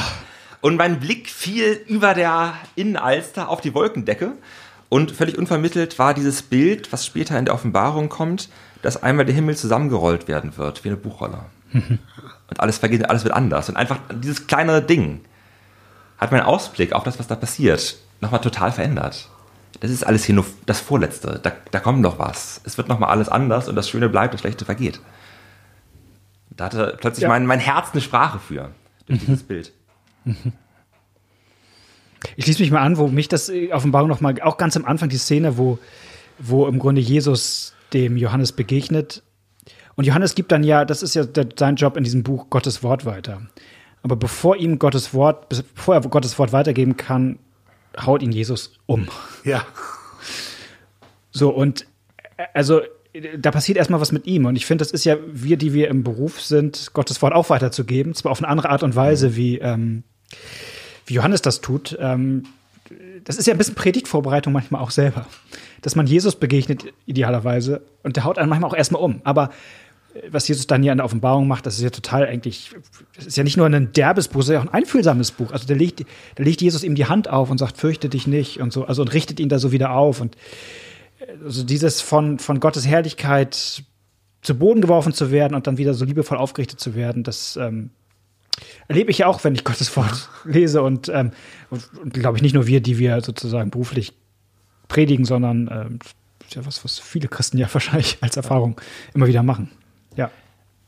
Und 0.62 0.78
mein 0.78 1.00
Blick 1.00 1.30
fiel 1.30 1.80
über 1.88 2.16
der 2.16 2.56
Innenalster 2.76 3.50
auf 3.50 3.62
die 3.62 3.76
Wolkendecke 3.76 4.32
und 4.90 5.12
völlig 5.12 5.38
unvermittelt 5.38 6.00
war 6.00 6.14
dieses 6.14 6.42
Bild, 6.42 6.92
was 6.92 7.06
später 7.06 7.38
in 7.38 7.46
der 7.46 7.54
Offenbarung 7.54 8.10
kommt, 8.10 8.50
dass 8.82 9.02
einmal 9.02 9.26
der 9.26 9.36
Himmel 9.36 9.56
zusammengerollt 9.58 10.28
werden 10.28 10.58
wird, 10.58 10.84
wie 10.84 10.90
eine 10.90 10.98
Buchrolle. 10.98 11.46
Mhm 12.48 12.50
und 12.50 12.60
alles 12.60 12.78
vergeht, 12.78 13.10
alles 13.10 13.24
wird 13.24 13.34
anders. 13.34 13.70
Und 13.70 13.76
einfach 13.76 14.00
dieses 14.14 14.48
kleine 14.48 14.82
Ding 14.82 15.22
hat 16.18 16.32
meinen 16.32 16.44
Ausblick 16.44 16.94
auf 16.94 17.04
das, 17.04 17.20
was 17.20 17.28
da 17.28 17.36
passiert, 17.36 17.98
nochmal 18.22 18.42
total 18.42 18.72
verändert. 18.72 19.30
Das 19.82 19.92
ist 19.92 20.06
alles 20.06 20.24
hier 20.24 20.36
nur 20.36 20.46
das 20.66 20.80
Vorletzte. 20.80 21.40
Da, 21.44 21.52
da 21.72 21.80
kommt 21.80 22.02
noch 22.02 22.18
was. 22.18 22.62
Es 22.64 22.78
wird 22.78 22.88
nochmal 22.88 23.10
alles 23.10 23.28
anders 23.28 23.68
und 23.68 23.76
das 23.76 23.90
Schöne 23.90 24.08
bleibt, 24.08 24.34
das 24.34 24.42
Schlechte 24.42 24.64
vergeht. 24.64 25.02
Da 26.52 26.66
hatte 26.66 26.96
plötzlich 27.00 27.24
ja. 27.24 27.30
mein, 27.30 27.46
mein 27.46 27.60
Herz 27.60 27.90
eine 27.92 28.02
Sprache 28.02 28.40
für, 28.40 28.72
durch 29.08 29.22
mhm. 29.22 29.26
dieses 29.26 29.44
Bild. 29.44 29.74
Ich 32.38 32.46
schließe 32.46 32.62
mich 32.62 32.72
mal 32.72 32.82
an, 32.82 32.98
wo 32.98 33.08
mich 33.08 33.28
das 33.28 33.50
äh, 33.50 33.72
Offenbarung 33.72 34.10
nochmal, 34.10 34.42
auch 34.42 34.58
ganz 34.58 34.76
am 34.76 34.86
Anfang 34.86 35.10
die 35.10 35.18
Szene, 35.18 35.58
wo, 35.58 35.78
wo 36.40 36.66
im 36.68 36.80
Grunde 36.80 37.02
Jesus 37.02 37.76
dem 37.94 38.18
Johannes 38.18 38.52
begegnet 38.54 39.22
und 39.96 40.06
Johannes 40.06 40.36
gibt 40.36 40.52
dann 40.52 40.64
ja, 40.64 40.86
das 40.86 41.04
ist 41.04 41.16
ja 41.16 41.24
der, 41.24 41.48
sein 41.58 41.76
Job 41.76 41.98
in 41.98 42.04
diesem 42.04 42.24
Buch, 42.24 42.50
Gottes 42.50 42.84
Wort 42.84 43.06
weiter. 43.06 43.42
Aber 44.04 44.16
bevor 44.16 44.56
ihm 44.58 44.78
Gottes 44.78 45.14
Wort, 45.14 45.50
bevor 45.50 45.96
er 45.96 46.02
Gottes 46.02 46.38
Wort 46.38 46.52
weitergeben 46.54 46.98
kann, 46.98 47.40
haut 48.06 48.22
ihn 48.22 48.32
Jesus 48.32 48.74
um. 48.86 49.08
Ja. 49.44 49.66
So, 51.32 51.50
und 51.50 51.88
also 52.54 52.82
da 53.38 53.52
passiert 53.52 53.78
erstmal 53.78 54.02
was 54.02 54.12
mit 54.12 54.28
ihm. 54.28 54.46
Und 54.46 54.56
ich 54.56 54.66
finde, 54.66 54.84
das 54.84 54.92
ist 54.92 55.06
ja 55.06 55.18
wir, 55.32 55.58
die 55.58 55.74
wir 55.74 55.88
im 55.88 56.04
Beruf 56.04 56.42
sind, 56.42 56.94
Gottes 56.94 57.22
Wort 57.22 57.34
auch 57.34 57.50
weiterzugeben. 57.50 58.14
Zwar 58.14 58.32
auf 58.32 58.40
eine 58.40 58.48
andere 58.48 58.70
Art 58.70 58.84
und 58.84 58.96
Weise, 58.96 59.36
wie, 59.36 59.60
ähm, 59.60 60.04
wie 61.06 61.14
Johannes 61.14 61.42
das 61.42 61.62
tut. 61.62 61.98
Ähm, 62.00 62.44
das 63.24 63.38
ist 63.38 63.48
ja 63.48 63.54
ein 63.54 63.58
bisschen 63.58 63.76
Predigtvorbereitung 63.76 64.54
manchmal 64.54 64.82
auch 64.82 64.92
selber. 64.92 65.28
Dass 65.82 65.96
man 65.96 66.08
Jesus 66.08 66.36
begegnet, 66.36 66.94
idealerweise, 67.06 67.82
und 68.04 68.18
der 68.18 68.26
haut 68.26 68.38
einen 68.38 68.50
manchmal 68.50 68.70
auch 68.70 68.76
erstmal 68.76 69.02
um. 69.02 69.22
Aber 69.24 69.50
was 70.30 70.48
Jesus 70.48 70.68
dann 70.68 70.82
hier 70.82 70.92
an 70.92 71.00
der 71.00 71.06
Offenbarung 71.06 71.48
macht, 71.48 71.66
das 71.66 71.76
ist 71.76 71.84
ja 71.84 71.90
total 71.90 72.26
eigentlich, 72.26 72.72
das 73.16 73.26
ist 73.26 73.38
ja 73.38 73.44
nicht 73.44 73.58
nur 73.58 73.66
ein 73.66 73.92
derbes 73.92 74.28
Buch, 74.28 74.42
es 74.42 74.48
ist 74.48 74.54
ja 74.54 74.60
auch 74.60 74.66
ein 74.66 74.74
einfühlsames 74.74 75.32
Buch. 75.32 75.52
Also 75.52 75.68
da 75.68 75.74
legt, 75.74 76.06
da 76.36 76.44
legt 76.44 76.62
Jesus 76.62 76.84
ihm 76.84 76.96
die 76.96 77.06
Hand 77.06 77.30
auf 77.30 77.50
und 77.50 77.58
sagt, 77.58 77.78
fürchte 77.78 78.08
dich 78.08 78.26
nicht 78.26 78.62
und 78.62 78.72
so, 78.72 78.86
also 78.86 79.02
und 79.02 79.14
richtet 79.14 79.40
ihn 79.40 79.50
da 79.50 79.60
so 79.60 79.72
wieder 79.72 79.92
auf. 79.92 80.22
Und 80.22 80.38
also 81.44 81.64
dieses 81.64 82.02
von, 82.02 82.40
von 82.40 82.60
Gottes 82.60 82.88
Herrlichkeit 82.88 83.84
zu 84.42 84.58
Boden 84.58 84.82
geworfen 84.82 85.14
zu 85.14 85.32
werden 85.32 85.56
und 85.56 85.68
dann 85.68 85.78
wieder 85.78 85.94
so 85.94 86.06
liebevoll 86.06 86.38
aufgerichtet 86.38 86.80
zu 86.80 86.96
werden, 86.96 87.24
das 87.24 87.58
ähm, 87.58 87.90
erlebe 88.88 89.12
ich 89.12 89.18
ja 89.18 89.28
auch, 89.28 89.44
wenn 89.44 89.56
ich 89.56 89.64
Gottes 89.64 89.96
Wort 89.98 90.30
lese 90.46 90.82
und, 90.82 91.10
ähm, 91.10 91.32
und, 91.70 91.84
und 92.02 92.14
glaube 92.14 92.38
ich 92.38 92.42
nicht 92.42 92.54
nur 92.54 92.68
wir, 92.68 92.80
die 92.80 93.00
wir 93.00 93.20
sozusagen 93.22 93.70
beruflich 93.70 94.14
predigen, 94.88 95.26
sondern 95.26 95.70
ähm, 95.72 96.00
ja 96.54 96.66
was, 96.66 96.86
was 96.86 97.00
viele 97.00 97.28
Christen 97.28 97.58
ja 97.58 97.68
wahrscheinlich 97.74 98.18
als 98.22 98.38
Erfahrung 98.38 98.80
immer 99.14 99.28
wieder 99.28 99.44
machen. 99.44 99.72
Ja. 100.16 100.32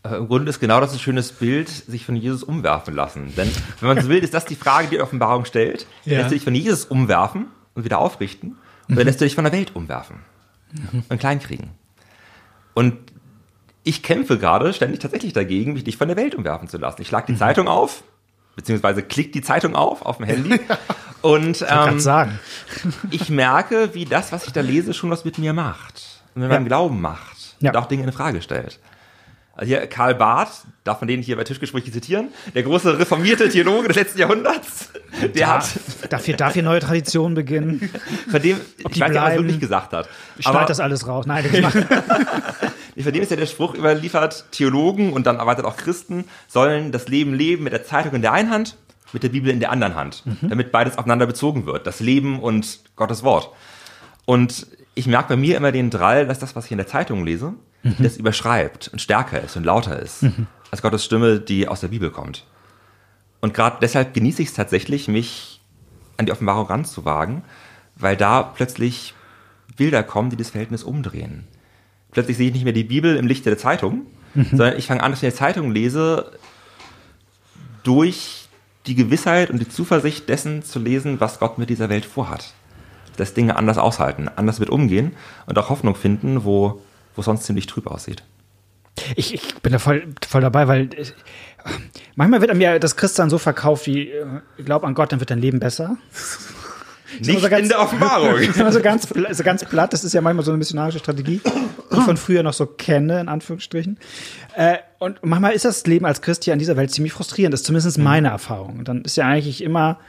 Äh, 0.03 0.15
Im 0.15 0.27
Grunde 0.27 0.49
ist 0.49 0.59
genau 0.59 0.79
das 0.79 0.93
ein 0.93 0.99
schönes 0.99 1.31
Bild, 1.31 1.69
sich 1.69 2.05
von 2.05 2.15
Jesus 2.15 2.43
umwerfen 2.43 2.93
lassen. 2.95 3.33
Denn 3.35 3.51
wenn 3.79 3.95
man 3.95 4.01
so 4.01 4.09
will, 4.09 4.23
ist 4.23 4.33
das 4.33 4.45
die 4.45 4.55
Frage, 4.55 4.87
die 4.87 4.99
Offenbarung 4.99 5.45
stellt. 5.45 5.85
Ja. 6.05 6.17
Lässt 6.17 6.31
du 6.31 6.35
dich 6.35 6.43
von 6.43 6.55
Jesus 6.55 6.85
umwerfen 6.85 7.47
und 7.73 7.85
wieder 7.85 7.99
aufrichten? 7.99 8.57
Oder 8.89 9.01
mhm. 9.01 9.05
lässt 9.05 9.21
du 9.21 9.25
dich 9.25 9.35
von 9.35 9.43
der 9.43 9.53
Welt 9.53 9.75
umwerfen 9.75 10.17
mhm. 10.71 11.03
und 11.09 11.19
kleinkriegen? 11.19 11.71
Und 12.73 12.95
ich 13.83 14.03
kämpfe 14.03 14.37
gerade 14.37 14.73
ständig 14.73 14.99
tatsächlich 14.99 15.33
dagegen, 15.33 15.73
mich 15.73 15.85
nicht 15.85 15.97
von 15.97 16.07
der 16.07 16.17
Welt 16.17 16.35
umwerfen 16.35 16.67
zu 16.67 16.77
lassen. 16.77 17.01
Ich 17.01 17.07
schlag 17.07 17.25
die 17.25 17.33
mhm. 17.33 17.37
Zeitung 17.37 17.67
auf, 17.67 18.03
beziehungsweise 18.55 19.01
klick 19.01 19.33
die 19.33 19.41
Zeitung 19.41 19.75
auf 19.75 20.05
auf 20.05 20.17
dem 20.17 20.25
Handy. 20.25 20.59
und 21.21 21.65
ähm, 21.67 21.99
sagen. 21.99 22.39
ich 23.11 23.29
merke, 23.29 23.93
wie 23.93 24.05
das, 24.05 24.31
was 24.31 24.45
ich 24.45 24.53
da 24.53 24.61
lese, 24.61 24.93
schon 24.93 25.09
was 25.09 25.25
mit 25.25 25.37
mir 25.37 25.53
macht. 25.53 26.21
Und 26.35 26.41
mit 26.41 26.51
ja. 26.51 26.57
meinem 26.57 26.67
Glauben 26.67 27.01
macht. 27.01 27.55
Ja. 27.59 27.71
Und 27.71 27.77
auch 27.77 27.87
Dinge 27.87 28.03
in 28.03 28.11
Frage 28.11 28.41
stellt. 28.41 28.79
Also 29.57 29.69
hier 29.69 29.87
Karl 29.87 30.13
Barth, 30.13 30.51
darf 30.83 31.01
man 31.01 31.07
den 31.07 31.23
hier 31.23 31.35
bei 31.35 31.43
Tischgesprächen 31.43 31.91
zitieren, 31.91 32.29
der 32.53 32.61
große 32.61 32.99
reformierte 32.99 33.49
Theologe 33.49 33.87
des 33.87 33.97
letzten 33.97 34.19
Jahrhunderts, 34.19 34.91
der 35.21 35.29
da, 35.29 35.47
hat. 35.57 35.69
Dafür, 36.11 36.35
darf 36.35 36.53
hier 36.53 36.61
neue 36.61 36.79
Traditionen 36.79 37.33
beginnen. 37.33 37.89
Von 38.29 38.39
dem, 38.39 38.61
Ob 38.83 38.95
ich 38.95 39.01
weiß 39.01 39.09
nicht, 39.09 39.19
was 39.19 39.31
er 39.31 39.37
wirklich 39.39 39.59
gesagt 39.59 39.93
hat. 39.93 40.07
Schneid 40.39 40.69
das 40.69 40.79
alles 40.79 41.07
raus. 41.07 41.25
Nein, 41.25 41.43
ich 41.51 43.03
Von 43.03 43.13
dem 43.13 43.23
ist 43.23 43.31
ja 43.31 43.37
der 43.37 43.47
Spruch 43.47 43.73
überliefert, 43.73 44.45
Theologen 44.51 45.11
und 45.11 45.25
dann 45.25 45.37
erweitert 45.37 45.65
auch 45.65 45.75
Christen 45.75 46.25
sollen 46.47 46.91
das 46.91 47.07
Leben 47.07 47.33
leben 47.33 47.63
mit 47.63 47.73
der 47.73 47.83
Zeitung 47.83 48.13
in 48.13 48.21
der 48.21 48.33
einen 48.33 48.51
Hand, 48.51 48.77
mit 49.11 49.23
der 49.23 49.29
Bibel 49.29 49.51
in 49.51 49.59
der 49.59 49.71
anderen 49.71 49.95
Hand, 49.95 50.23
mhm. 50.25 50.49
damit 50.49 50.71
beides 50.71 50.99
aufeinander 50.99 51.25
bezogen 51.25 51.65
wird. 51.65 51.87
Das 51.87 51.99
Leben 51.99 52.39
und 52.39 52.81
Gottes 52.95 53.23
Wort. 53.23 53.49
Und 54.25 54.67
ich 54.93 55.07
merke 55.07 55.29
bei 55.29 55.35
mir 55.35 55.57
immer 55.57 55.71
den 55.71 55.89
Drall, 55.89 56.27
dass 56.27 56.37
das, 56.37 56.55
was 56.55 56.65
ich 56.65 56.71
in 56.71 56.77
der 56.77 56.87
Zeitung 56.87 57.25
lese, 57.25 57.53
mhm. 57.87 58.03
das 58.03 58.17
überschreibt 58.17 58.89
und 58.89 58.99
stärker 58.99 59.41
ist 59.41 59.55
und 59.57 59.63
lauter 59.63 59.99
ist 59.99 60.23
mhm. 60.23 60.47
als 60.71 60.81
Gottes 60.81 61.05
Stimme, 61.05 61.39
die 61.39 61.67
aus 61.67 61.81
der 61.81 61.89
Bibel 61.89 62.09
kommt. 62.09 62.45
Und 63.39 63.53
gerade 63.53 63.77
deshalb 63.81 64.13
genieße 64.13 64.41
ich 64.41 64.49
es 64.49 64.53
tatsächlich, 64.53 65.07
mich 65.07 65.61
an 66.17 66.25
die 66.25 66.31
Offenbarung 66.31 66.67
ranzuwagen, 66.67 67.43
weil 67.95 68.17
da 68.17 68.43
plötzlich 68.43 69.13
Bilder 69.75 70.03
kommen, 70.03 70.29
die 70.29 70.37
das 70.37 70.49
Verhältnis 70.49 70.83
umdrehen. 70.83 71.47
Plötzlich 72.11 72.37
sehe 72.37 72.47
ich 72.47 72.53
nicht 72.53 72.63
mehr 72.63 72.73
die 72.73 72.83
Bibel 72.83 73.15
im 73.15 73.27
Lichte 73.27 73.49
der 73.49 73.59
Zeitung, 73.59 74.07
mhm. 74.33 74.47
sondern 74.49 74.77
ich 74.77 74.87
fange 74.87 75.03
an, 75.03 75.11
dass 75.11 75.19
ich 75.19 75.23
in 75.23 75.29
der 75.29 75.37
Zeitung 75.37 75.71
lese, 75.71 76.31
durch 77.83 78.47
die 78.87 78.95
Gewissheit 78.95 79.49
und 79.49 79.59
die 79.59 79.69
Zuversicht 79.69 80.27
dessen 80.29 80.63
zu 80.63 80.79
lesen, 80.79 81.19
was 81.19 81.39
Gott 81.39 81.57
mit 81.57 81.69
dieser 81.69 81.89
Welt 81.89 82.05
vorhat. 82.05 82.53
Dass 83.17 83.33
Dinge 83.33 83.55
anders 83.55 83.77
aushalten, 83.77 84.29
anders 84.35 84.59
mit 84.59 84.69
umgehen 84.69 85.13
und 85.45 85.57
auch 85.57 85.69
Hoffnung 85.69 85.95
finden, 85.95 86.43
wo, 86.43 86.81
wo 87.17 87.21
sonst 87.21 87.43
ziemlich 87.43 87.67
trüb 87.67 87.87
aussieht. 87.87 88.23
Ich, 89.15 89.33
ich 89.33 89.55
bin 89.55 89.71
da 89.71 89.79
voll, 89.79 90.07
voll 90.27 90.41
dabei, 90.41 90.67
weil 90.67 90.89
ich, 90.97 91.13
manchmal 92.15 92.41
wird 92.41 92.51
einem 92.51 92.61
ja 92.61 92.79
das 92.79 92.95
Christsein 92.95 93.29
so 93.29 93.37
verkauft, 93.37 93.85
wie 93.85 94.09
äh, 94.09 94.25
glaub 94.63 94.83
an 94.83 94.95
Gott, 94.95 95.11
dann 95.11 95.19
wird 95.19 95.29
dein 95.29 95.39
Leben 95.39 95.59
besser. 95.59 95.97
Nicht 97.19 97.39
so 97.41 97.49
ganz, 97.49 97.63
in 97.63 97.69
der 97.69 97.79
Offenbarung. 97.79 98.39
so 98.41 98.81
ganz, 98.81 99.07
so 99.07 99.43
ganz 99.43 99.65
platt, 99.65 99.93
das 99.93 100.03
ist 100.03 100.13
ja 100.13 100.21
manchmal 100.21 100.45
so 100.45 100.51
eine 100.51 100.57
missionarische 100.57 100.99
Strategie, 100.99 101.41
die 101.43 101.97
ich 101.97 102.03
von 102.03 102.17
früher 102.17 102.43
noch 102.43 102.53
so 102.53 102.65
kenne, 102.65 103.19
in 103.19 103.29
Anführungsstrichen. 103.29 103.97
Äh, 104.55 104.77
und 104.99 105.19
manchmal 105.23 105.53
ist 105.53 105.65
das 105.65 105.85
Leben 105.85 106.05
als 106.05 106.21
Christ 106.21 106.43
hier 106.43 106.53
an 106.53 106.59
dieser 106.59 106.75
Welt 106.75 106.91
ziemlich 106.91 107.13
frustrierend. 107.13 107.53
Das 107.53 107.61
ist 107.61 107.67
zumindest 107.67 107.97
meine 107.97 108.29
Erfahrung. 108.29 108.79
Und 108.79 108.87
dann 108.87 109.03
ist 109.03 109.15
ja 109.15 109.25
eigentlich 109.25 109.63
immer 109.63 109.99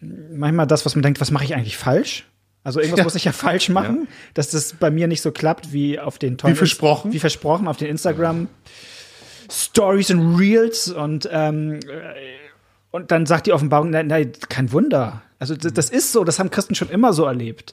manchmal 0.00 0.66
das, 0.66 0.84
was 0.86 0.94
man 0.94 1.02
denkt, 1.02 1.20
was 1.20 1.30
mache 1.30 1.44
ich 1.44 1.54
eigentlich 1.54 1.76
falsch? 1.76 2.26
Also 2.62 2.80
irgendwas 2.80 2.98
ja. 2.98 3.04
muss 3.04 3.14
ich 3.14 3.24
ja 3.24 3.32
falsch 3.32 3.68
machen, 3.70 4.02
ja. 4.02 4.16
dass 4.34 4.50
das 4.50 4.74
bei 4.74 4.90
mir 4.90 5.06
nicht 5.06 5.22
so 5.22 5.32
klappt 5.32 5.72
wie 5.72 5.98
auf 5.98 6.18
den 6.18 6.36
tollen, 6.36 6.54
wie 6.54 6.58
versprochen, 6.58 7.12
wie 7.12 7.18
versprochen 7.18 7.68
auf 7.68 7.78
den 7.78 7.88
Instagram 7.88 8.48
Stories 9.50 10.10
und 10.10 10.36
Reels 10.36 10.90
und 10.90 11.28
ähm, 11.32 11.80
und 12.90 13.12
dann 13.12 13.24
sagt 13.24 13.46
die 13.46 13.52
Offenbarung, 13.52 13.90
nein, 13.90 14.08
nein, 14.08 14.32
kein 14.48 14.72
Wunder. 14.72 15.22
Also 15.38 15.54
das, 15.56 15.72
das, 15.72 15.90
ist 15.90 16.12
so, 16.12 16.24
das 16.24 16.38
haben 16.38 16.50
Christen 16.50 16.74
schon 16.74 16.90
immer 16.90 17.12
so 17.12 17.24
erlebt. 17.24 17.72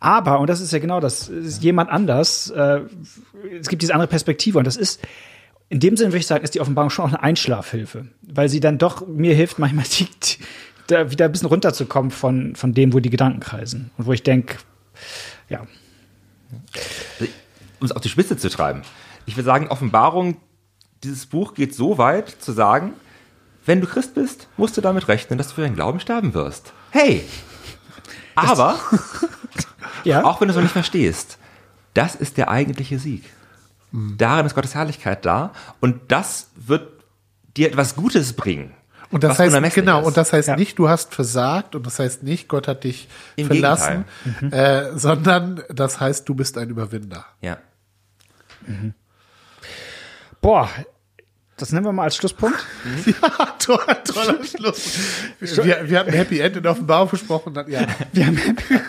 Aber 0.00 0.40
und 0.40 0.48
das 0.48 0.60
ist 0.60 0.72
ja 0.72 0.78
genau 0.78 1.00
das, 1.00 1.28
ist 1.28 1.62
jemand 1.62 1.90
anders. 1.90 2.50
Äh, 2.50 2.80
es 3.60 3.68
gibt 3.68 3.82
diese 3.82 3.94
andere 3.94 4.08
Perspektive 4.08 4.58
und 4.58 4.66
das 4.66 4.76
ist 4.76 5.00
in 5.68 5.80
dem 5.80 5.96
Sinne 5.96 6.10
würde 6.10 6.18
ich 6.18 6.26
sagen, 6.26 6.44
ist 6.44 6.54
die 6.54 6.60
Offenbarung 6.60 6.90
schon 6.90 7.06
auch 7.06 7.08
eine 7.08 7.22
Einschlafhilfe, 7.22 8.06
weil 8.22 8.48
sie 8.48 8.60
dann 8.60 8.78
doch 8.78 9.06
mir 9.06 9.34
hilft, 9.34 9.58
manchmal 9.58 9.86
die, 9.86 10.06
da 10.86 11.10
wieder 11.10 11.26
ein 11.26 11.32
bisschen 11.32 11.48
runterzukommen 11.48 12.10
von, 12.10 12.56
von 12.56 12.74
dem, 12.74 12.92
wo 12.92 13.00
die 13.00 13.10
Gedanken 13.10 13.40
kreisen. 13.40 13.90
Und 13.96 14.06
wo 14.06 14.12
ich 14.12 14.22
denke, 14.22 14.56
ja. 15.48 15.60
Um 17.80 17.86
es 17.86 17.92
auf 17.92 18.02
die 18.02 18.08
Spitze 18.08 18.36
zu 18.36 18.48
treiben. 18.48 18.82
Ich 19.26 19.36
würde 19.36 19.46
sagen, 19.46 19.68
Offenbarung, 19.68 20.36
dieses 21.02 21.26
Buch 21.26 21.54
geht 21.54 21.74
so 21.74 21.98
weit 21.98 22.28
zu 22.28 22.52
sagen, 22.52 22.94
wenn 23.66 23.80
du 23.80 23.86
Christ 23.86 24.14
bist, 24.14 24.48
musst 24.56 24.76
du 24.76 24.80
damit 24.80 25.08
rechnen, 25.08 25.38
dass 25.38 25.48
du 25.48 25.54
für 25.54 25.62
deinen 25.62 25.74
Glauben 25.74 26.00
sterben 26.00 26.34
wirst. 26.34 26.72
Hey! 26.90 27.24
Aber, 28.34 28.78
ja? 30.04 30.24
auch 30.24 30.40
wenn 30.40 30.48
du 30.48 30.52
es 30.52 30.56
noch 30.56 30.62
nicht 30.62 30.72
verstehst, 30.72 31.38
das 31.94 32.14
ist 32.14 32.36
der 32.36 32.50
eigentliche 32.50 32.98
Sieg. 32.98 33.24
Mhm. 33.92 34.16
Darin 34.18 34.44
ist 34.44 34.54
Gottes 34.54 34.74
Herrlichkeit 34.74 35.24
da 35.24 35.52
und 35.80 36.00
das 36.08 36.50
wird 36.56 37.04
dir 37.56 37.68
etwas 37.68 37.94
Gutes 37.94 38.32
bringen. 38.34 38.74
Und 39.14 39.22
das 39.22 39.38
heißt, 39.38 39.74
genau, 39.76 40.00
ist. 40.00 40.06
und 40.08 40.16
das 40.16 40.32
heißt 40.32 40.48
ja. 40.48 40.56
nicht, 40.56 40.76
du 40.76 40.88
hast 40.88 41.14
versagt 41.14 41.76
und 41.76 41.86
das 41.86 42.00
heißt 42.00 42.24
nicht, 42.24 42.48
Gott 42.48 42.66
hat 42.66 42.82
dich 42.82 43.06
Im 43.36 43.46
verlassen, 43.46 44.06
mhm. 44.40 44.52
äh, 44.52 44.98
sondern 44.98 45.62
das 45.72 46.00
heißt, 46.00 46.28
du 46.28 46.34
bist 46.34 46.58
ein 46.58 46.68
Überwinder. 46.68 47.24
Ja. 47.40 47.58
Mhm. 48.66 48.92
Boah, 50.40 50.68
das 51.56 51.70
nehmen 51.70 51.86
wir 51.86 51.92
mal 51.92 52.02
als 52.02 52.16
Schlusspunkt. 52.16 52.58
Mhm. 52.82 53.14
Ja, 53.22 53.54
toller, 53.60 54.02
toller 54.02 54.44
Schluss. 54.44 54.98
Wir, 55.38 55.88
wir 55.88 56.00
hatten 56.00 56.12
Happy 56.12 56.40
End 56.40 56.56
in 56.56 56.66
Offenbarung 56.66 57.08
versprochen. 57.08 57.54
Dann, 57.54 57.70
ja. 57.70 57.82
Wir 58.12 58.26
haben 58.26 58.36
Happy, 58.36 58.80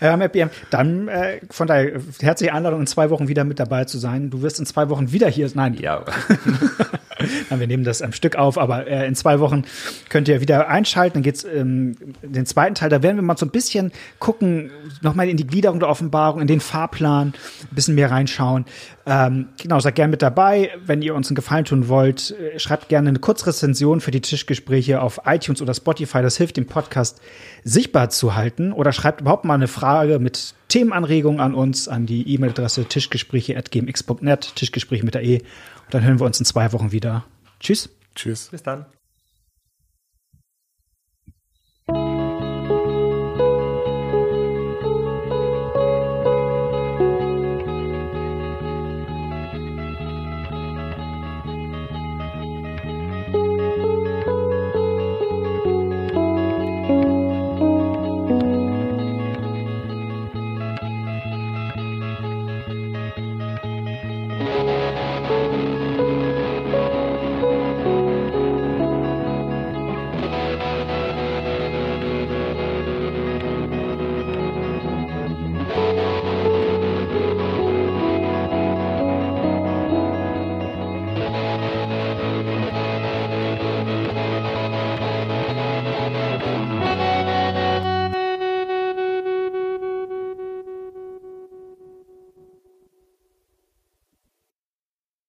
wir 0.00 0.10
haben 0.10 0.20
Happy 0.20 0.40
End. 0.40 0.52
Dann 0.70 1.06
äh, 1.06 1.40
von 1.48 1.68
daher 1.68 2.00
herzliche 2.20 2.52
Einladung, 2.52 2.80
in 2.80 2.86
zwei 2.88 3.08
Wochen 3.10 3.28
wieder 3.28 3.44
mit 3.44 3.60
dabei 3.60 3.84
zu 3.84 3.98
sein. 3.98 4.30
Du 4.30 4.42
wirst 4.42 4.58
in 4.58 4.66
zwei 4.66 4.88
Wochen 4.88 5.12
wieder 5.12 5.28
hier. 5.28 5.48
Nein, 5.54 5.74
ja. 5.74 6.04
wir 7.50 7.66
nehmen 7.66 7.84
das 7.84 8.02
am 8.02 8.12
Stück 8.12 8.36
auf, 8.36 8.58
aber 8.58 8.86
äh, 8.86 9.06
in 9.06 9.14
zwei 9.14 9.40
Wochen 9.40 9.64
könnt 10.08 10.28
ihr 10.28 10.40
wieder 10.40 10.68
einschalten. 10.68 11.14
Dann 11.14 11.22
geht's 11.22 11.44
ähm, 11.44 11.96
den 12.22 12.46
zweiten 12.46 12.74
Teil. 12.74 12.88
Da 12.88 13.02
werden 13.02 13.16
wir 13.16 13.22
mal 13.22 13.36
so 13.36 13.46
ein 13.46 13.50
bisschen 13.50 13.92
gucken, 14.18 14.70
nochmal 15.02 15.28
in 15.28 15.36
die 15.36 15.46
Gliederung 15.46 15.80
der 15.80 15.88
Offenbarung, 15.88 16.40
in 16.40 16.46
den 16.46 16.60
Fahrplan, 16.60 17.28
ein 17.28 17.74
bisschen 17.74 17.94
mehr 17.94 18.10
reinschauen. 18.10 18.64
Ähm, 19.06 19.48
genau, 19.60 19.80
seid 19.80 19.94
gerne 19.94 20.10
mit 20.10 20.22
dabei. 20.22 20.70
Wenn 20.84 21.02
ihr 21.02 21.14
uns 21.14 21.28
einen 21.28 21.36
Gefallen 21.36 21.64
tun 21.64 21.88
wollt, 21.88 22.30
äh, 22.32 22.58
schreibt 22.58 22.88
gerne 22.88 23.10
eine 23.10 23.18
Kurzrezension 23.18 24.00
für 24.00 24.10
die 24.10 24.20
Tischgespräche 24.20 25.00
auf 25.00 25.20
iTunes 25.26 25.60
oder 25.60 25.74
Spotify. 25.74 26.22
Das 26.22 26.36
hilft 26.36 26.56
dem 26.56 26.66
Podcast 26.66 27.20
sichtbar 27.64 28.10
zu 28.10 28.34
halten. 28.34 28.72
Oder 28.72 28.92
schreibt 28.92 29.22
überhaupt 29.22 29.44
mal 29.44 29.54
eine 29.54 29.68
Frage 29.68 30.18
mit 30.18 30.54
Themenanregungen 30.68 31.40
an 31.40 31.54
uns, 31.54 31.88
an 31.88 32.06
die 32.06 32.32
E-Mail-Adresse 32.34 32.84
tischgespräche.gmx.net, 32.84 34.52
Tischgespräche 34.54 35.04
mit 35.04 35.14
der 35.14 35.24
E. 35.24 35.38
Und 35.38 35.94
dann 35.94 36.04
hören 36.04 36.20
wir 36.20 36.26
uns 36.26 36.38
in 36.38 36.44
zwei 36.44 36.72
Wochen 36.72 36.92
wieder. 36.92 37.24
Tschüss. 37.60 37.88
Tschüss. 38.14 38.48
Bis 38.50 38.62
dann. 38.62 38.86